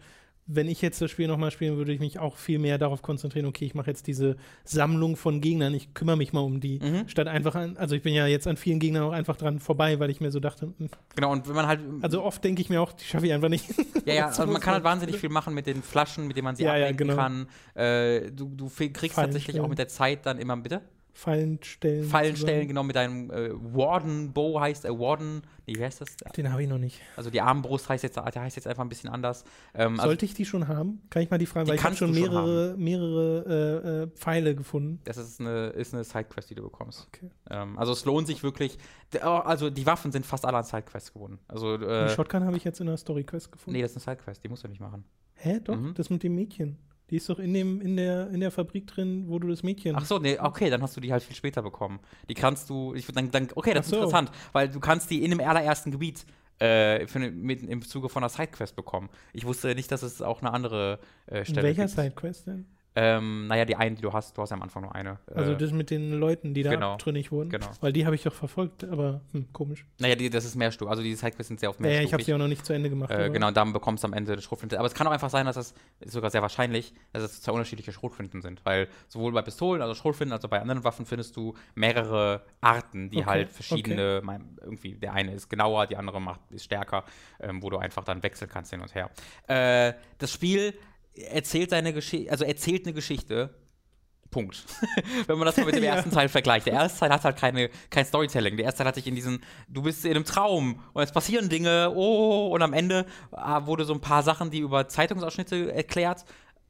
[0.47, 3.45] wenn ich jetzt das Spiel nochmal spielen würde, ich mich auch viel mehr darauf konzentrieren,
[3.45, 7.07] okay, ich mache jetzt diese Sammlung von Gegnern, ich kümmere mich mal um die, Mhm.
[7.09, 9.99] statt einfach an, also ich bin ja jetzt an vielen Gegnern auch einfach dran vorbei,
[9.99, 12.69] weil ich mir so dachte, hm, Genau, und wenn man halt also oft denke ich
[12.69, 13.65] mir auch, die schaffe ich einfach nicht.
[14.05, 16.45] Ja, ja, So also man kann halt wahnsinnig viel machen mit den Flaschen, mit denen
[16.45, 17.19] man sie Ja, ja, ablenken genau.
[17.21, 17.47] kann.
[17.75, 19.65] Äh, du, du kriegst Fallen tatsächlich stellen.
[19.65, 20.81] auch mit der Zeit dann immer, bitte?
[21.17, 22.03] Fallen stellen.
[22.03, 22.49] Fallen zusammen.
[22.53, 26.15] stellen, genau, mit deinem äh, Warden-Bow heißt, äh, Warden, nee, wie heißt das?
[26.35, 27.01] Den habe ich noch nicht.
[27.15, 29.43] Also die Armbrust heißt jetzt, heißt jetzt einfach ein bisschen anders.
[29.73, 31.01] Ähm, also Sollte ich die schon haben?
[31.09, 34.03] Kann ich mal die fragen, Die weil ich habe schon du schon mehrere, mehrere äh,
[34.03, 34.99] äh, Pfeile gefunden.
[35.05, 37.07] das ist eine, ist eine Sidequest, die du bekommst.
[37.07, 37.31] Okay.
[37.49, 38.77] Ähm, also es lohnt sich wirklich.
[39.23, 41.39] Oh, Also die Waffen sind fast alle an Sidequests gebunden.
[41.47, 43.75] Also, Die äh, Shotgun habe ich jetzt in der Story-Quest gefunden.
[43.75, 45.03] nee, das ist eine Sidequest, die musst du nicht machen.
[45.33, 45.93] Hä, doch, Mhm.
[45.95, 46.77] das mit dem Mädchen.
[47.09, 49.95] Die ist doch in, dem, in, der, in der Fabrik drin, wo du das Mädchen.
[49.95, 51.99] Ach so, nee, okay, dann hast du die halt viel später bekommen.
[52.27, 53.95] Die kannst du, ich, dann, dann, okay, das Ach ist so.
[53.97, 56.25] interessant, weil du kannst die in dem allerersten Gebiet
[56.59, 59.09] äh, für, ne- mit, im Zuge von einer Sidequest bekommen.
[59.31, 61.95] Ich wusste nicht, dass es auch eine andere äh, in Stelle welcher gibt.
[61.95, 62.65] Sidequest denn?
[62.99, 65.19] Ähm, naja, die eine, die du hast, du hast ja am Anfang nur eine.
[65.31, 66.93] Also äh, das mit den Leuten, die da genau.
[66.93, 67.51] abtrünnig wurden.
[67.51, 67.67] Genau.
[67.79, 69.85] Weil die habe ich doch verfolgt, aber hm, komisch.
[69.99, 70.89] naja, die, das ist mehrstufig.
[70.89, 72.73] Also die Sidequests sind sehr auf Ja, ja, ich habe sie auch noch nicht zu
[72.73, 73.11] Ende gemacht.
[73.11, 74.79] Äh, genau, und dann bekommst du am Ende eine Schrotflinte.
[74.79, 77.51] Aber es kann auch einfach sein, dass das ist sogar sehr wahrscheinlich, dass es zwei
[77.51, 78.65] unterschiedliche Schrotflinten sind.
[78.65, 83.11] Weil sowohl bei Pistolen, also Schrotflinten, als auch bei anderen Waffen findest du mehrere Arten,
[83.11, 87.03] die Okay, halt verschiedene, mein, irgendwie, der eine ist genauer, die andere macht, ist stärker,
[87.39, 89.11] ähm, wo du einfach dann wechseln kannst hin und her.
[89.47, 90.73] Äh, das Spiel
[91.17, 93.53] erzählt seine Geschichte, also erzählt eine Geschichte.
[94.29, 94.65] Punkt.
[95.27, 95.95] Wenn man das mal mit dem Ja.
[95.95, 96.65] ersten Teil vergleicht.
[96.65, 98.57] Der erste Teil hat halt keine, kein Storytelling.
[98.57, 101.47] Der erste Teil hat sich in diesen, du bist in einem Traum und es passieren
[101.47, 106.25] Dinge, oh, und am Ende ah, wurde so ein paar Sachen, die über Zeitungsausschnitte erklärt,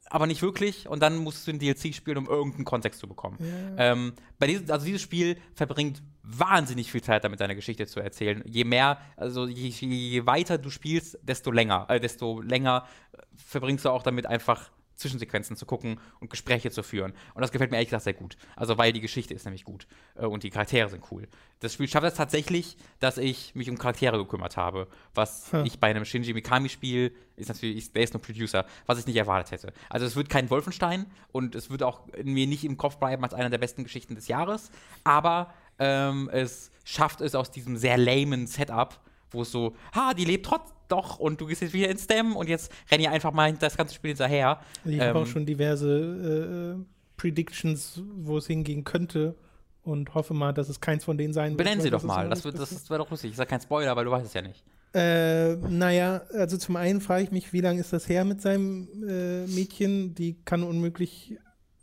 [0.09, 0.87] aber nicht wirklich.
[0.87, 3.37] Und dann musst du ein DLC spielen, um irgendeinen Kontext zu bekommen.
[3.77, 8.43] Ähm, bei diesem, also dieses Spiel verbringt wahnsinnig viel Zeit damit, deine Geschichte zu erzählen.
[8.45, 13.85] Je mehr, also je, je weiter du spielst, desto länger, äh, desto länger äh, verbringst
[13.85, 17.13] du auch damit einfach Zwischensequenzen zu gucken und Gespräche zu führen.
[17.33, 18.35] Und das gefällt mir ehrlich gesagt sehr gut.
[18.55, 21.27] Also, weil die Geschichte ist nämlich gut äh, und die Charaktere sind cool.
[21.59, 25.65] Das Spiel schafft es tatsächlich, dass ich mich um Charaktere gekümmert habe, was Hm.
[25.65, 29.51] ich bei einem Shinji Mikami-Spiel, ist natürlich, der ist nur Producer, was ich nicht erwartet
[29.51, 29.73] hätte.
[29.89, 33.33] Also, es wird kein Wolfenstein und es wird auch mir nicht im Kopf bleiben als
[33.33, 34.71] einer der besten Geschichten des Jahres,
[35.03, 38.99] aber ähm, es schafft es aus diesem sehr lamen Setup,
[39.29, 42.35] wo es so, ha, die lebt trotz doch und du gehst jetzt wieder ins Stem
[42.35, 44.59] und jetzt renn ihr einfach mal das ganze Spiel hinterher.
[44.85, 46.83] Ich habe Ähm, auch schon diverse äh,
[47.17, 49.35] Predictions, wo es hingehen könnte
[49.83, 51.57] und hoffe mal, dass es keins von denen sein wird.
[51.59, 52.89] Benennen sie doch mal, das, wird, das passiert.
[52.89, 53.31] wäre doch lustig.
[53.31, 54.63] Ich sag kein Spoiler, weil du weißt es ja nicht.
[54.93, 58.87] Äh, naja, also zum einen frage ich mich, wie lange ist das her mit seinem
[59.07, 60.15] äh, Mädchen?
[60.15, 61.37] Die kann unmöglich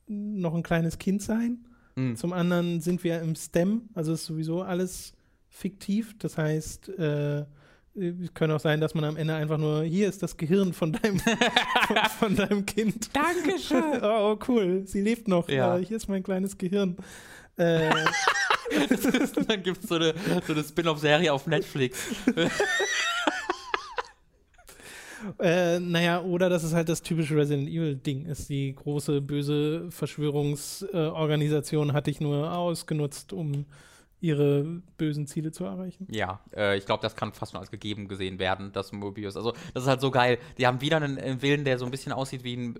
[0.06, 1.66] noch ein kleines Kind sein.
[1.96, 2.16] Hm.
[2.16, 5.12] Zum anderen sind wir im STEM, also ist sowieso alles
[5.48, 6.16] fiktiv.
[6.18, 7.44] Das heißt, äh,
[7.96, 10.92] es kann auch sein, dass man am Ende einfach nur, hier ist das Gehirn von
[10.92, 13.10] deinem, von, von deinem Kind.
[13.14, 14.02] Dankeschön.
[14.02, 14.02] oh,
[14.32, 15.48] oh, cool, sie lebt noch.
[15.48, 15.78] Ja.
[15.78, 16.96] Äh, hier ist mein kleines Gehirn.
[17.56, 17.90] Äh,
[19.48, 20.14] dann gibt es so eine,
[20.46, 21.98] so eine Spin-off-Serie auf Netflix.
[25.38, 28.50] Äh, naja, oder dass es halt das typische Resident Evil-Ding ist.
[28.50, 33.64] Die große, böse Verschwörungsorganisation hat dich nur ausgenutzt, um
[34.24, 34.64] ihre
[34.96, 36.06] bösen Ziele zu erreichen.
[36.10, 39.36] Ja, äh, ich glaube, das kann fast nur als gegeben gesehen werden, das Mobius.
[39.36, 40.38] Also, das ist halt so geil.
[40.56, 42.78] Die haben wieder einen, einen Willen, der so ein bisschen aussieht wie ein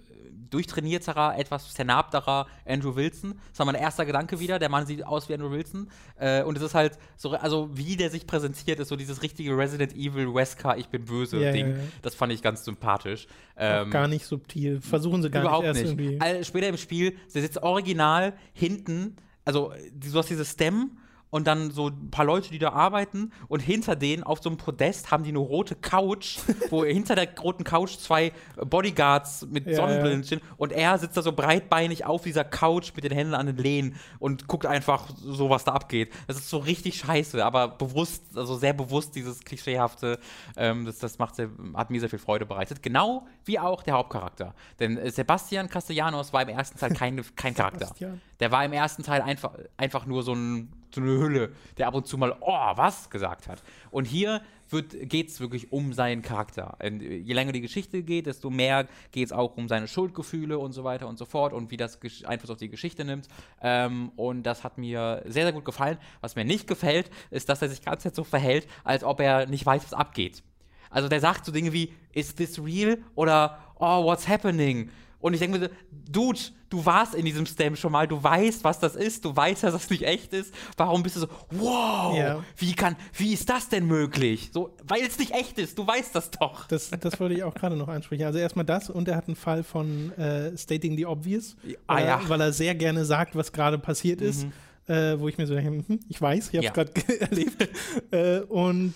[0.51, 3.35] durchtrainierterer, etwas vernarbterer Andrew Wilson.
[3.51, 4.59] Das war mein erster Gedanke wieder.
[4.59, 5.89] Der Mann sieht aus wie Andrew Wilson.
[6.17, 9.57] Äh, und es ist halt so, also wie der sich präsentiert, ist so dieses richtige
[9.57, 11.71] Resident Evil Wesker, ich bin böse Ja, Ding.
[11.71, 11.83] ja, ja.
[12.03, 13.27] Das fand ich ganz sympathisch.
[13.57, 14.81] Ähm, gar nicht subtil.
[14.81, 16.13] Versuchen sie gar Überhaupt nicht erst nicht.
[16.13, 16.45] irgendwie.
[16.45, 20.93] Später im Spiel, der sitzt original hinten, also du hast diese Stem
[21.35, 24.57] und dann so ein paar Leute, die da arbeiten und hinter denen auf so einem
[24.57, 26.39] Podest haben die eine rote Couch,
[26.71, 30.27] wo hinter der roten Couch zwei Bodyguards mit Ja, Sonnenbrillen ja.
[30.27, 33.57] stehen und er sitzt da so breitbeinig auf dieser Couch mit den Händen an den
[33.57, 36.13] Lehnen und guckt einfach so, was da abgeht.
[36.29, 40.21] Das ist so richtig scheiße, aber bewusst, also sehr bewusst dieses klischeehafte,
[40.57, 42.81] ähm, das, das macht sehr, hat mir sehr viel Freude bereitet.
[42.81, 44.55] Genau wie auch der Hauptcharakter.
[44.79, 47.93] Denn äh, Sebastian Castellanos war im ersten Teil kein, kein Charakter.
[48.39, 51.95] Der war im ersten Teil einfach, einfach nur so, ein, so eine Hülle, der ab
[51.95, 53.63] und zu mal, oh, was gesagt hat.
[53.91, 54.43] Und hier
[54.81, 56.77] geht es wirklich um seinen Charakter.
[56.83, 60.73] Und je länger die Geschichte geht, desto mehr geht es auch um seine Schuldgefühle und
[60.73, 63.29] so weiter und so fort und wie das Einfluss auf die Geschichte nimmt.
[63.61, 65.99] Ähm, und das hat mir sehr, sehr gut gefallen.
[66.21, 69.65] Was mir nicht gefällt, ist, dass er sich ganz so verhält, als ob er nicht
[69.65, 70.43] weiß, was abgeht.
[70.91, 72.99] Also der sagt so Dinge wie, is this real?
[73.15, 74.91] Oder, oh, what's happening?
[75.25, 75.73] Und ich denke mir so,
[76.11, 76.39] Dude,
[76.69, 79.73] du warst in diesem Stem schon mal, du weißt, was das ist, du weißt, dass
[79.73, 80.53] das nicht echt ist.
[80.77, 82.45] Warum bist du so, wow, Ja.
[82.59, 84.51] wie kann, wie ist das denn möglich?
[84.53, 86.67] So, weil es nicht echt ist, du weißt das doch.
[86.69, 88.25] Das, das wollte ich auch gerade noch ansprechen.
[88.25, 91.57] Also erstmal das und er hat einen Fall von äh, Stating the Obvious,
[91.87, 92.21] Ah, weil, ja.
[92.21, 94.47] er, weil er sehr gerne sagt, was gerade passiert ist,
[94.89, 96.71] äh, wo ich mir so denke, hm, ich weiß, ich habe Ja.
[96.71, 97.69] es gerade erlebt.
[98.11, 98.93] äh, und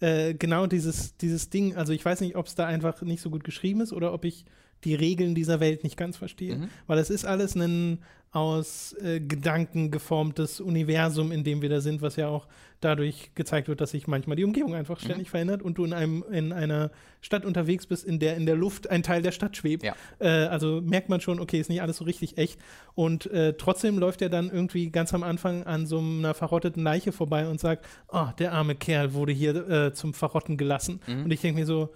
[0.00, 3.28] äh, genau dieses, dieses Ding, also ich weiß nicht, ob es da einfach nicht so
[3.28, 4.46] gut geschrieben ist oder ob ich
[4.84, 6.56] die Regeln dieser Welt nicht ganz verstehe.
[6.56, 6.68] Mhm.
[6.86, 7.98] Weil es ist alles ein
[8.32, 12.46] aus äh, Gedanken geformtes Universum, in dem wir da sind, was ja auch
[12.80, 15.30] dadurch gezeigt wird, dass sich manchmal die Umgebung einfach ständig Mhm.
[15.30, 18.88] verändert und du in einem in einer Stadt unterwegs bist, in der in der Luft
[18.88, 19.82] ein Teil der Stadt schwebt.
[19.82, 19.94] Ja.
[20.20, 22.60] Äh, also merkt man schon, okay, ist nicht alles so richtig echt.
[22.94, 27.10] Und äh, trotzdem läuft er dann irgendwie ganz am Anfang an so einer verrotteten Leiche
[27.10, 31.00] vorbei und sagt, oh, der arme Kerl wurde hier äh, zum Verrotten gelassen.
[31.08, 31.24] Mhm.
[31.24, 31.90] Und ich denke mir so,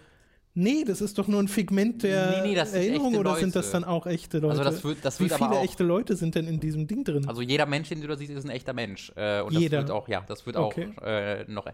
[0.55, 3.85] nee, das ist doch nur ein Figment der Nee, nee, Erinnerung oder sind das dann
[3.85, 4.51] auch echte Leute?
[4.61, 6.87] Also das wird, das Wie wird viele aber auch, echte Leute sind denn in diesem
[6.87, 7.29] Ding drin?
[7.29, 9.13] also jeder Mensch, den du da siehst, ist ein echter Mensch.
[9.17, 9.79] Äh, und Jeder.
[9.83, 10.93] das wird auch, ja, das wird Okay.
[10.97, 11.67] auch äh, noch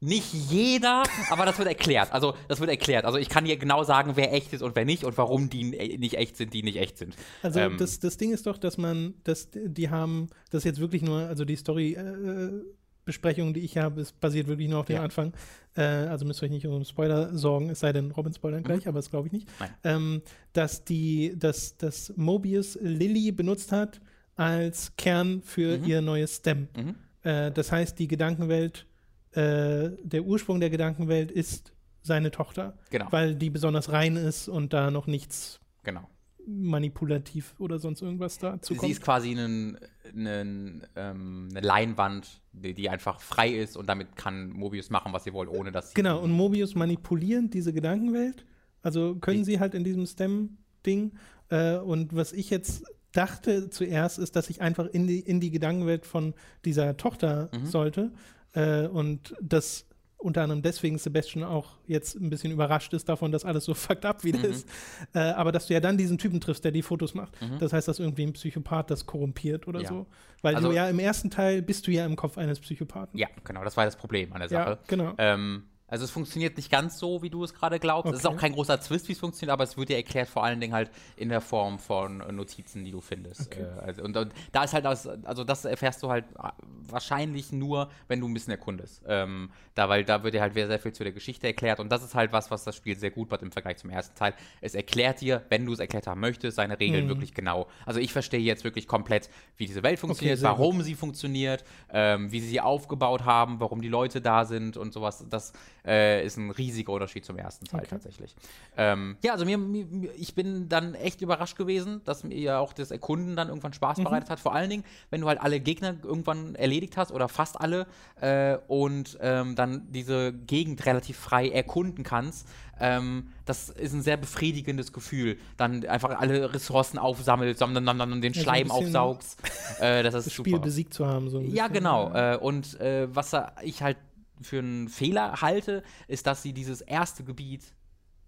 [0.00, 2.12] Nicht jeder, aber das wird erklärt.
[2.12, 3.04] Also, das wird erklärt.
[3.04, 5.76] Also, ich kann dir genau sagen, wer echt ist und wer nicht und warum die
[5.76, 7.14] äh, nicht echt sind, die nicht echt sind.
[7.40, 11.02] Also Ähm, das, das Ding ist doch, dass man, dass die haben, das jetzt wirklich
[11.02, 12.62] nur, also die Story äh,
[13.04, 15.02] Besprechung, die ich habe, ist basiert wirklich nur auf dem Ja.
[15.02, 15.32] Anfang.
[15.76, 18.86] Äh, also müsst ihr euch nicht um Spoiler sorgen, es sei denn, Robin spoilern gleich,
[18.86, 19.48] aber das glaube ich nicht.
[19.84, 20.22] Ähm,
[20.52, 24.00] dass die, dass, dass Mobius Lilly benutzt hat
[24.36, 25.84] als Kern für Mhm.
[25.84, 26.68] ihr neues Stem.
[26.76, 26.94] Mhm.
[27.22, 28.86] Äh, das heißt, die Gedankenwelt,
[29.32, 31.72] äh, der Ursprung der Gedankenwelt ist
[32.02, 33.06] seine Tochter, Genau.
[33.10, 36.08] weil die besonders rein ist und da noch nichts Genau.
[36.46, 38.92] Manipulativ oder sonst irgendwas dazu Sie kommt.
[38.92, 39.78] ist quasi einen,
[40.14, 45.24] einen, ähm, eine Leinwand, die, die einfach frei ist und damit kann Mobius machen, was
[45.24, 45.94] sie wollen, ohne dass sie.
[45.94, 48.44] Genau, und Mobius manipuliert diese Gedankenwelt.
[48.82, 51.12] Also können sie halt in diesem Stem-Ding.
[51.50, 55.50] Äh, und was ich jetzt dachte zuerst, ist, dass ich einfach in die, in die
[55.50, 57.66] Gedankenwelt von dieser Tochter Mhm.
[57.66, 58.12] sollte.
[58.54, 59.86] Äh, und das
[60.22, 64.04] unter anderem deswegen Sebastian auch jetzt ein bisschen überrascht ist davon, dass alles so fucked
[64.04, 64.44] up wieder Mhm.
[64.46, 64.68] ist.
[65.14, 67.40] Äh, aber dass du ja dann diesen Typen triffst, der die Fotos macht.
[67.42, 67.58] Mhm.
[67.58, 69.88] Das heißt, dass irgendwie ein Psychopath das korrumpiert oder Ja.
[69.88, 70.06] so.
[70.42, 73.18] Weil Also- du ja im ersten Teil bist du ja im Kopf eines Psychopathen.
[73.18, 74.78] Ja, genau, das war das Problem an der Ja, Sache.
[74.88, 75.14] genau.
[75.18, 78.10] Ähm, also es funktioniert nicht ganz so, wie du es gerade glaubst.
[78.12, 78.34] Es ist Okay.
[78.34, 80.72] auch kein großer Twist, wie es funktioniert, aber es wird dir erklärt, vor allen Dingen
[80.72, 83.48] halt in der Form von äh, Notizen, die du findest.
[83.48, 83.62] Okay.
[83.62, 86.48] Äh, also, und, und da ist halt das, also das erfährst du halt äh,
[86.88, 89.02] wahrscheinlich nur, wenn du ein bisschen erkundest.
[89.06, 91.90] Ähm, da, weil da wird dir halt sehr, sehr viel zu der Geschichte erklärt und
[91.90, 94.34] das ist halt was, was das Spiel sehr gut macht im Vergleich zum ersten Teil.
[94.60, 97.08] Es erklärt dir, wenn du es erklärt haben möchtest, seine Regeln Mhm.
[97.08, 97.66] wirklich genau.
[97.86, 102.32] Also ich verstehe jetzt wirklich komplett, wie diese Welt funktioniert, sehr warum sie funktioniert, ähm,
[102.32, 105.24] wie sie sie aufgebaut haben, warum die Leute da sind und sowas.
[105.28, 105.52] Das
[105.84, 107.88] äh, ist ein riesiger Unterschied zum ersten Teil Okay.
[107.90, 108.34] tatsächlich.
[108.76, 109.86] Ähm, ja, also mir, mir,
[110.16, 113.98] ich bin dann echt überrascht gewesen, dass mir ja auch das Erkunden dann irgendwann Spaß
[113.98, 114.04] Mhm.
[114.04, 114.40] bereitet hat.
[114.40, 117.86] Vor allen Dingen, wenn du halt alle Gegner irgendwann erledigt hast oder fast alle
[118.20, 122.46] äh, und ähm, dann diese Gegend relativ frei erkunden kannst.
[122.80, 125.36] Ähm, das ist ein sehr befriedigendes Gefühl.
[125.56, 129.40] Dann einfach alle Ressourcen aufsammelt, sondern dann, dann den so ein Schleim bisschen aufsaugst.
[129.80, 130.62] Äh, das ist Das Spiel super.
[130.64, 131.28] besiegt zu haben.
[131.28, 132.12] So Ja, genau.
[132.14, 133.96] Äh, und äh, was ich halt
[134.44, 137.62] für einen Fehler halte, ist, dass sie dieses erste Gebiet,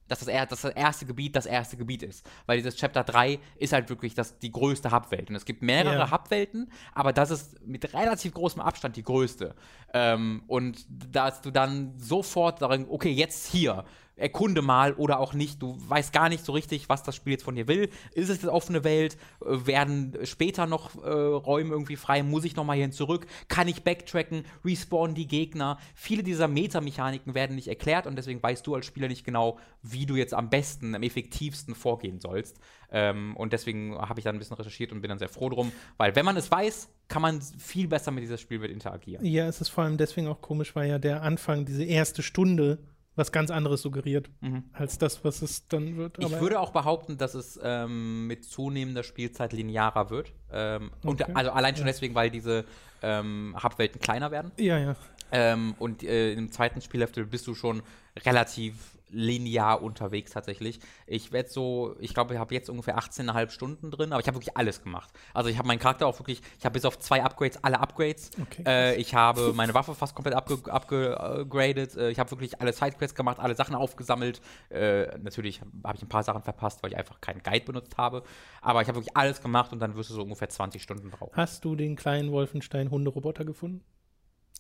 [0.09, 2.29] dass das, er, dass das erste Gebiet das erste Gebiet ist.
[2.47, 5.31] Weil dieses Chapter 3 ist halt wirklich das, die größte Hubwelt.
[5.31, 6.11] Und es gibt mehrere Ja.
[6.11, 9.55] Hubwelten, aber das ist mit relativ großem Abstand die größte.
[9.95, 13.85] Ähm, und dass du dann sofort darin, okay, jetzt hier,
[14.17, 15.61] erkunde mal oder auch nicht.
[15.61, 17.91] Du weißt gar nicht so richtig, was das Spiel jetzt von dir will.
[18.13, 19.17] Ist es eine offene Welt?
[19.45, 22.23] Äh, Werden später noch äh, Räume irgendwie frei?
[22.23, 23.27] Muss ich nochmal hierhin zurück?
[23.49, 24.45] Kann ich backtracken?
[24.65, 25.79] Respawnen die Gegner?
[25.95, 30.07] Viele dieser Metamechaniken werden nicht erklärt und deswegen weißt du als Spieler nicht genau, wie
[30.07, 32.59] du jetzt am besten, am effektivsten vorgehen sollst.
[32.91, 35.73] Ähm, und deswegen habe ich dann ein bisschen recherchiert und bin dann sehr froh drum,
[35.97, 39.25] weil wenn man es weiß, kann man viel besser mit dieser Spielwelt interagieren.
[39.27, 42.79] Ja, es ist vor allem deswegen auch komisch, weil ja der Anfang, diese erste Stunde,
[43.17, 44.65] was ganz anderes suggeriert, Mhm.
[44.73, 46.19] als das, was es dann wird.
[46.19, 50.33] Ich würde auch behaupten, dass es ähm, mit zunehmender Spielzeit linearer wird.
[50.53, 51.33] Ähm, und Okay.
[51.35, 52.65] also allein schon deswegen, weil diese
[53.03, 54.51] ähm, Hubwelten kleiner werden.
[54.59, 54.97] Ja, ja.
[55.31, 57.83] Ähm, und äh, im zweiten Spielhälfte bist du schon
[58.25, 60.81] relativ linear unterwegs tatsächlich.
[61.07, 64.37] Ich werde so, ich glaube, ich habe jetzt ungefähr 18,5 Stunden drin, aber ich habe
[64.37, 65.11] wirklich alles gemacht.
[65.33, 68.31] Also ich habe meinen Charakter auch wirklich, ich habe bis auf zwei Upgrades alle Upgrades.
[68.41, 71.97] Okay, äh, ich habe meine Waffe fast komplett abge abgegradet.
[71.97, 74.41] Äh, ich habe wirklich alle Sidequests gemacht, alle Sachen aufgesammelt.
[74.71, 78.23] Äh, natürlich habe ich ein paar Sachen verpasst, weil ich einfach keinen Guide benutzt habe.
[78.61, 81.33] Aber ich habe wirklich alles gemacht und dann wirst du so ungefähr 20 Stunden brauchen.
[81.35, 83.83] Hast du den kleinen Wolfenstein-Hunderoboter gefunden?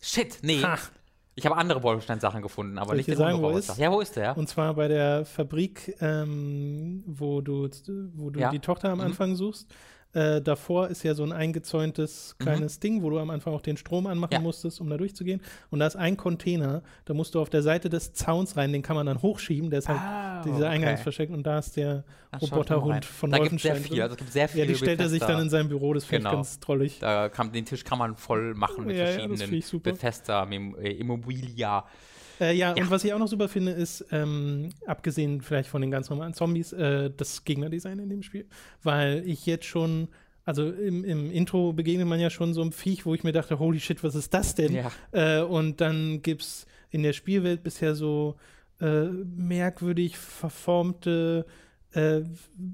[0.01, 0.63] Shit, nee.
[0.63, 0.79] Ha.
[1.37, 3.77] Ich habe andere Wolfenstein-Sachen gefunden, aber Soll ich nicht dir den sagen, wo ist?
[3.77, 4.37] Ja, wo ist der?
[4.37, 7.69] Und zwar bei der Fabrik, ähm, wo du,
[8.15, 8.51] wo du Ja.
[8.51, 9.05] die Tochter am Mhm.
[9.07, 9.69] Anfang suchst.
[10.15, 13.77] Äh, davor ist ja so ein eingezäuntes kleines Ding, wo du am Anfang auch den
[13.77, 14.35] Strom anmachen Mhm.
[14.37, 14.41] Ja.
[14.41, 15.41] musstest, um da durchzugehen.
[15.71, 18.83] Und da ist ein Container, da musst du auf der Seite des Zauns rein, den
[18.83, 20.67] kann man dann hochschieben, der ist halt Ah, dieser okay.
[20.67, 22.05] Eingangs versteckt und da ist der.
[22.43, 24.03] Roboterhund von Da gibt es sehr Wolfenstein viel.
[24.03, 26.05] Also es gibt sehr viele Ja, die stellt er sich dann in sein Büro, das
[26.05, 26.31] finde Genau.
[26.31, 26.99] ich ganz trollig.
[26.99, 29.93] Da kann, den Tisch kann man voll machen mit Ja, ja, verschiedenen super.
[29.93, 31.85] Bethesda äh, Immobilia.
[32.41, 32.83] Äh, ja, Ja.
[32.83, 36.35] und was ich auch noch super finde, ist, ähm, abgesehen vielleicht von den ganz normalen
[36.35, 38.47] Zombies, äh, das Gegnerdesign in dem Spiel.
[38.83, 40.09] Weil ich jetzt schon,
[40.45, 43.59] also im, im Intro begegnet man ja schon so einem Viech, wo ich mir dachte,
[43.59, 44.75] holy shit, was ist das denn?
[44.75, 44.91] Ja.
[45.13, 48.37] Äh, und dann gibt es in der Spielwelt bisher so
[48.81, 51.47] äh, merkwürdig verformte,
[51.95, 52.23] äh,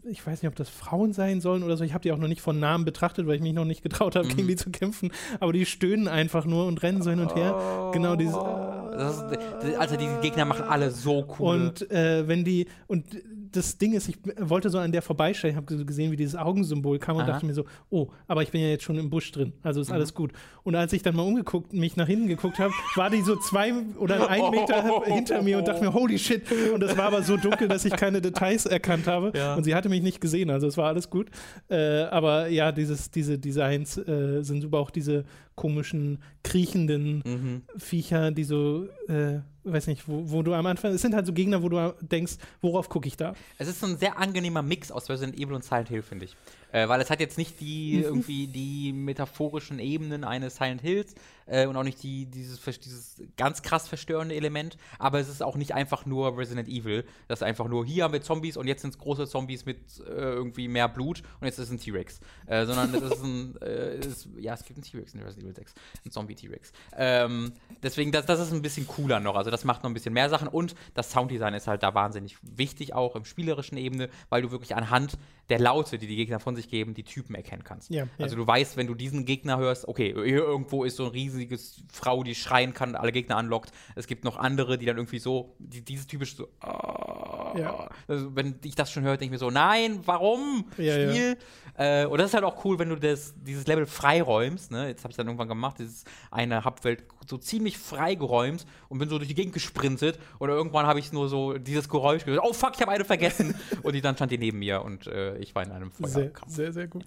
[0.09, 1.85] ich weiß nicht, ob das Frauen sein sollen oder so.
[1.85, 4.17] Ich habe die auch noch nicht von Namen betrachtet, weil ich mich noch nicht getraut
[4.17, 4.37] habe, Mhm.
[4.37, 5.11] gegen die zu kämpfen.
[5.41, 7.91] Aber die stöhnen einfach nur und rennen so hin und her.
[7.93, 8.35] Genau, dieses.
[8.35, 11.55] Oh, äh, Das ist, also die Gegner machen alle so cool.
[11.55, 13.05] Und äh, wenn die, und
[13.53, 16.37] das Ding ist, ich wollte so an der vorbeistellen, ich habe so gesehen, wie dieses
[16.37, 17.33] Augensymbol kam und Aha.
[17.33, 19.89] dachte mir so, oh, aber ich bin ja jetzt schon im Busch drin, also ist
[19.89, 19.95] Mhm.
[19.95, 20.33] alles gut.
[20.63, 23.73] Und als ich dann mal umgeguckt, mich nach hinten geguckt habe, war die so zwei
[23.99, 26.43] oder ein Meter hinter mir und dachte mir, holy shit.
[26.73, 29.10] Und es war aber so dunkel, dass ich keine Details erkannt habe.
[29.35, 29.55] Ja.
[29.55, 31.29] Und sie hatte mich nicht gesehen, also es war alles gut.
[31.69, 35.25] Äh, aber ja, dieses, diese Designs äh, sind super, auch diese
[35.55, 37.63] komischen, kriechenden Mhm.
[37.77, 41.35] Viecher, die so, äh, weiß nicht, wo, wo du am Anfang, es sind halt so
[41.35, 43.35] Gegner, wo du denkst, worauf gucke ich da?
[43.59, 46.37] Es ist so ein sehr angenehmer Mix aus Resident Evil und Silent Hill, finde ich.
[46.73, 51.15] Äh, weil es hat jetzt nicht die irgendwie die metaphorischen Ebenen eines Silent Hills
[51.47, 55.57] äh, und auch nicht die, dieses, dieses ganz krass verstörende Element, aber es ist auch
[55.57, 57.05] nicht einfach nur Resident Evil.
[57.29, 59.79] Das ist einfach nur, hier haben wir Zombies und jetzt sind es große Zombies mit
[60.07, 62.21] äh, irgendwie mehr Blut und jetzt ist es ein T-Rex.
[62.47, 65.40] Äh, sondern es ist ein, äh, ist, ja, es gibt einen T-Rex in Resident Evil
[65.41, 65.75] 6.
[66.05, 66.73] Ein Zombie-T-Rex.
[66.97, 67.53] Ähm,
[67.83, 69.37] deswegen, das, das ist ein bisschen cooler noch.
[69.37, 72.37] Also das macht noch ein bisschen mehr Sachen und das Sounddesign ist halt da wahnsinnig
[72.43, 75.19] wichtig, auch im spielerischen Ebene, weil du wirklich anhand
[75.49, 77.91] der Laute, die die Gegner von sich geben, die Typen erkennen kannst.
[77.91, 78.41] Ja, also ja.
[78.41, 82.23] du weißt, wenn du diesen Gegner hörst, okay, hier irgendwo ist so ein riesiges Frau,
[82.23, 83.73] die schreien kann, alle Gegner anlockt.
[83.97, 87.55] Es gibt noch andere, die dann irgendwie so, die, dieses typisch so, ah.
[87.59, 87.89] Ja.
[88.07, 90.67] also, wenn ich das schon höre, denke ich mir so, nein, warum?
[90.73, 91.37] Spiel.
[91.77, 94.71] Äh, und das ist halt auch cool, wenn du das, dieses Level freiräumst.
[94.71, 94.89] Ne?
[94.89, 99.19] Jetzt habe ich dann irgendwann gemacht, dieses eine Hauptwelt so ziemlich freigeräumt und bin so
[99.19, 100.19] durch die Gegend gesprintet.
[100.39, 102.43] Und irgendwann habe ich nur so dieses Geräusch gehört.
[102.45, 103.55] Oh fuck, ich habe eine vergessen.
[103.83, 106.53] und die, dann stand die neben mir und äh, ich war in einem Sehr, Feuerkampf.
[106.53, 107.05] sehr, sehr gut.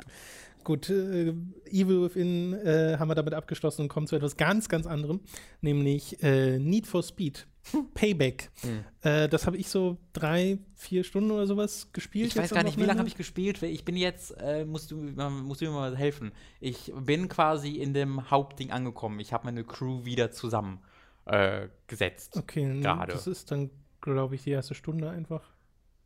[0.64, 1.34] Gut, äh,
[1.70, 5.20] Evil Within äh, haben wir damit abgeschlossen und kommen zu etwas ganz, ganz anderem,
[5.62, 7.48] nämlich äh, Need for Speed.
[7.94, 8.50] Payback.
[8.62, 8.84] Hm.
[9.02, 12.28] Äh, das habe ich so drei, vier Stunden oder sowas gespielt.
[12.28, 13.62] Ich weiß gar nicht, wie lange habe ich gespielt.
[13.64, 16.32] Ich bin jetzt, äh, musst, du, musst du mir mal helfen.
[16.60, 19.20] Ich bin quasi in dem Hauptding angekommen.
[19.20, 20.80] Ich habe meine Crew wieder zusammen
[21.26, 22.38] äh, gesetzt.
[22.38, 23.14] Okay, Gerade.
[23.14, 23.70] das ist dann,
[24.02, 25.42] glaube ich, die erste Stunde einfach.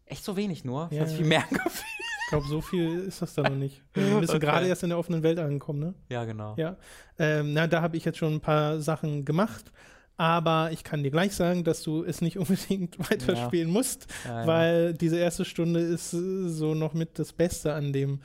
[0.05, 0.87] Echt so wenig nur?
[0.91, 1.83] Ich Ja, viel mehr gefühlt.
[2.27, 3.81] Ich glaube, so viel ist das dann noch nicht.
[3.93, 4.45] Du bist Okay.
[4.45, 5.93] gerade erst in der offenen Welt angekommen, ne?
[6.09, 6.55] Ja, genau.
[6.57, 6.75] Ja.
[7.17, 9.71] Ähm, na, da habe ich jetzt schon ein paar Sachen gemacht.
[10.17, 14.47] Aber ich kann dir gleich sagen, dass du es nicht unbedingt weiterspielen musst, Ja, ja.
[14.47, 18.19] weil diese erste Stunde ist äh, so noch mit das Beste an dem,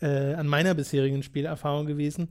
[0.00, 2.28] äh, an meiner bisherigen Spielerfahrung gewesen.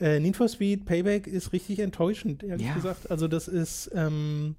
[0.00, 2.74] Äh, Need for Speed Payback ist richtig enttäuschend, ehrlich Ja.
[2.74, 3.10] gesagt.
[3.10, 4.56] Also das ist, ähm,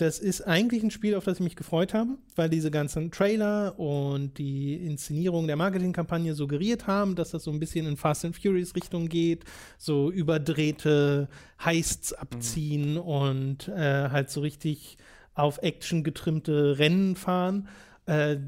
[0.00, 3.78] das ist eigentlich ein Spiel, auf das ich mich gefreut habe, weil diese ganzen Trailer
[3.78, 8.34] und die Inszenierung der Marketingkampagne suggeriert haben, dass das so ein bisschen in Fast and
[8.34, 9.44] Furious Richtung geht,
[9.76, 11.28] so überdrehte
[11.62, 14.96] Heists abziehen und äh, halt so richtig
[15.34, 17.68] auf Action getrimmte Rennen fahren.
[18.06, 18.38] Äh,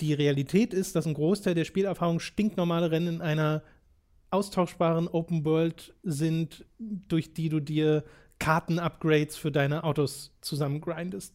[0.00, 3.62] die Realität ist, dass ein Großteil der Spielerfahrung stinknormale Rennen in einer
[4.30, 8.04] austauschbaren Open World sind, durch die du dir
[8.38, 11.34] Karten-Upgrades für deine Autos zusammengrindest.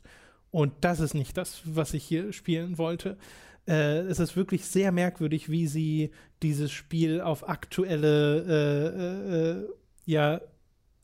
[0.52, 3.18] Und das ist nicht das, was ich hier spielen wollte.
[3.68, 6.12] Äh, es ist wirklich sehr merkwürdig, wie sie
[6.42, 9.68] dieses Spiel auf aktuelle äh, äh,
[10.06, 10.42] ja,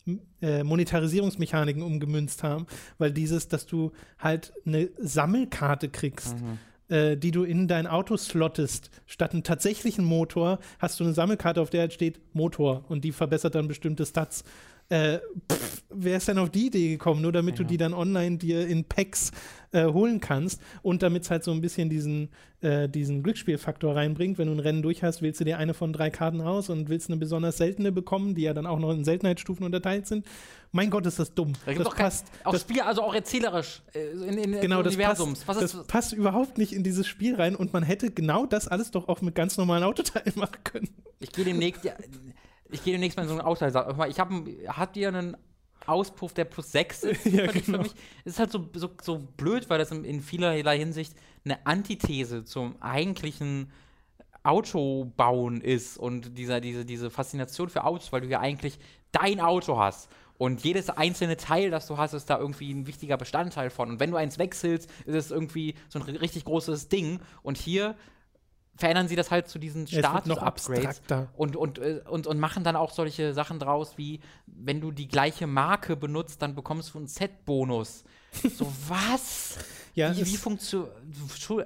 [0.08, 2.66] m- äh, Monetarisierungsmechaniken umgemünzt haben,
[2.98, 6.36] weil dieses, dass du halt eine Sammelkarte kriegst,
[6.88, 11.62] äh, die du in dein Auto slottest, statt einen tatsächlichen Motor, hast du eine Sammelkarte,
[11.62, 14.44] auf der halt steht Motor und die verbessert dann bestimmte Stats.
[14.90, 15.20] Äh,
[15.52, 18.68] pff, wer ist denn auf die Idee gekommen, nur damit du die dann online dir
[18.68, 19.32] in Packs
[19.72, 22.30] äh, holen kannst und damit es halt so ein bisschen diesen,
[22.62, 24.38] äh, diesen Glücksspielfaktor reinbringt.
[24.38, 26.90] Wenn du ein Rennen durch hast, wählst du dir eine von drei Karten aus und
[26.90, 30.26] willst eine besonders seltene bekommen, die ja dann auch noch in Seltenheitsstufen unterteilt sind.
[30.72, 31.54] Mein Gott, ist das dumm.
[31.66, 32.28] Da das doch kein, passt.
[32.44, 35.48] auch das Spiel, also auch erzählerisch äh, in, in genau, das passt, Universums.
[35.48, 38.92] Was das passt überhaupt nicht in dieses Spiel rein und man hätte genau das alles
[38.92, 40.90] doch auch mit ganz normalen Autoteilen machen können.
[41.20, 41.94] ich gehe demnächst, ja,
[42.72, 43.72] ich gehe demnächst mal in so einen Austeil.
[43.72, 45.38] Sag mal, Ich habe, habt ihr einen
[45.86, 47.26] Auspuff, der plus 6 ist?
[47.32, 47.64] Ja, genau.
[47.64, 47.96] Für mich.
[48.24, 51.14] Es ist halt so, so, so blöd, weil das in, in vielerlei Hinsicht
[51.44, 53.72] eine Antithese zum eigentlichen
[54.44, 58.78] Autobauen ist und dieser, diese, diese Faszination für Autos, weil du ja eigentlich
[59.12, 60.10] dein Auto hast.
[60.38, 63.90] Und jedes einzelne Teil, das du hast, ist da irgendwie ein wichtiger Bestandteil von.
[63.90, 67.22] Und wenn du eins wechselst, ist es irgendwie so ein richtig großes Ding.
[67.42, 67.96] Und hier
[68.76, 71.02] verändern sie das halt zu diesen Status-Upgrades
[71.36, 75.08] und, und, äh, und, und machen dann auch solche Sachen draus, wie wenn du die
[75.08, 78.04] gleiche Marke benutzt, dann bekommst du einen Set-Bonus.
[78.32, 79.58] So, was?
[79.94, 80.92] Ja, wie, wie funktioniert.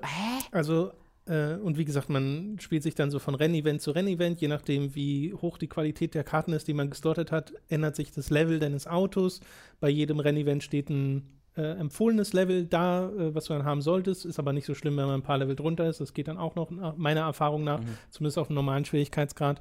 [0.03, 0.43] Hä?
[0.51, 0.91] Also,
[1.25, 4.93] äh, und wie gesagt, man spielt sich dann so von Rennevent zu Rennevent, je nachdem,
[4.95, 8.59] wie hoch die Qualität der Karten ist, die man gestartet hat, ändert sich das Level
[8.59, 9.39] deines Autos.
[9.79, 14.25] Bei jedem Rennevent steht ein äh, empfohlenes Level da, äh, was du dann haben solltest.
[14.25, 15.99] Ist aber nicht so schlimm, wenn man ein paar Level drunter ist.
[15.99, 17.81] Das geht dann auch noch nach meiner Erfahrung nach,
[18.11, 19.59] zumindest auf einem normalen Schwierigkeitsgrad.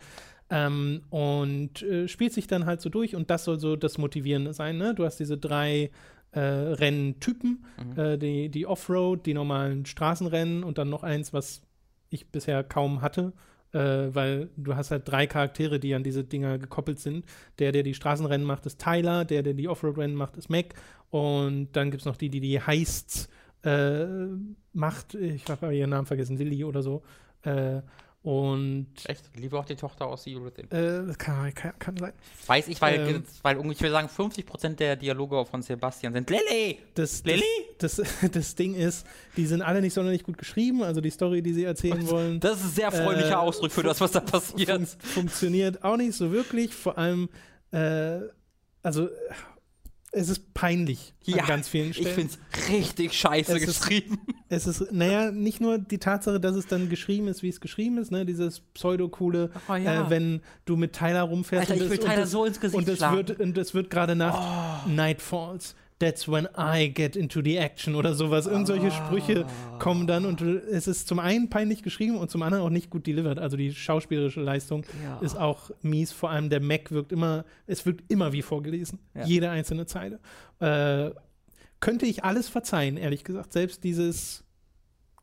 [0.50, 4.54] Ähm, und äh, spielt sich dann halt so durch und das soll so das Motivierende
[4.54, 4.78] sein.
[4.78, 4.94] Ne?
[4.94, 5.90] Du hast diese drei
[6.32, 7.98] äh, Renntypen, Mhm.
[8.00, 11.62] äh, die, die Offroad, die normalen Straßenrennen und dann noch eins, was
[12.10, 13.32] ich bisher kaum hatte,
[13.72, 17.24] äh, weil du hast halt drei Charaktere, die an diese Dinger gekoppelt sind.
[17.58, 20.74] Der, der die Straßenrennen macht, ist Tyler, der, der die Offroad-Rennen macht, ist Mac
[21.10, 23.28] und dann gibt es noch die, die die Heists
[23.62, 24.06] äh,
[24.72, 25.14] macht.
[25.14, 27.02] Ich habe ihren Namen vergessen, Lilly oder so.
[27.42, 27.82] Äh,
[28.28, 29.30] und Echt?
[29.36, 30.70] Liebe auch die Tochter aus You Within.
[30.70, 32.12] äh, das kann, kann, kann sein.
[32.46, 33.24] Weiß ich, weil, Ähm.
[33.40, 36.78] weil irgendwie, ich würde sagen, 50% der Dialoge von Sebastian sind Lilly!
[36.94, 37.42] Das, Lilly?
[37.78, 39.06] Das, das, das Ding ist,
[39.38, 42.38] die sind alle nicht sonderlich gut geschrieben, also die Story, die sie erzählen wollen.
[42.38, 44.68] Das ist ein sehr freundlicher Äh, Ausdruck für das, was da passiert.
[44.68, 46.74] fun funktioniert auch nicht so wirklich.
[46.74, 47.30] Vor allem,
[47.70, 48.18] äh,
[48.82, 49.08] also
[50.18, 52.14] es ist peinlich Ja, an ganz vielen Ich Stellen.
[52.14, 54.18] finde es richtig scheiße Es ist- geschrieben.
[54.48, 57.98] es ist, naja, nicht nur die Tatsache, dass es dann geschrieben ist, wie es geschrieben
[57.98, 60.06] ist, ne, dieses pseudo-coole, Oh ja.
[60.06, 62.88] äh, wenn du mit Tyler rumfährst Alter, ich und will Tyler so ins Gesicht und
[62.88, 63.02] es.
[63.02, 63.12] Oh.
[63.12, 65.74] wird und es wird gerade Nacht, Night falls.
[66.00, 68.46] That's when I get into the action oder sowas.
[68.46, 69.78] Irgend solche Sprüche Ah.
[69.78, 73.06] kommen dann und es ist zum einen peinlich geschrieben und zum anderen auch nicht gut
[73.06, 73.40] delivered.
[73.40, 75.18] Also die schauspielerische Leistung Ja.
[75.18, 76.12] ist auch mies.
[76.12, 79.00] Vor allem der Mac wirkt immer, es wirkt immer wie vorgelesen.
[79.14, 79.24] Ja.
[79.24, 80.20] Jede einzelne Zeile.
[80.60, 81.10] Äh,
[81.80, 83.52] könnte ich alles verzeihen, ehrlich gesagt.
[83.52, 84.44] Selbst dieses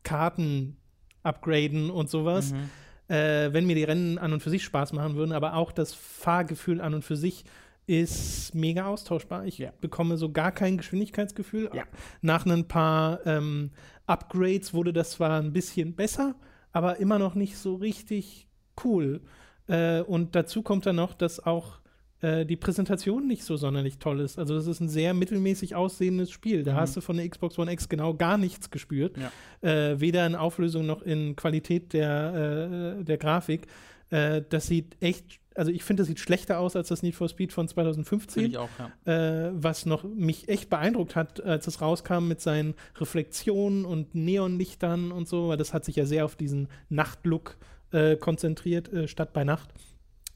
[0.02, 0.76] Karten
[1.22, 2.52] upgraden und sowas.
[2.52, 3.14] Mhm.
[3.14, 5.94] Äh, wenn mir die Rennen an und für sich Spaß machen würden, aber auch das
[5.94, 7.44] Fahrgefühl an und für sich
[7.86, 9.44] ist mega austauschbar.
[9.46, 9.72] Ich Ja.
[9.80, 11.70] bekomme so gar kein Geschwindigkeitsgefühl.
[11.72, 11.84] Ja.
[12.20, 13.70] Nach ein paar ähm,
[14.06, 16.34] Upgrades wurde das zwar ein bisschen besser,
[16.72, 18.48] aber immer noch nicht so richtig
[18.84, 19.20] cool.
[19.68, 21.78] Äh, und dazu kommt dann noch, dass auch
[22.22, 24.38] äh, die Präsentation nicht so sonderlich toll ist.
[24.38, 26.62] Also das ist ein sehr mittelmäßig aussehendes Spiel.
[26.62, 26.76] Da Mhm.
[26.78, 29.16] hast du von der Xbox One X genau gar nichts gespürt.
[29.18, 29.30] Ja.
[29.68, 33.66] Äh, weder in Auflösung noch in Qualität der, äh, der Grafik.
[34.10, 37.28] Äh, das sieht echt, also ich finde, das sieht schlechter aus als das Need for
[37.28, 38.68] Speed von 2015 Finde ich auch,
[39.06, 39.46] ja.
[39.46, 45.12] äh, was noch mich echt beeindruckt hat, als es rauskam mit seinen Reflexionen und Neonlichtern
[45.12, 47.56] und so, weil das hat sich ja sehr auf diesen Nachtlook
[47.92, 49.70] äh, konzentriert, äh, statt bei Nacht.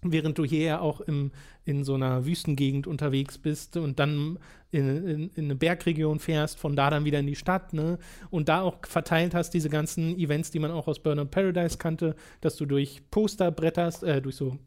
[0.02, 1.30] Während du hier ja auch im,
[1.66, 4.38] in so einer Wüstengegend unterwegs bist und dann
[4.70, 7.98] in, in, in eine Bergregion fährst, von da dann wieder in die Stadt, ne?
[8.30, 12.16] Und da auch verteilt hast, diese ganzen Events, die man auch aus Burnout Paradise kannte,
[12.40, 14.58] dass du durch Poster bretterst, äh, durch so,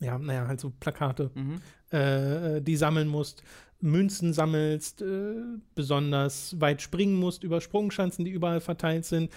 [0.00, 1.60] ja, naja, halt so Plakate Mhm.
[1.96, 3.42] äh, die sammeln musst,
[3.80, 5.34] Münzen sammelst, äh,
[5.74, 9.30] besonders weit springen musst über Sprungschanzen, die überall verteilt sind.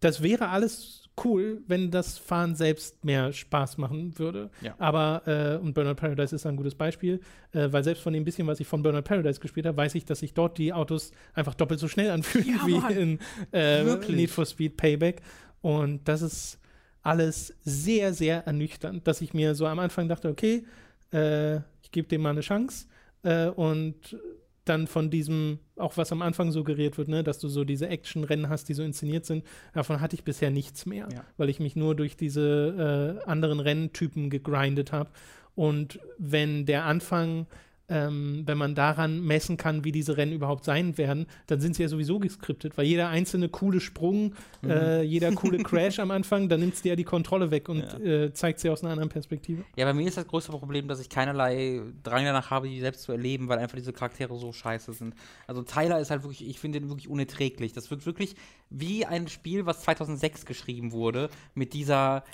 [0.00, 4.50] Das wäre alles cool, wenn das Fahren selbst mehr Spaß machen würde.
[4.60, 4.74] Ja.
[4.78, 7.20] Aber, äh, und Burnout Paradise ist ein gutes Beispiel,
[7.52, 10.04] äh, weil selbst von dem bisschen, was ich von Burnout Paradise gespielt habe, weiß ich,
[10.04, 12.96] dass sich dort die Autos einfach doppelt so schnell anfühlen Ja, wie Mann.
[12.96, 13.18] in
[13.52, 13.84] äh.
[14.08, 15.22] Need for Speed Payback.
[15.60, 16.58] Und das ist
[17.02, 20.64] alles sehr, sehr ernüchternd, dass ich mir so am Anfang dachte, okay,
[21.12, 22.86] äh, ich gebe dem mal eine Chance.
[23.22, 24.16] Äh, und
[24.64, 28.48] dann von diesem, auch was am Anfang suggeriert wird, ne, dass du so diese Action-Rennen
[28.48, 31.24] hast, die so inszeniert sind, davon hatte ich bisher nichts mehr, Ja.
[31.36, 35.10] weil ich mich nur durch diese äh, anderen Renntypen gegrindet habe.
[35.56, 37.46] Und wenn der Anfang,
[37.88, 41.82] ähm, wenn man daran messen kann, wie diese Rennen überhaupt sein werden, dann sind sie
[41.82, 44.70] ja sowieso geskriptet, weil jeder einzelne coole Sprung, Mhm.
[44.70, 47.80] äh, jeder coole Crash am Anfang, dann nimmt es dir ja die Kontrolle weg und
[47.80, 47.98] Ja.
[47.98, 49.64] äh, zeigt sie aus einer anderen Perspektive.
[49.76, 53.02] Ja, bei mir ist das größte Problem, dass ich keinerlei Drang danach habe, die selbst
[53.02, 55.14] zu erleben, weil einfach diese Charaktere so scheiße sind.
[55.46, 57.72] Also Tyler ist halt wirklich, ich finde ihn wirklich unerträglich.
[57.72, 58.36] Das wirkt wirklich
[58.70, 62.24] wie ein Spiel, was 2006 geschrieben wurde, mit dieser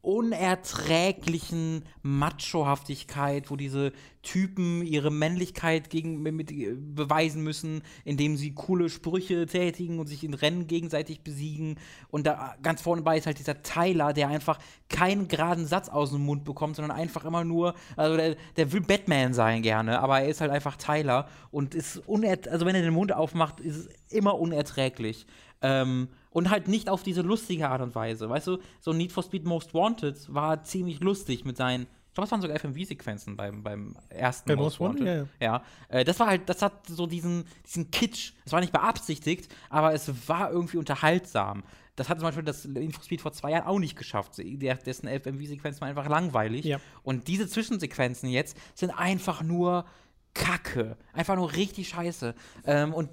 [0.00, 3.92] unerträglichen Machohaftigkeit, wo diese
[4.22, 10.22] Typen ihre Männlichkeit gegen, mit, äh, beweisen müssen, indem sie coole Sprüche tätigen und sich
[10.22, 11.78] in Rennen gegenseitig besiegen.
[12.10, 14.58] Und da ganz vorne bei ist halt dieser Tyler, der einfach
[14.88, 18.82] keinen geraden Satz aus dem Mund bekommt, sondern einfach immer nur, also der, der will
[18.82, 22.82] Batman sein gerne, aber er ist halt einfach Tyler und ist unert also wenn er
[22.82, 25.26] den Mund aufmacht, ist es immer unerträglich.
[25.60, 28.28] Ähm, und halt nicht auf diese lustige Art und Weise.
[28.28, 32.26] Weißt du, so Need for Speed Most Wanted war ziemlich lustig mit seinen, ich glaube,
[32.26, 35.62] es waren sogar FMV-Sequenzen beim, beim ersten Bei Most Wanted, ja, ja.
[35.88, 38.32] äh, das war halt, das hat so diesen, diesen Kitsch.
[38.44, 41.62] Es war nicht beabsichtigt, aber es war irgendwie unterhaltsam.
[41.98, 44.34] Das hat zum Beispiel das Need for Speed vor zwei Jahren auch nicht geschafft.
[44.38, 46.64] Der, dessen FMV-Sequenzen waren einfach langweilig.
[46.64, 46.78] Ja.
[47.02, 49.84] Und diese Zwischensequenzen jetzt sind einfach nur
[50.32, 50.96] Kacke.
[51.12, 52.36] Einfach nur richtig scheiße.
[52.64, 53.10] Ähm, und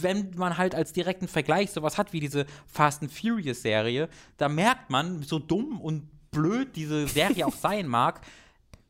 [0.00, 4.48] wenn man halt als direkten Vergleich sowas hat wie diese Fast and Furious Serie, da
[4.48, 8.20] merkt man, so dumm und blöd diese Serie auch sein mag,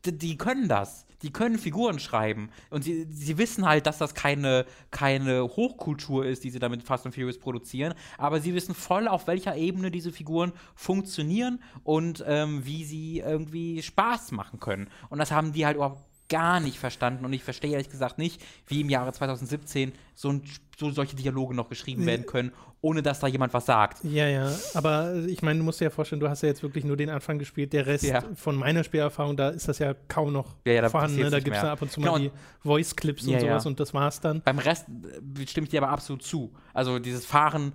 [0.04, 1.06] die können das.
[1.22, 2.50] die können Figuren schreiben.
[2.70, 7.06] Und sie, sie wissen halt, dass das keine, keine Hochkultur ist, die sie damit Fast
[7.06, 7.94] and Furious produzieren.
[8.18, 13.82] Aber sie wissen voll, auf welcher Ebene diese Figuren funktionieren und ähm, wie sie irgendwie
[13.82, 14.88] Spaß machen können.
[15.10, 16.02] Und das haben die halt überhaupt
[16.32, 20.42] gar nicht verstanden und ich verstehe ehrlich gesagt nicht, wie im Jahre 2017 so, ein,
[20.78, 24.02] so solche Dialoge noch geschrieben werden können, ohne dass da jemand was sagt.
[24.02, 26.84] Ja, ja, aber ich meine, du musst dir ja vorstellen, du hast ja jetzt wirklich
[26.84, 28.22] nur den Anfang gespielt, der Rest Ja.
[28.34, 31.20] von meiner Spielerfahrung, da ist das ja kaum noch Ja, ja, da vorhanden.
[31.20, 31.30] Ne?
[31.30, 32.30] Da gibt es ab und zu Genau, mal die
[32.62, 34.40] Voice-Clips und sowas und das war's dann.
[34.40, 36.50] Beim Rest äh, stimme ich dir aber absolut zu.
[36.72, 37.72] Also dieses Fahren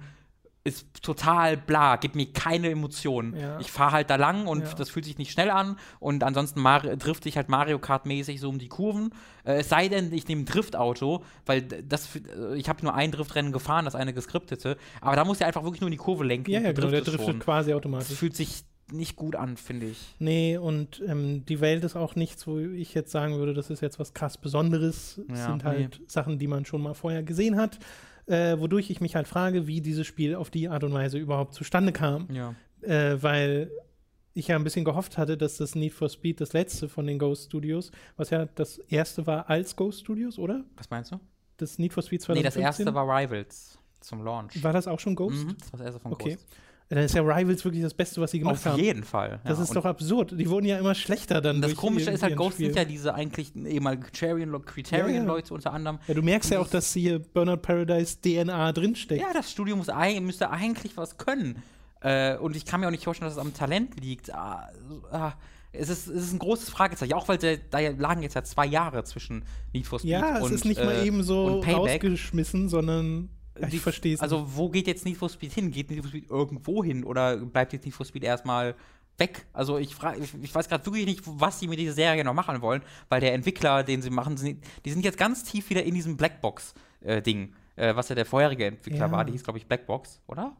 [0.67, 3.35] ist total bla, gibt mir keine Emotionen.
[3.35, 3.59] Ja.
[3.59, 4.73] Ich fahre halt da lang und Ja.
[4.73, 6.63] das fühlt sich nicht schnell an und ansonsten
[6.99, 9.11] drifte ich halt Mario Kart mäßig so um die Kurven.
[9.45, 13.11] Äh, es sei denn, ich nehme ein Driftauto, weil das äh, ich habe nur ein
[13.11, 16.23] Driftrennen gefahren, das eine geskriptete, aber da muss er einfach wirklich nur in die Kurve
[16.25, 16.51] lenken.
[16.51, 17.39] Ja, ja, genau, der driftet schon.
[17.39, 18.17] quasi Das automatisch.
[18.17, 20.15] fühlt sich nicht gut an, finde ich.
[20.17, 23.81] Nee, und ähm, die Welt ist auch nichts, wo ich jetzt sagen würde, das ist
[23.81, 25.19] jetzt was krass Besonderes.
[25.29, 27.79] Es Ja, sind halt Sachen, die man schon mal vorher gesehen hat.
[28.27, 31.53] Äh, wodurch ich mich halt frage, wie dieses Spiel auf die Art und Weise überhaupt
[31.53, 32.27] zustande kam.
[32.31, 32.53] Ja.
[32.81, 33.71] Äh, weil
[34.33, 37.17] ich ja ein bisschen gehofft hatte, dass das Need for Speed das letzte von den
[37.19, 40.63] Ghost Studios, was ja das erste war als Ghost Studios, oder?
[40.75, 41.19] Was meinst du?
[41.57, 42.61] Das Need for Speed Nee, 2015?
[42.63, 44.61] das erste war Rivals zum Launch.
[44.63, 45.45] War das auch schon Ghost?
[45.45, 46.35] Mhm, das war das erste von Okay.
[46.35, 46.47] Ghost.
[46.89, 48.81] Dann ist ja Rivals wirklich das Beste, was sie gemacht Auf haben.
[48.81, 49.41] jeden Fall.
[49.43, 49.63] Das ja.
[49.63, 50.33] ist Und doch absurd.
[50.39, 51.61] Die wurden ja immer schlechter dann.
[51.61, 55.99] Das Komische ist halt, Ghost sind ja diese eigentlich ehemaligen Criterion- Criterion-Leute unter anderem.
[56.07, 59.21] Ja, du merkst ja auch, dass hier Burnout Paradise DNA drinsteckt.
[59.21, 59.87] Ja, das Studio muss,
[60.21, 61.61] müsste eigentlich was können.
[62.01, 64.33] Äh, und ich kann mir auch nicht vorstellen, dass es am Talent liegt.
[64.33, 64.69] Ah,
[65.11, 65.33] ah,
[65.73, 67.13] es, ist, es ist ein großes Fragezeichen.
[67.13, 69.43] Auch weil der, da lagen jetzt ja zwei Jahre zwischen
[69.73, 73.29] Need for Speed Ja, es und ist nicht mal äh, eben so und rausgeschmissen, sondern
[73.61, 74.21] ich Die- verstehe es.
[74.21, 75.71] Also, wo geht jetzt Need for Speed hin?
[75.71, 78.75] Geht Need for Speed irgendwo hin oder bleibt jetzt Need for Speed erstmal
[79.17, 79.45] weg?
[79.53, 82.33] Also, ich, frag, ich, ich weiß gerade wirklich nicht, was sie mit dieser Serie noch
[82.33, 85.83] machen wollen, weil der Entwickler, den sie machen, sind, die sind jetzt ganz tief wieder
[85.83, 89.11] in diesem Blackbox-Ding, äh, was ja der vorherige Entwickler Ja.
[89.11, 89.25] war.
[89.25, 90.55] Die hieß, glaube ich, Blackbox, oder?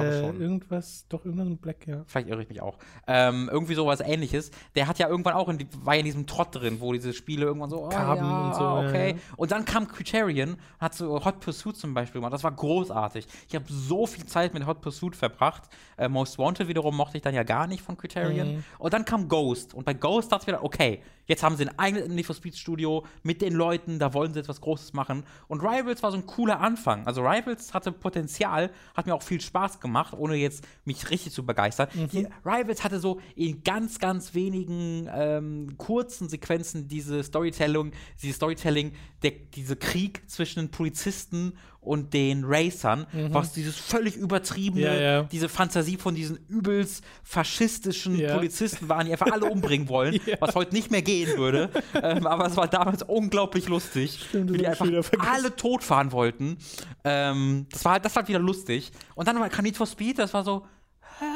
[0.00, 0.40] Äh, schon.
[0.40, 2.02] irgendwas, doch irgendwas mit Black, ja.
[2.06, 2.78] Vielleicht irre ich mich auch.
[3.06, 4.50] Ähm, irgendwie sowas ähnliches.
[4.74, 7.46] Der hat ja irgendwann auch in die, war in diesem Trott drin, wo diese Spiele
[7.46, 9.10] irgendwann so, oh, Carbon ja, und so, okay.
[9.12, 9.16] ja.
[9.36, 12.32] Und dann kam Criterion, hat so Hot Pursuit zum Beispiel gemacht.
[12.32, 13.26] Das war großartig.
[13.48, 15.64] Ich habe so viel Zeit mit Hot Pursuit verbracht.
[15.96, 18.56] Äh, Most Wanted wiederum mochte ich dann ja gar nicht von Criterion.
[18.56, 18.64] Mhm.
[18.78, 19.74] Und dann kam Ghost.
[19.74, 22.56] Und bei Ghost dachte ich wieder, okay, jetzt haben sie ein eigenes Need for Speed
[22.56, 25.24] Studio mit den Leuten, da wollen sie etwas Großes machen.
[25.48, 27.06] Und Rivals war so ein cooler Anfang.
[27.06, 31.44] Also Rivals hatte Potenzial, hat mir auch viel Spaß gemacht, ohne jetzt mich richtig zu
[31.44, 31.88] begeistern.
[32.12, 37.92] Die Rivals hatte so in ganz, ganz wenigen ähm, kurzen Sequenzen diese Storytelling,
[38.22, 38.92] diese Storytelling,
[39.22, 45.22] der, diese Krieg zwischen den Polizisten und den Racern, was dieses völlig übertriebene, Ja, ja.
[45.24, 48.34] diese Fantasie von diesen übelst faschistischen Ja.
[48.36, 50.36] Polizisten waren, die einfach alle umbringen wollen, Ja.
[50.40, 51.70] was heute nicht mehr gehen würde.
[52.00, 54.86] ähm, aber es war damals unglaublich lustig, Stimmt, wie die einfach
[55.18, 56.56] alle totfahren wollten.
[57.02, 58.92] Ähm, das, war, das war wieder lustig.
[59.16, 60.64] Und dann war kam Need for Speed, das war so,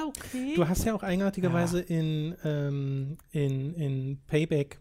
[0.09, 0.55] okay.
[0.55, 4.79] Du hast ja auch eigenartigerweise in, ähm, in, in Payback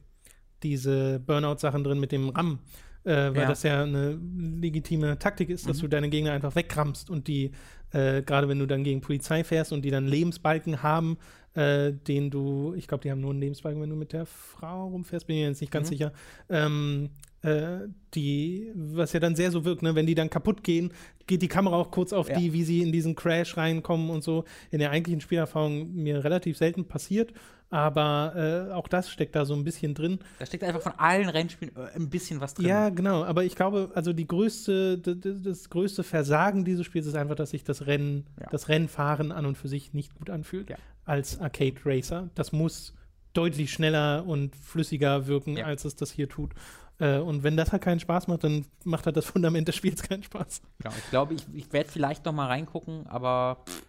[0.64, 2.60] diese Burnout-Sachen drin mit dem RAM.
[3.06, 3.44] Äh, weil Ja.
[3.44, 3.48] Mhm.
[3.50, 4.20] das ja eine
[4.60, 7.52] legitime Taktik ist, dass du deine Gegner einfach wegrammst und die,
[7.92, 11.18] äh, gerade wenn du dann gegen Polizei fährst und die dann Lebensbalken haben,
[11.54, 14.88] äh, den du, ich glaube, die haben nur einen Lebensbalken, wenn du mit der Frau
[14.88, 15.94] rumfährst, bin ich jetzt nicht ganz Mhm.
[15.94, 16.14] sicher.
[16.50, 17.10] Ähm,
[17.44, 19.94] äh, die, was ja dann sehr so wirkt, ne?
[19.94, 20.92] wenn die dann kaputt gehen,
[21.28, 22.40] geht die Kamera auch kurz auf Ja.
[22.40, 24.46] die, wie sie in diesen Crash reinkommen und so.
[24.72, 27.34] In der eigentlichen Spielerfahrung mir relativ selten passiert,
[27.76, 30.20] aber äh, auch das steckt da so ein bisschen drin.
[30.40, 32.68] da steckt einfach von allen Rennspielen äh, ein bisschen was drin.
[32.68, 37.36] Ja, genau, aber ich glaube, also die größte, das größte Versagen dieses Spiels ist einfach,
[37.36, 38.48] dass sich das Rennen, Ja.
[38.50, 40.78] das Rennfahren an und für sich nicht gut anfühlt Ja.
[41.04, 42.30] als Arcade Racer.
[42.36, 42.94] Das muss
[43.34, 45.66] deutlich schneller und flüssiger wirken, Ja.
[45.66, 46.54] als es das hier tut.
[47.00, 50.02] Äh, und wenn das halt keinen Spaß macht, dann macht halt das Fundament des Spiels
[50.02, 50.62] keinen Spaß.
[50.82, 53.84] Genau, ich glaube, ich, ich werde vielleicht noch mal reingucken, aber pff,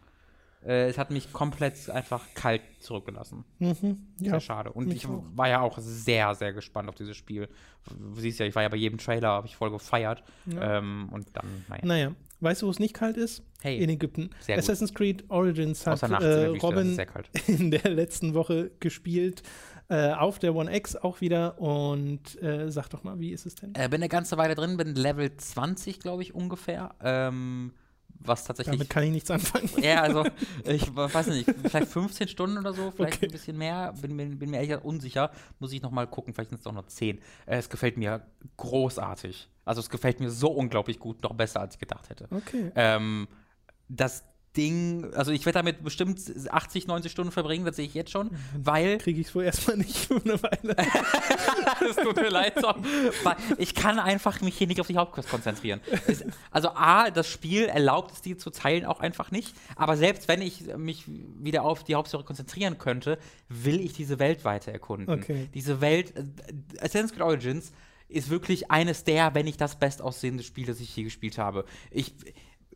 [0.67, 3.45] äh, es hat mich komplett einfach kalt zurückgelassen.
[3.59, 4.07] Mhm.
[4.17, 4.73] Sehr Ja, schade.
[4.73, 5.23] Und mich ich auch.
[5.35, 7.49] war ja auch sehr, sehr gespannt auf dieses Spiel.
[7.89, 10.23] Du siehst ja, ich war ja bei jedem Trailer, habe ich voll gefeiert.
[10.47, 10.79] Ja.
[10.79, 11.83] Ähm, und dann, naja.
[11.85, 13.43] Naja, weißt du, wo es nicht kalt ist?
[13.63, 13.79] Hey.
[13.79, 14.31] In Ägypten.
[14.41, 14.65] Sehr gut.
[14.65, 17.07] Assassin's Creed Origins hat in äh, Robin sehr
[17.47, 19.43] in der letzten Woche gespielt.
[19.89, 21.61] Äh, auf der One X auch wieder.
[21.61, 23.73] Und äh, sag doch mal, wie ist es denn?
[23.77, 26.95] Äh, bin eine ganze Weile drin, bin Level 20, glaube ich, ungefähr.
[27.01, 27.73] Ähm,
[28.21, 28.77] was tatsächlich.
[28.77, 29.69] Damit kann ich nichts anfangen.
[29.83, 30.25] ja, also,
[30.65, 33.27] ich weiß nicht, vielleicht 15 Stunden oder so, vielleicht Okay.
[33.27, 33.93] ein bisschen mehr.
[34.01, 35.31] Bin, bin, bin mir ehrlich unsicher.
[35.59, 37.19] Muss ich noch mal gucken, vielleicht sind es auch noch 10.
[37.19, 38.27] Äh, es gefällt mir
[38.57, 39.49] großartig.
[39.65, 42.29] Also, es gefällt mir so unglaublich gut, noch besser, als ich gedacht hätte.
[42.31, 42.71] Okay.
[42.75, 43.29] Ähm,
[43.89, 44.25] das,
[44.57, 46.21] Ding, also ich werde damit bestimmt
[46.51, 48.99] 80, 90 Stunden verbringen, das sehe ich jetzt schon, weil.
[49.07, 50.77] Kriege ich es wohl erstmal nicht für eine Weile.
[51.81, 52.85] das tut mir leid, Tom.
[53.23, 55.81] Weil ich kann einfach mich hier nicht auf die Hauptquest konzentrieren.
[56.07, 60.29] Es, also A, das Spiel erlaubt es dir zu teilen auch einfach nicht, aber selbst
[60.29, 63.19] wenn ich mich wieder auf die Hauptstory konzentrieren könnte,
[63.49, 65.11] will ich diese Welt weiter erkunden.
[65.11, 65.49] Okay.
[65.55, 66.25] Diese Welt, äh,
[66.81, 67.73] Assassin's Creed Origins
[68.09, 71.65] ist wirklich eines der, wenn nicht das bestaussehende Spiel, das ich je gespielt habe.
[71.91, 72.15] Ich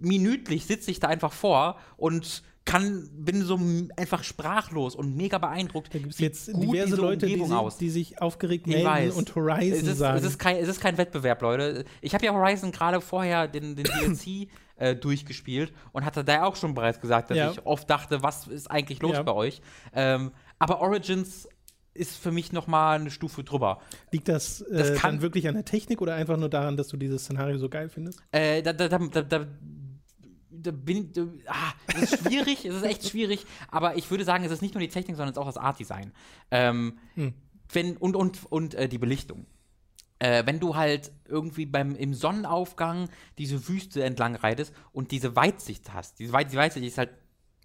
[0.01, 3.59] minütlich sitze ich da einfach vor und kann, bin so
[3.97, 5.94] einfach sprachlos und mega beeindruckt.
[5.94, 7.78] Da gibt es jetzt diverse Leute, die, Umgebung si- aus.
[7.78, 9.14] die sich aufgeregt Ich melden weiß.
[9.14, 10.18] und Horizon es ist, sagen.
[10.18, 11.85] es, ist kein, es ist kein Wettbewerb, Leute.
[12.01, 16.55] Ich habe ja Horizon gerade vorher den, den DLC äh, durchgespielt und hatte da auch
[16.55, 17.51] schon bereits gesagt, dass Ja.
[17.51, 19.22] ich oft dachte, was ist eigentlich los Ja.
[19.22, 19.62] bei euch?
[19.94, 21.48] Ähm, aber Origins
[21.94, 23.81] ist für mich noch mal eine Stufe drüber.
[24.12, 26.89] Liegt das, äh, Das kann- dann wirklich an der Technik oder einfach nur daran, dass
[26.89, 28.20] du dieses Szenario so geil findest?
[28.32, 29.47] Äh, da, da, da, da,
[30.62, 34.45] da, bin da, ah, es ist schwierig, es ist echt schwierig, aber ich würde sagen,
[34.45, 36.12] es ist nicht nur die Technik, sondern es ist auch das Art-Design.
[36.51, 37.35] Ähm, Hm.
[37.73, 39.47] wenn, und und, und äh, die Belichtung.
[40.19, 43.09] Äh, wenn du halt irgendwie beim, im Sonnenaufgang
[43.39, 47.11] diese Wüste entlang reitest und diese Weitsicht hast, diese, Weit, die Weitsicht ist halt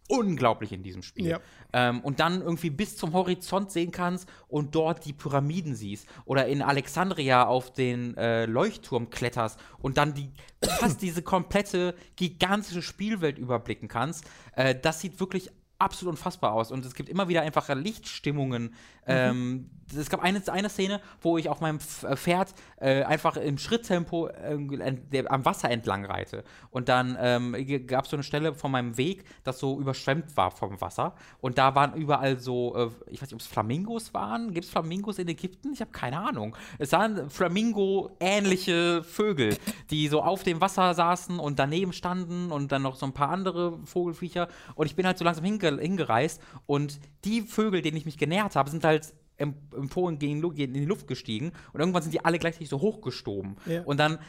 [0.08, 1.28] unglaublich in diesem Spiel.
[1.28, 1.40] Ja.
[1.74, 6.08] Ähm, und dann irgendwie bis zum Horizont sehen kannst und dort die Pyramiden siehst.
[6.26, 12.82] Oder in Alexandria auf den äh, Leuchtturm kletterst und dann die fast diese komplette gigantische
[12.82, 14.26] Spielwelt überblicken kannst.
[14.56, 16.72] Äh, das sieht wirklich absolut unfassbar aus.
[16.72, 18.74] Und es gibt immer wieder einfach Lichtstimmungen.
[19.08, 23.58] Ähm, es gab eine, eine Szene, wo ich auf meinem äh, Pferd äh, einfach im
[23.58, 26.44] Schritttempo äh, am Wasser entlang reite.
[26.72, 30.52] Und dann ähm, gab es so eine Stelle von meinem Weg, das so überschwemmt war
[30.52, 31.14] vom Wasser.
[31.40, 34.54] Und da waren überall so, äh, ich weiß nicht, ob es Flamingos waren.
[34.54, 35.74] Gibt es Flamingos in Ägypten?
[35.74, 36.56] Ich habe keine Ahnung.
[36.80, 39.56] Es waren Flamingo-ähnliche Vögel,
[39.92, 43.30] die so auf dem Wasser saßen und daneben standen und dann noch so ein paar
[43.30, 44.48] andere Vogelviecher.
[44.74, 48.56] Und ich bin halt so langsam hinge hingereist und die Vögel, denen ich mich genähert
[48.56, 52.40] habe, sind halt em- empfohlen gegen, in die Luft gestiegen und irgendwann sind die alle
[52.40, 53.58] gleichzeitig so hochgestoben.
[53.66, 53.84] Ja.
[53.84, 54.20] Und dann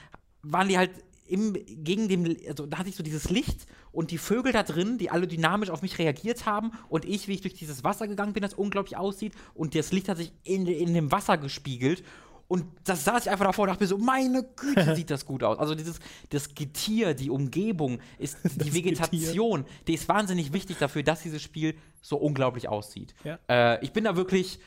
[0.43, 0.91] waren die halt
[1.29, 4.97] im, gegen dem, also da hatte ich so dieses Licht und die Vögel da drin,
[4.99, 8.33] die alle dynamisch auf mich reagiert haben und ich, wie ich durch dieses Wasser gegangen
[8.33, 12.05] bin, das unglaublich aussieht und das Licht hat sich in, in dem Wasser gespiegelt
[12.49, 15.43] und das saß ich einfach davor und dachte mir so, meine Güte, sieht das gut
[15.43, 15.59] aus.
[15.59, 15.99] Also dieses
[16.31, 21.77] das Getier, die Umgebung, ist die Vegetation, die ist wahnsinnig wichtig dafür, dass dieses Spiel
[22.01, 23.15] so unglaublich aussieht.
[23.25, 23.39] Ja.
[23.49, 24.61] Äh, ich bin da wirklich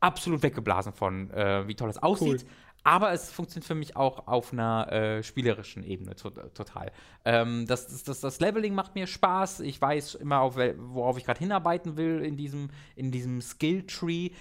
[0.00, 2.42] absolut weggeblasen von, äh, wie toll es aussieht.
[2.42, 2.50] Cool.
[2.86, 6.92] Aber es funktioniert für mich auch auf einer äh, spielerischen Ebene to total.
[7.24, 9.60] Ähm, das, das, das, das Leveling macht mir Spaß.
[9.60, 14.32] Ich weiß immer, auf worauf ich gerade hinarbeiten will in diesem, in diesem Skill-Tree.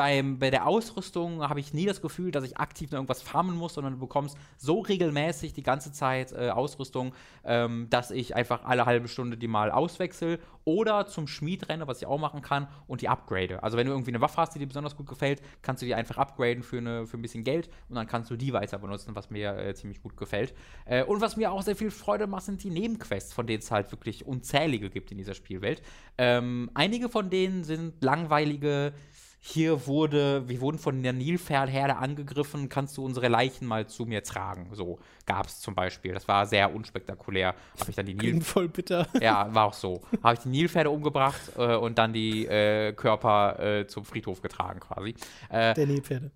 [0.00, 3.54] Beim, bei der Ausrüstung habe ich nie das Gefühl, dass ich aktiv noch irgendwas farmen
[3.54, 7.12] muss, sondern du bekommst so regelmäßig die ganze Zeit äh, Ausrüstung,
[7.44, 12.00] ähm, dass ich einfach alle halbe Stunde die mal auswechsel oder zum Schmied renne, was
[12.00, 13.62] ich auch machen kann, und die upgrade.
[13.62, 15.94] Also wenn du irgendwie eine Waffe hast, die dir besonders gut gefällt, kannst du die
[15.94, 19.14] einfach upgraden für, eine, für ein bisschen Geld und dann kannst du die weiter benutzen,
[19.14, 20.54] was mir äh, ziemlich gut gefällt.
[20.86, 23.70] Äh, und was mir auch sehr viel Freude macht, sind die Nebenquests, von denen es
[23.70, 25.82] halt wirklich unzählige gibt in dieser Spielwelt.
[26.16, 28.94] Ähm, einige von denen sind langweilige
[29.42, 34.22] hier wurde, wir wurden von der Nilpferdherde angegriffen, kannst du unsere Leichen mal zu mir
[34.22, 34.68] tragen?
[34.74, 36.12] So gab es zum Beispiel.
[36.12, 37.54] Das war sehr unspektakulär.
[37.80, 39.08] Habe ich dann die Nil voll bitter.
[39.20, 40.02] ja, war auch so.
[40.22, 44.80] Habe ich die Nilpferde umgebracht äh, und dann die äh, Körper äh, zum Friedhof getragen
[44.80, 45.14] quasi.
[45.48, 46.30] Äh, Der Nilpferde.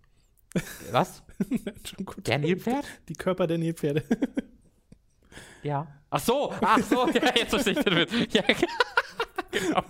[0.91, 1.23] was?
[1.85, 2.27] Schon gut.
[2.27, 2.87] Der Nilpferd?
[3.09, 4.03] Die Körper der Nilpferde.
[5.63, 5.87] Ja.
[6.11, 8.13] Ach so, ach so, ja, jetzt verstehe ich den Witz.
[8.35, 8.43] Ja,
[9.55, 9.83] genau.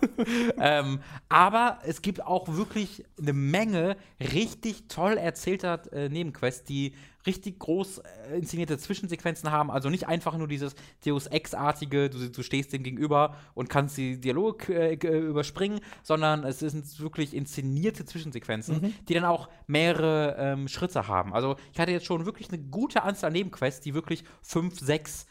[0.59, 6.95] ähm, aber es gibt auch wirklich eine Menge richtig toll erzählter äh, Nebenquests, die
[7.27, 9.71] richtig groß äh, inszenierte Zwischensequenzen haben.
[9.71, 10.75] Also nicht einfach nur dieses
[11.07, 16.45] Deus Ex-artige, du, du stehst dem gegenüber und kannst die Dialog äh, g- überspringen, sondern
[16.45, 21.33] es sind wirklich inszenierte Zwischensequenzen, die dann auch mehrere ähm, Schritte haben.
[21.33, 25.27] Also ich hatte jetzt schon wirklich eine gute Anzahl an Nebenquests, die wirklich fünf, sechs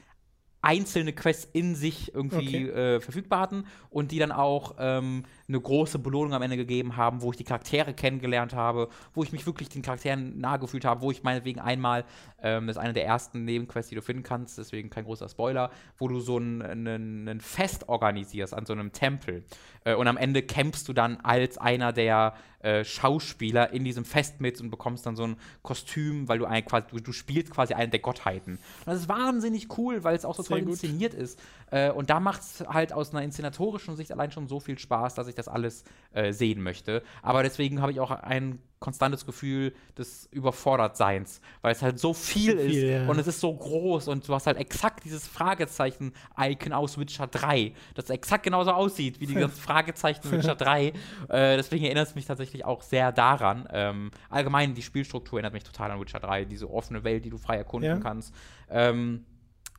[0.63, 5.99] einzelne Quests in sich irgendwie äh, verfügbar hatten und die dann auch ähm, eine große
[5.99, 9.69] Belohnung am Ende gegeben haben, wo ich die Charaktere kennengelernt habe, wo ich mich wirklich
[9.69, 12.05] den Charakteren nahe gefühlt habe, wo ich meinetwegen einmal,
[12.41, 15.71] ähm, das ist eine der ersten Nebenquests, die du finden kannst, deswegen kein großer Spoiler,
[15.97, 19.43] wo du so ein, ein, ein Fest organisierst an so einem Tempel
[19.85, 24.39] äh, und am Ende kämpfst du dann als einer der äh, Schauspieler in diesem Fest
[24.39, 27.73] mit und bekommst dann so ein Kostüm, weil du ein, quasi, du, du spielst quasi
[27.73, 28.53] einen der Gottheiten.
[28.53, 30.71] Und das ist wahnsinnig cool, weil es auch so Sehr toll gut.
[30.71, 31.37] inszeniert ist.
[31.71, 35.13] Äh, und da macht es halt aus einer inszenatorischen Sicht allein schon so viel Spaß,
[35.15, 37.03] dass ich das alles äh, sehen möchte.
[37.21, 42.57] Aber deswegen habe ich auch ein konstantes Gefühl des Überfordertseins, weil es halt so viel,
[42.57, 43.09] viel ist ja.
[43.09, 47.73] und es ist so groß und du hast halt exakt dieses Fragezeichen-Icon aus Witcher 3,
[47.95, 50.87] das exakt genauso aussieht wie die ganzen Fragezeichen Witcher 3.
[50.87, 50.93] Äh,
[51.29, 53.67] deswegen erinnert es mich tatsächlich auch sehr daran.
[53.71, 57.37] Ähm, allgemein, die Spielstruktur erinnert mich total an Witcher 3, diese offene Welt, die du
[57.37, 57.97] frei erkunden Ja.
[57.99, 58.33] kannst.
[58.69, 59.25] Ähm,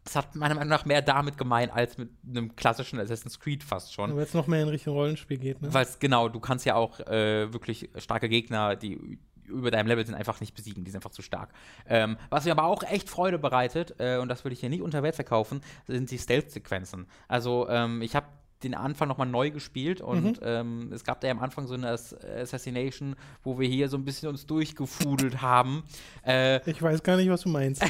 [0.06, 3.94] es hat meiner Meinung nach mehr damit gemeint als mit einem klassischen Assassin's Creed fast
[3.94, 4.14] schon.
[4.14, 5.72] Weil es noch mehr in Richtung Rollenspiel geht, ne?
[5.72, 10.04] Weil es genau, du kannst ja auch äh, wirklich starke Gegner, die über deinem Level
[10.04, 10.84] sind, einfach nicht besiegen.
[10.84, 11.50] Die sind einfach zu stark.
[11.86, 14.82] Ähm, was mir aber auch echt Freude bereitet, äh, und das würde ich hier nicht
[14.82, 17.06] unter Wert verkaufen, sind die Stealth-Sequenzen.
[17.28, 18.26] Also, ähm, ich habe
[18.64, 21.88] den Anfang nochmal neu gespielt und ähm, es gab da ja am Anfang so eine
[21.90, 25.84] Ass Assassination, wo wir hier so ein bisschen uns durchgefudelt haben.
[26.26, 27.82] Äh, Ich weiß gar nicht, was du meinst.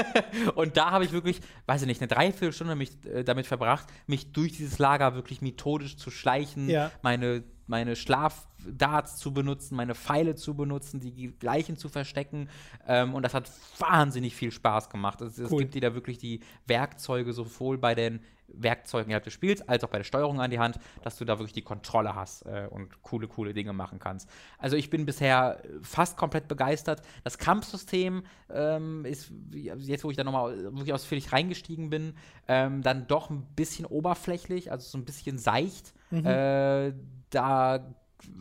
[0.54, 4.32] und da habe ich wirklich, weiß ich nicht, eine Dreiviertelstunde mich, äh, damit verbracht, mich
[4.32, 6.90] durch dieses Lager wirklich methodisch zu schleichen, Ja.
[7.02, 12.48] meine, meine Schlafdarts zu benutzen, meine Pfeile zu benutzen, die gleichen zu verstecken.
[12.86, 15.20] Ähm, und das hat wahnsinnig viel Spaß gemacht.
[15.20, 15.60] Es, es Cool.
[15.60, 18.20] gibt dir da wirklich die Werkzeuge sowohl bei den
[18.54, 21.38] Werkzeugen innerhalb des Spiels als auch bei der Steuerung an die Hand, dass du da
[21.38, 24.28] wirklich die Kontrolle hast äh, und coole, coole Dinge machen kannst.
[24.58, 27.02] Also ich bin bisher fast komplett begeistert.
[27.24, 28.22] Das Kampfsystem
[28.52, 32.14] ähm, ist, jetzt wo ich da nochmal wirklich ausführlich reingestiegen bin,
[32.48, 35.94] ähm, dann doch ein bisschen oberflächlich, also so ein bisschen seicht.
[36.10, 36.92] Äh,
[37.30, 37.94] da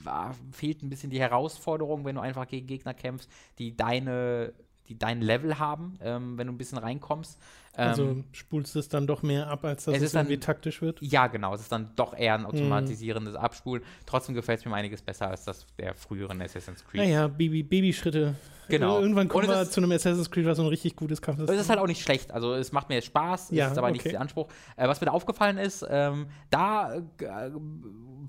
[0.04, 3.30] war, fehlt ein bisschen die Herausforderung, wenn du einfach gegen Gegner kämpfst,
[3.60, 4.54] die deine
[4.90, 7.40] die dein Level haben, ähm, wenn du ein bisschen reinkommst.
[7.80, 10.40] Ähm, Also spulst es dann doch mehr ab, als dass es es, ist dann- irgendwie
[10.40, 11.02] taktisch wird.
[11.02, 11.54] ja, genau.
[11.56, 13.84] Es ist dann doch eher ein automatisierendes Abspulen.
[14.06, 17.02] Trotzdem gefällt es mir um einiges besser als das der früheren Assassin's Creed.
[17.02, 18.36] Naja, Baby, Babyschritte.
[18.68, 19.00] Genau.
[19.00, 21.50] Irgendwann kommen wir zu einem Assassin's Creed, was so ein richtig gutes Kampf ist.
[21.50, 22.32] Es ist halt auch nicht schlecht.
[22.32, 24.10] Also es macht mir jetzt Spaß, Ja, es ist aber nicht okay.
[24.12, 24.48] der Anspruch.
[24.78, 27.02] Äh, was mir da aufgefallen ist, ähm, da äh,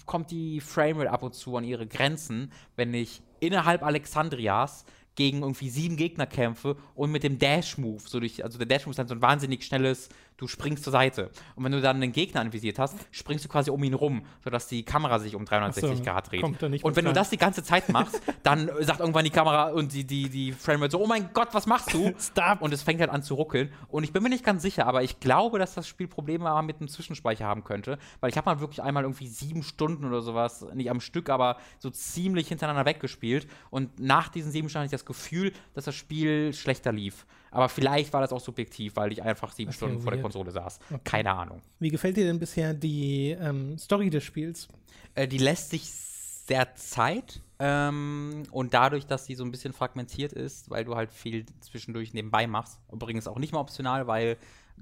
[0.07, 4.85] kommt die Framerate ab und zu an ihre Grenzen, wenn ich innerhalb Alexandrias
[5.17, 8.99] gegen irgendwie sieben Gegner kämpfe und mit dem Dash-Move, so durch, also der Dash-Move ist
[8.99, 10.09] dann so ein wahnsinnig schnelles,
[10.41, 11.31] du springst zur Seite.
[11.55, 14.69] Und wenn du dann einen Gegner anvisiert hast, springst du quasi um ihn rum, sodass
[14.69, 16.43] die Kamera sich um 360 Ach so, Grad dreht.
[16.43, 17.15] und wenn du rein.
[17.15, 20.93] das die ganze Zeit machst, dann sagt irgendwann die Kamera und die, die, die Framerate
[20.93, 22.15] so, oh mein Gott, was machst du?
[22.19, 22.63] Stop.
[22.63, 23.71] Und es fängt halt an zu ruckeln.
[23.89, 26.81] Und ich bin mir nicht ganz sicher, aber ich glaube, dass das Spiel Probleme mit
[26.81, 27.99] einem Zwischenspeicher haben könnte.
[28.21, 31.59] Weil ich habe mal wirklich einmal irgendwie sieben Stunden oder sowas, nicht am Stück, aber
[31.79, 33.47] so ziemlich hintereinander weggespielt.
[33.69, 37.27] Und nach diesen sieben Stunden hatte ich das Gefühl, dass das Spiel schlechter lief.
[37.51, 40.23] Aber vielleicht war das auch subjektiv, weil ich einfach sieben Okay, Stunden vor der.
[40.23, 40.79] Konsole saß.
[41.05, 41.63] Keine Ahnung.
[41.79, 44.69] Wie gefällt dir denn bisher die ähm, Story des Spiels?
[45.15, 47.43] Äh, die lässt sich sehr Zeit.
[47.59, 52.15] Ähm, und dadurch, dass sie so ein bisschen fragmentiert ist, weil du halt viel zwischendurch
[52.15, 54.39] nebenbei machst, übrigens auch nicht mal optional, weil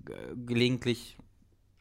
[0.08, 1.18] äh, gelegentlich,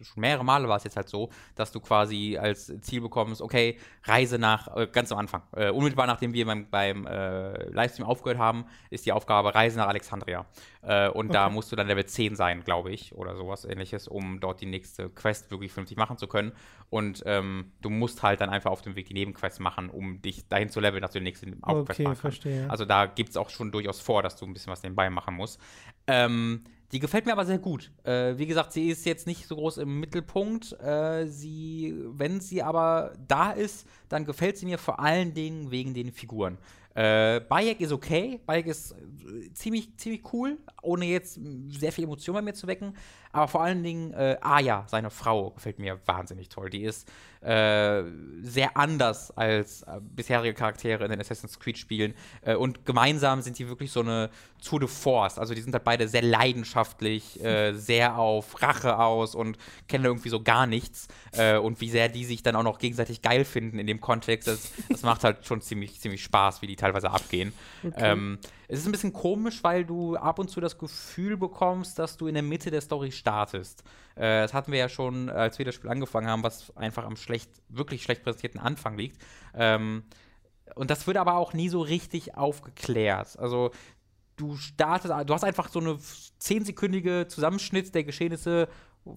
[0.01, 3.77] schon mehrere Male war es jetzt halt so, dass du quasi als Ziel bekommst, okay,
[4.03, 8.39] Reise nach, äh, ganz am Anfang, äh, unmittelbar nachdem wir beim, beim äh, Livestream aufgehört
[8.39, 10.45] haben, ist die Aufgabe Reise nach Alexandria.
[10.81, 11.53] Äh, und da Okay.
[11.53, 15.09] musst du dann Level 10 sein, glaube ich, oder sowas ähnliches, um dort die nächste
[15.09, 16.51] Quest wirklich vernünftig machen zu können.
[16.89, 20.47] Und ähm, du musst halt dann einfach auf dem Weg die Nebenquests machen, um dich
[20.47, 22.43] dahin zu leveln, dass du den nächsten Hauptquest Okay, machen kannst.
[22.43, 22.69] verstehe.
[22.69, 25.35] Also da gibt es auch schon durchaus vor, dass du ein bisschen was nebenbei machen
[25.35, 25.59] musst.
[26.07, 27.91] Ähm, die gefällt mir aber sehr gut.
[28.03, 30.73] Äh, wie gesagt, sie ist jetzt nicht so groß im Mittelpunkt.
[30.81, 35.93] Äh, sie, wenn sie aber da ist, dann gefällt sie mir vor allen Dingen wegen
[35.93, 36.57] den Figuren.
[36.97, 38.39] Äh, Bayek ist okay.
[38.47, 42.95] Bayek ist äh, ziemlich, ziemlich cool, ohne jetzt sehr viel Emotion bei mir zu wecken.
[43.31, 46.71] Aber vor allen Dingen äh, Aya, seine Frau, gefällt mir wahnsinnig toll.
[46.71, 47.07] Die ist
[47.41, 48.01] äh,
[48.41, 52.15] sehr anders als äh, bisherige Charaktere in den Assassin's Creed-Spielen.
[52.41, 54.31] Äh, und gemeinsam sind die wirklich so eine
[54.63, 55.37] Tour de Force.
[55.37, 57.39] Also die sind halt beide sehr leidenschaftlich,
[57.73, 61.07] sehr auf Rache aus und kennen irgendwie so gar nichts.
[61.61, 64.71] Und wie sehr die sich dann auch noch gegenseitig geil finden in dem Kontext, das,
[64.89, 67.53] das macht halt schon ziemlich, ziemlich Spaß, wie die teilweise abgehen.
[67.97, 72.17] Ähm, es ist ein bisschen komisch, weil du ab und zu das Gefühl bekommst, dass
[72.17, 73.83] du in der Mitte der Story startest.
[74.15, 77.15] Äh, das hatten wir ja schon, als wir das Spiel angefangen haben, was einfach am
[77.15, 79.21] schlecht, wirklich schlecht präsentierten Anfang liegt.
[79.53, 80.03] Ähm,
[80.75, 83.37] und das wird aber auch nie so richtig aufgeklärt.
[83.39, 83.71] Also
[84.35, 85.97] du startest, du hast einfach so eine
[86.39, 88.67] zehnsekündige Zusammenschnitt der Geschehnisse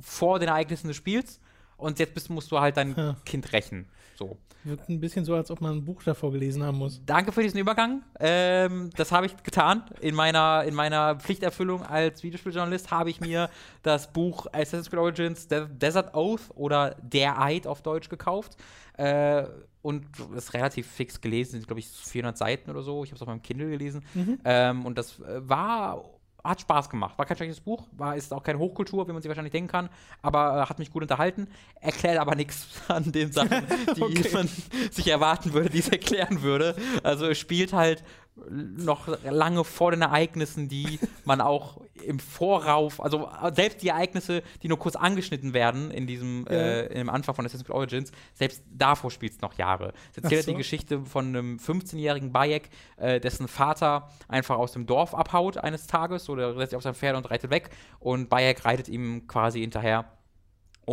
[0.01, 1.41] vor den Ereignissen des Spiels
[1.81, 3.17] und jetzt bist, musst du halt dein Ja.
[3.25, 3.87] Kind rächen.
[4.17, 4.37] So.
[4.65, 7.01] Wirkt ein bisschen so, als ob man ein Buch davor gelesen haben muss.
[7.07, 8.03] Danke für diesen Übergang.
[8.19, 9.85] Ähm, das habe ich getan.
[10.01, 13.49] In meiner, in meiner Pflichterfüllung als Videospieljournalist habe ich mir
[13.83, 18.59] das Buch Assassin's Creed Origins De Desert Oath oder Der Eid auf Deutsch gekauft.
[18.99, 19.45] Äh,
[19.83, 20.05] und
[20.37, 23.03] ist relativ fix gelesen, sind glaube ich 400 Seiten oder so.
[23.03, 24.05] Ich habe es auf meinem Kindle gelesen.
[24.45, 26.05] Ähm, und das äh, war
[26.45, 27.19] hat Spaß gemacht.
[27.19, 29.89] War kein schlechtes Buch, war, ist auch keine Hochkultur, wie man sich wahrscheinlich denken kann,
[30.23, 31.49] aber äh, hat mich gut unterhalten.
[31.81, 34.31] Erklärt aber nichts an den Sachen, die okay.
[34.33, 34.49] man
[34.91, 36.77] sich erwarten würde, die es erklären würde.
[37.03, 38.05] Also es spielt halt
[38.49, 44.69] noch lange vor den Ereignissen, die man auch im Vorauf, also selbst die Ereignisse, die
[44.69, 46.57] nur kurz angeschnitten werden in diesem ja.
[46.57, 49.93] äh, im Anfang von Assassin's Creed Origins, selbst davor spielt es noch Jahre.
[50.11, 50.53] Es erzählt so.
[50.53, 55.87] die Geschichte von einem 15-jährigen Bayek, äh, dessen Vater einfach aus dem Dorf abhaut eines
[55.87, 59.61] Tages oder setzt sich auf sein Pferd und reitet weg und Bayek reitet ihm quasi
[59.61, 60.07] hinterher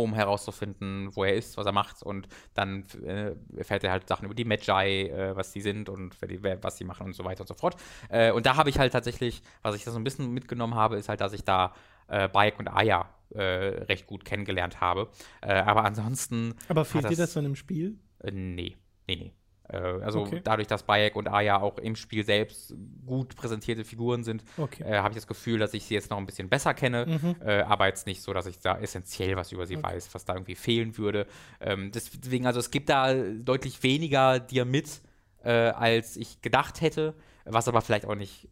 [0.02, 2.02] um herauszufinden, wo er ist, was er macht.
[2.02, 6.16] Und dann äh, erfährt er halt Sachen über die Magi, äh, was die sind und
[6.62, 7.76] was sie machen und so weiter und so fort.
[8.08, 10.96] Äh, und da habe ich halt tatsächlich, was ich da so ein bisschen mitgenommen habe,
[10.96, 11.74] ist halt, dass ich da
[12.08, 15.08] äh, Bayek und Aya äh, recht gut kennengelernt habe.
[15.40, 16.54] Äh, aber ansonsten.
[16.68, 17.98] Aber fehlt dir das dann im Spiel?
[18.24, 18.76] nee,
[19.06, 19.32] nee, nee.
[19.68, 20.40] Äh, also okay.
[20.42, 22.74] dadurch, dass Bayek und Aya auch im Spiel selbst
[23.06, 24.82] gut präsentierte Figuren sind, okay.
[24.84, 27.36] äh, habe ich das Gefühl, dass ich sie jetzt noch ein bisschen besser kenne, mhm.
[27.44, 29.84] äh, aber jetzt nicht so, dass ich da essentiell was über sie okay.
[29.94, 31.26] weiß, was da irgendwie fehlen würde.
[31.60, 35.00] Ähm, deswegen, also es gibt da deutlich weniger dir mit,
[35.44, 37.14] äh, als ich gedacht hätte,
[37.44, 38.48] was aber vielleicht auch nicht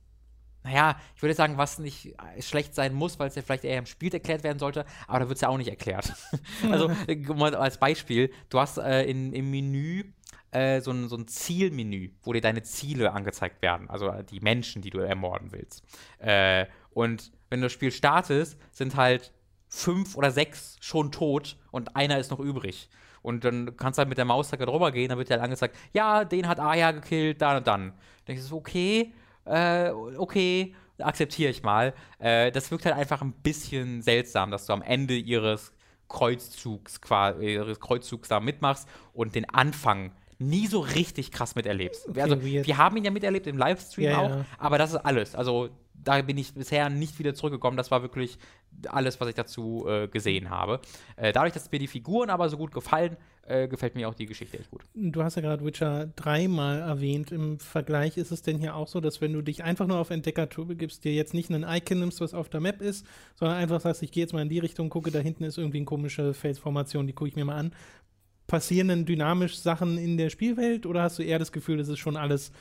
[0.66, 3.86] naja, ich würde sagen, was nicht schlecht sein muss, weil es ja vielleicht eher im
[3.86, 6.12] Spiel erklärt werden sollte, aber da wird es ja auch nicht erklärt.
[6.70, 6.90] also,
[7.36, 10.06] mal als Beispiel, du hast äh, in, im Menü
[10.50, 14.82] äh, so, ein, so ein Zielmenü, wo dir deine Ziele angezeigt werden, also die Menschen,
[14.82, 15.82] die du ermorden willst.
[16.18, 19.32] Äh, und wenn du das Spiel startest, sind halt
[19.68, 22.88] fünf oder sechs schon tot und einer ist noch übrig.
[23.22, 25.42] Und dann kannst du halt mit der Maus da drüber gehen, dann wird dir halt
[25.42, 27.88] angezeigt, ja, den hat Aya gekillt, dann und dann.
[27.88, 27.96] Dann
[28.28, 29.12] denkst du okay,
[29.44, 31.92] äh, okay, akzeptiere ich mal.
[32.18, 35.72] Äh, das wirkt halt einfach ein bisschen seltsam, dass du am Ende ihres
[36.08, 37.00] Kreuzzugs,
[37.40, 42.08] ihres Kreuzzugs da mitmachst und den Anfang nie so richtig krass miterlebst.
[42.08, 44.44] Okay, also, wir haben ihn ja miterlebt im Livestream ja, auch, ja.
[44.58, 45.34] aber das ist alles.
[45.34, 47.76] Also, da bin ich bisher nicht wieder zurückgekommen.
[47.76, 48.38] Das war wirklich
[48.88, 50.80] alles, was ich dazu äh, gesehen habe.
[51.16, 54.26] Äh, dadurch, dass mir die Figuren aber so gut gefallen, äh, gefällt mir auch die
[54.26, 54.82] Geschichte echt gut.
[54.94, 57.32] Du hast ja gerade Witcher dreimal erwähnt.
[57.32, 60.10] Im Vergleich ist es denn hier auch so, dass wenn du dich einfach nur auf
[60.10, 63.06] Entdeckertour begibst, dir jetzt nicht ein Icon nimmst, was auf der Map ist,
[63.36, 65.78] sondern einfach sagst, ich gehe jetzt mal in die Richtung, gucke, da hinten ist irgendwie
[65.78, 67.72] eine komische Felsformation, die gucke ich mir mal an
[68.46, 71.98] passieren denn dynamisch Sachen in der Spielwelt oder hast du eher das Gefühl, das ist
[71.98, 72.52] schon alles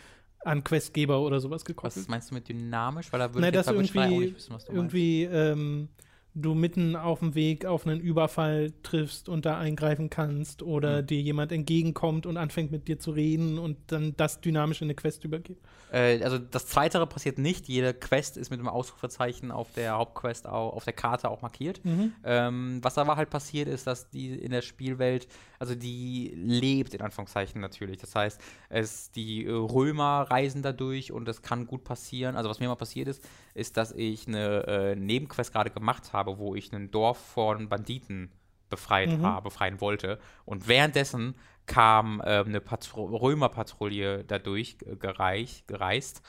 [0.44, 1.98] an Questgeber oder sowas gekoppelt?
[1.98, 3.12] Was meinst du mit dynamisch?
[3.12, 5.90] Weil da würde Nein, ich jetzt irgendwie, wissen, irgendwie ähm,
[6.36, 11.07] du mitten auf dem Weg auf einen Überfall triffst und da eingreifen kannst oder mhm.
[11.07, 14.95] dir jemand entgegenkommt und anfängt mit dir zu reden und dann das dynamisch in eine
[14.95, 15.57] Quest übergeht.
[15.94, 17.70] Äh, also das Zweitere passiert nicht.
[17.70, 21.84] Jede Quest ist mit einem Ausrufezeichen auf der Hauptquest auch, auf der Karte auch markiert.
[21.86, 22.12] Mhm.
[22.26, 27.02] Ähm, was aber halt passiert ist, dass die in der Spielwelt, also die lebt in
[27.02, 27.98] Anführungszeichen natürlich.
[27.98, 32.36] Das heißt, es die Römer reisen dadurch und es kann gut passieren.
[32.36, 33.24] Also was mir mal passiert ist,
[33.56, 38.32] ist, dass ich eine äh, Nebenquest gerade gemacht habe, wo ich ein Dorf von Banditen
[38.69, 39.23] befreit mhm.
[39.23, 40.19] habe, befreien wollte.
[40.44, 46.22] Und währenddessen kam äh, eine Patro Römerpatrouille dadurch gereich, gereist.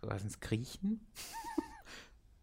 [0.00, 1.06] Was sind es Griechen?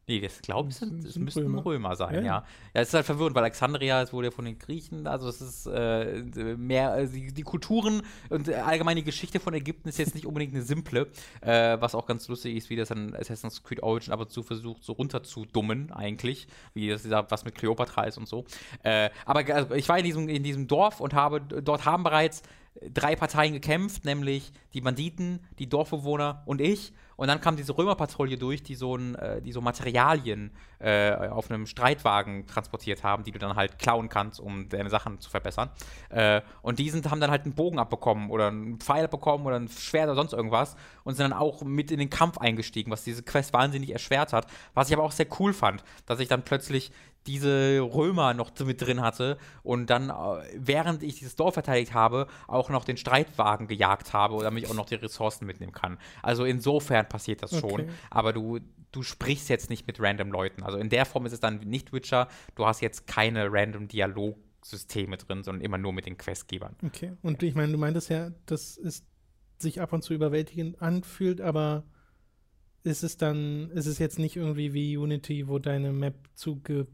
[0.10, 2.22] Nee, das ich, sind, es müssten Römer, Römer sein, ja.
[2.22, 2.46] ja.
[2.74, 5.42] Ja, es ist halt verwirrend, weil Alexandria, es wurde ja von den Griechen, also es
[5.42, 6.24] ist äh,
[6.56, 10.54] mehr, äh, die, die, Kulturen und allgemein die Geschichte von Ägypten ist jetzt nicht unbedingt
[10.54, 11.08] eine simple,
[11.42, 14.82] äh, was auch ganz lustig ist, wie das an Assassin's Creed Origin aber zu versucht,
[14.82, 18.46] so runterzudummen eigentlich, wie das was mit Cleopatra ist und so.
[18.84, 22.44] Äh, aber also ich war in diesem, in diesem Dorf und habe, dort haben bereits
[22.94, 26.94] drei Parteien gekämpft, nämlich die Banditen, die Dorfbewohner und ich.
[27.18, 31.50] Und dann kam diese Römerpatrouille durch, die so, ein, äh, die so Materialien äh, auf
[31.50, 35.70] einem Streitwagen transportiert haben, die du dann halt klauen kannst, um deine Sachen zu verbessern.
[36.10, 39.60] Äh, und die sind, haben dann halt einen Bogen abbekommen oder einen Pfeil bekommen oder
[39.60, 43.04] ein Schwert oder sonst irgendwas und sind dann auch mit in den Kampf eingestiegen, was
[43.04, 44.48] diese Quest wahnsinnig erschwert hat.
[44.76, 46.92] Was ich aber auch sehr cool fand, dass ich dann plötzlich
[47.28, 50.14] diese Römer noch mit drin hatte und dann, äh,
[50.56, 54.76] während ich dieses Dorf verteidigt habe, auch noch den Streitwagen gejagt habe, damit ich auch
[54.76, 55.98] noch die Ressourcen mitnehmen kann.
[56.24, 57.70] Also insofern passiert das okay.
[57.70, 57.90] schon.
[58.10, 58.60] Aber du,
[58.92, 60.64] du sprichst jetzt nicht mit random Leuten.
[60.64, 62.28] Also in der Form ist es dann nicht Witcher.
[62.56, 66.76] Du hast jetzt keine random Dialogsysteme drin, sondern immer nur mit den Questgebern.
[66.86, 67.14] Okay.
[67.22, 69.04] Und ich meine, du meintest ja, dass es
[69.60, 71.84] sich ab und zu überwältigend anfühlt, aber
[72.84, 76.88] ist es dann, ist es jetzt nicht irgendwie wie Unity, wo deine Map zuge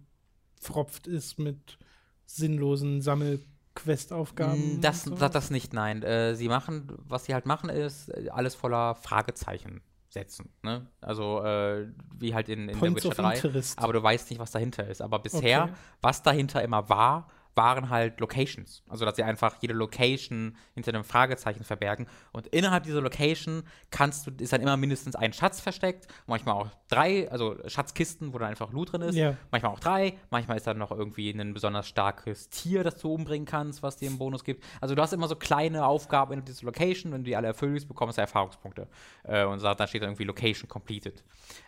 [0.63, 1.77] vollgepfropft ist mit
[2.25, 4.77] sinnlosen Sammelquestaufgaben.
[4.77, 6.01] Mm, das, das, das nicht, nein.
[6.03, 10.49] Äh, sie machen, was sie halt machen, ist äh, alles voller Fragezeichen setzen.
[10.61, 10.87] Ne?
[11.01, 11.87] Also äh,
[12.17, 13.35] wie halt in, in der Witcher 3.
[13.35, 13.79] Interest.
[13.79, 15.01] Aber du weißt nicht, was dahinter ist.
[15.01, 15.73] Aber bisher, okay.
[16.01, 18.83] was dahinter immer war, waren halt Locations.
[18.87, 22.07] Also, dass sie einfach jede Location hinter einem Fragezeichen verbergen.
[22.31, 26.69] Und innerhalb dieser Location kannst du, ist dann immer mindestens ein Schatz versteckt, manchmal auch
[26.89, 29.15] drei, also Schatzkisten, wo dann einfach Loot drin ist.
[29.15, 29.35] Ja.
[29.51, 33.45] Manchmal auch drei, manchmal ist dann noch irgendwie ein besonders starkes Tier, das du umbringen
[33.45, 34.63] kannst, was dir einen Bonus gibt.
[34.81, 37.11] Also, du hast immer so kleine Aufgaben in dieser Location.
[37.11, 38.87] Wenn du die alle erfüllst, bekommst du Erfahrungspunkte.
[39.23, 41.23] Äh, und dann steht da irgendwie Location completed.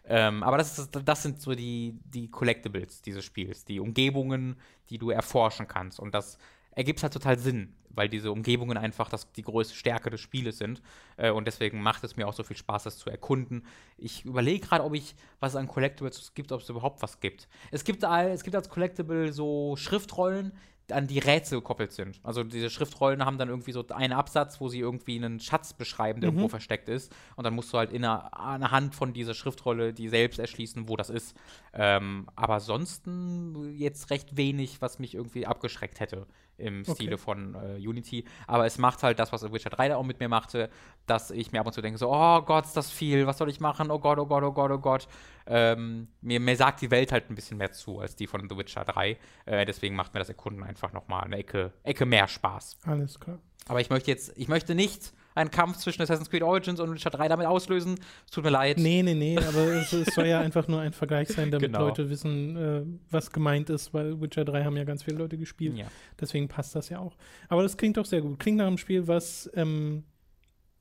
[0.07, 4.57] Ähm, aber das, ist, das sind so die, die Collectibles dieses Spiels, die Umgebungen,
[4.89, 5.99] die du erforschen kannst.
[5.99, 6.37] Und das
[6.71, 10.81] ergibt halt total Sinn, weil diese Umgebungen einfach das, die größte Stärke des Spieles sind.
[11.17, 13.65] Äh, und deswegen macht es mir auch so viel Spaß, das zu erkunden.
[13.97, 17.47] Ich überlege gerade, ob ich was an Collectibles gibt, ob es überhaupt was gibt.
[17.71, 20.51] Es gibt, all, es gibt als Collectible so Schriftrollen,
[20.91, 22.19] an die Rätsel gekoppelt sind.
[22.23, 26.21] Also diese Schriftrollen haben dann irgendwie so einen Absatz, wo sie irgendwie einen Schatz beschreiben,
[26.21, 26.37] der Mhm.
[26.37, 27.11] irgendwo versteckt ist.
[27.35, 30.95] Und dann musst du halt in einer, anhand von dieser Schriftrolle die selbst erschließen, wo
[30.95, 31.35] das ist.
[31.73, 36.93] Ähm, aber ansonsten jetzt recht wenig, was mich irgendwie abgeschreckt hätte im Okay.
[36.93, 38.25] Stile von äh, Unity.
[38.47, 40.69] Aber es macht halt das, was Witcher 3 da auch mit mir machte,
[41.05, 43.49] dass ich mir ab und zu denke, so, oh Gott, ist das viel, was soll
[43.49, 43.91] ich machen?
[43.91, 45.07] Oh Gott, oh Gott, oh Gott, oh Gott.
[45.47, 48.57] Ähm, mir, mir sagt die Welt halt ein bisschen mehr zu als die von The
[48.57, 49.17] Witcher 3.
[49.45, 52.77] Äh, deswegen macht mir das Erkunden einfach nochmal eine Ecke, Ecke mehr Spaß.
[52.85, 53.39] Alles klar.
[53.67, 57.11] Aber ich möchte jetzt, ich möchte nicht einen Kampf zwischen Assassin's Creed Origins und Witcher
[57.11, 57.95] 3 damit auslösen.
[58.25, 58.77] Es tut mir leid.
[58.79, 61.79] Nee, nee, nee, aber es, es soll ja einfach nur ein Vergleich sein, damit Genau.
[61.85, 65.77] Leute wissen, äh, was gemeint ist, weil Witcher 3 haben ja ganz viele Leute gespielt.
[65.77, 65.85] Ja.
[66.19, 67.15] Deswegen passt das ja auch.
[67.49, 68.39] Aber das klingt doch sehr gut.
[68.39, 70.05] Klingt nach einem Spiel, was ähm,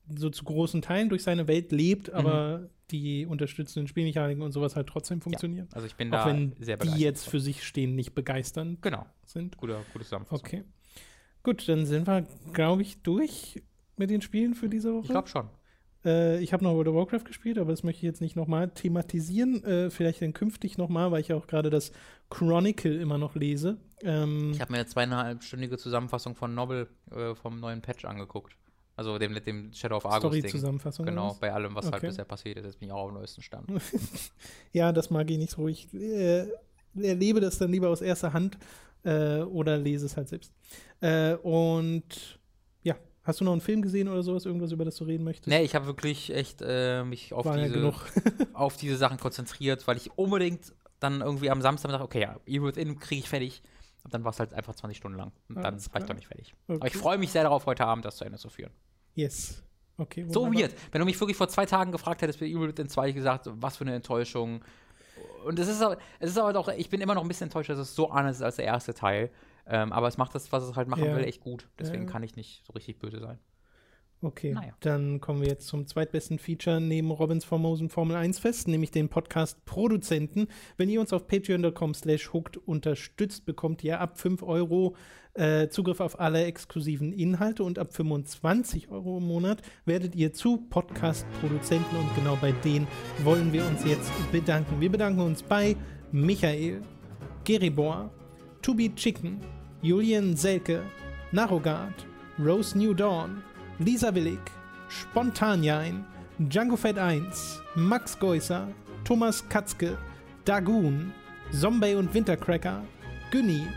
[0.07, 2.13] so zu großen Teilen durch seine Welt lebt, Mhm.
[2.13, 5.67] aber die unterstützenden Spielmechaniken und sowas halt trotzdem funktionieren.
[5.73, 9.05] Also ich bin auch da wenn sehr die jetzt für sich stehen nicht begeisternd Genau,
[9.25, 9.57] sind.
[9.57, 10.45] gute, gute Zusammenfassung.
[10.45, 10.63] Okay.
[11.41, 13.63] Gut, dann sind wir, glaube ich, durch
[13.97, 15.03] mit den Spielen für diese Woche.
[15.05, 15.49] Ich glaube schon.
[16.03, 18.69] Äh, ich habe noch World of Warcraft gespielt, aber das möchte ich jetzt nicht nochmal
[18.69, 19.63] thematisieren.
[19.63, 21.91] Äh, vielleicht dann künftig nochmal, weil ich auch gerade das
[22.29, 23.77] Chronicle immer noch lese.
[24.03, 28.55] Ähm, Ich habe mir eine zweieinhalbstündige Zusammenfassung von Nobel äh, vom neuen Patch angeguckt.
[28.97, 30.41] Also dem, dem Shadow of Argus Ding.
[30.41, 31.03] Story-Zusammenfassung.
[31.03, 32.07] oder Genau, bei allem, was halt Okay.
[32.07, 32.65] bisher passiert ist.
[32.65, 33.67] Jetzt bin ich auch auf dem neuesten Stand.
[34.71, 35.67] Ja, das mag ich nicht so.
[35.67, 36.45] Ich äh,
[37.01, 38.57] erlebe das dann lieber aus erster Hand
[39.03, 40.53] äh, oder lese es halt selbst.
[41.01, 42.39] Äh, und ja,
[43.25, 45.47] hast du noch einen Film gesehen oder sowas, irgendwas, über das du reden möchtest?
[45.47, 47.95] nee, ich habe wirklich echt äh, mich auf War ja diese, genug.
[48.53, 52.67] auf diese Sachen konzentriert, weil ich unbedingt dann irgendwie am Samstag dachte, okay, ja, Evil
[52.67, 53.61] Within kriege ich fertig.
[54.03, 55.31] Und dann war es halt einfach 20 Stunden lang.
[55.49, 56.05] Und dann ich klar.
[56.05, 56.53] doch nicht fertig.
[56.67, 56.87] Aber Okay.
[56.87, 58.71] ich freue mich sehr darauf, heute Abend das zu Ende zu führen.
[59.15, 59.63] Yes.
[59.97, 60.25] Okay.
[60.29, 60.61] So wunderbar.
[60.69, 60.75] weird.
[60.91, 63.77] Wenn du mich wirklich vor zwei Tagen gefragt hättest, bei Evil Within 2 gesagt, was
[63.77, 64.63] für eine Enttäuschung.
[65.45, 67.69] Und es ist aber, es ist aber doch, ich bin immer noch ein bisschen enttäuscht,
[67.69, 69.31] dass es so anders ist als der erste Teil.
[69.67, 71.15] Ähm, aber es macht das, was es halt machen Ja.
[71.15, 71.67] will, echt gut.
[71.79, 72.09] Deswegen Ja.
[72.11, 73.39] kann ich nicht so richtig böse sein.
[74.21, 74.73] Okay, Naja.
[74.79, 79.09] dann kommen wir jetzt zum zweitbesten Feature neben Robins famosen Formel 1 Fest, nämlich den
[79.09, 80.47] Podcast Produzenten.
[80.77, 84.95] Wenn ihr uns auf patreon.com slash hooked unterstützt, bekommt ihr ab 5 Euro
[85.33, 90.57] äh, Zugriff auf alle exklusiven Inhalte und ab 25 Euro im Monat werdet ihr zu
[90.69, 92.87] Podcast-Produzenten und genau bei denen
[93.23, 94.79] wollen wir uns jetzt bedanken.
[94.79, 95.75] Wir bedanken uns bei
[96.11, 96.81] Michael,
[97.43, 98.11] Geribor,
[98.65, 99.39] To Be Chicken,
[99.83, 100.83] Julian Selke,
[101.31, 101.93] Narogard,
[102.39, 103.43] Rose New Dawn,
[103.79, 104.39] Lisa Willig,
[104.89, 106.03] Spontanjain,
[106.39, 108.67] Django Fett 1, Max Geusser,
[109.03, 109.95] Thomas Katzke,
[110.45, 111.11] Dagoon,
[111.53, 112.81] Zombie und Wintercracker,
[113.29, 113.67] Günni,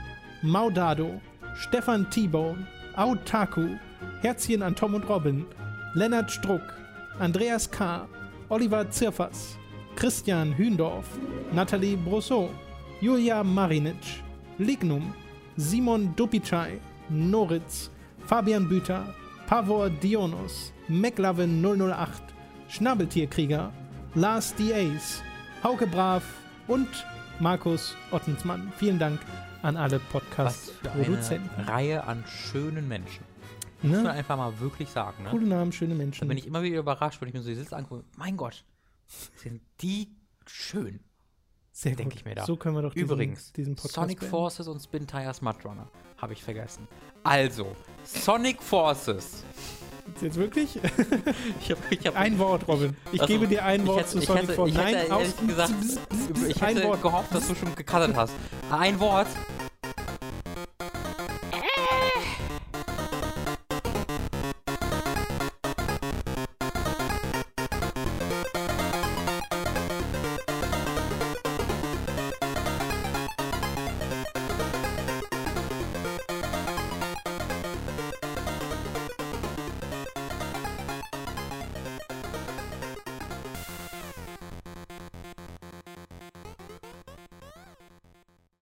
[0.43, 1.20] Maudado,
[1.55, 2.66] Stefan T-Bone,
[2.97, 3.78] Autaku,
[4.23, 5.44] Herzchen an Tom und Robin,
[5.93, 6.62] Lennart Struck,
[7.19, 8.09] Andreas K.,
[8.48, 9.59] Oliver Zirfers,
[9.97, 11.05] Christian Hündorf,
[11.52, 12.48] Nathalie Brosseau,
[13.02, 14.23] Julia Marinic,
[14.59, 15.15] Lignum,
[15.57, 16.79] Simon Dupicai,
[17.09, 17.91] Noritz,
[18.27, 19.15] Fabian Büter,
[19.47, 22.23] Pavor Dionus, McLavin 008,
[22.69, 23.73] Schnabeltierkrieger,
[24.15, 24.73] Lars D.
[24.75, 25.23] Ace,
[25.63, 26.23] Hauke Brav
[26.67, 26.89] und
[27.41, 28.73] Markus Ottensmann.
[28.77, 29.21] Vielen Dank
[29.63, 31.61] an alle Podcast-Produzenten.
[31.63, 33.25] Reihe an schönen Menschen.
[33.83, 34.11] Muss man Ne?
[34.13, 35.23] einfach mal wirklich sagen.
[35.23, 35.31] Ne?
[35.31, 36.27] Coole Namen, schöne Da Menschen.
[36.29, 38.05] bin ich immer wieder überrascht, wenn ich mir so die Sitze angucke.
[38.17, 38.65] Mein Gott,
[39.37, 40.09] sind die
[40.47, 41.01] schön.
[41.81, 42.19] Sehr denk gut.
[42.19, 42.45] ich mir da.
[42.45, 44.31] So können wir doch diesen, Übrigens, diesen Podcast Sonic beenden.
[44.31, 45.87] Forces und Spin Tires Mudrunner.
[46.17, 46.89] Habe ich vergessen.
[47.23, 49.45] Also, Sonic Forces.
[50.21, 50.81] Jetzt wirklich?
[51.61, 52.97] Ich hab, ich hab, Ein Wort, Robin.
[53.13, 54.71] Ich Also, gebe dir ein ich Wort hätte- zu ich Sonic hätte, Force.
[54.71, 55.47] ich hätte Nein, ehrlich aus.
[55.47, 55.73] gesagt,
[56.49, 57.03] ich ein hätte Wort.
[57.03, 58.35] gehofft, dass du schon gecuttet hast.
[58.71, 59.29] Ein Wort.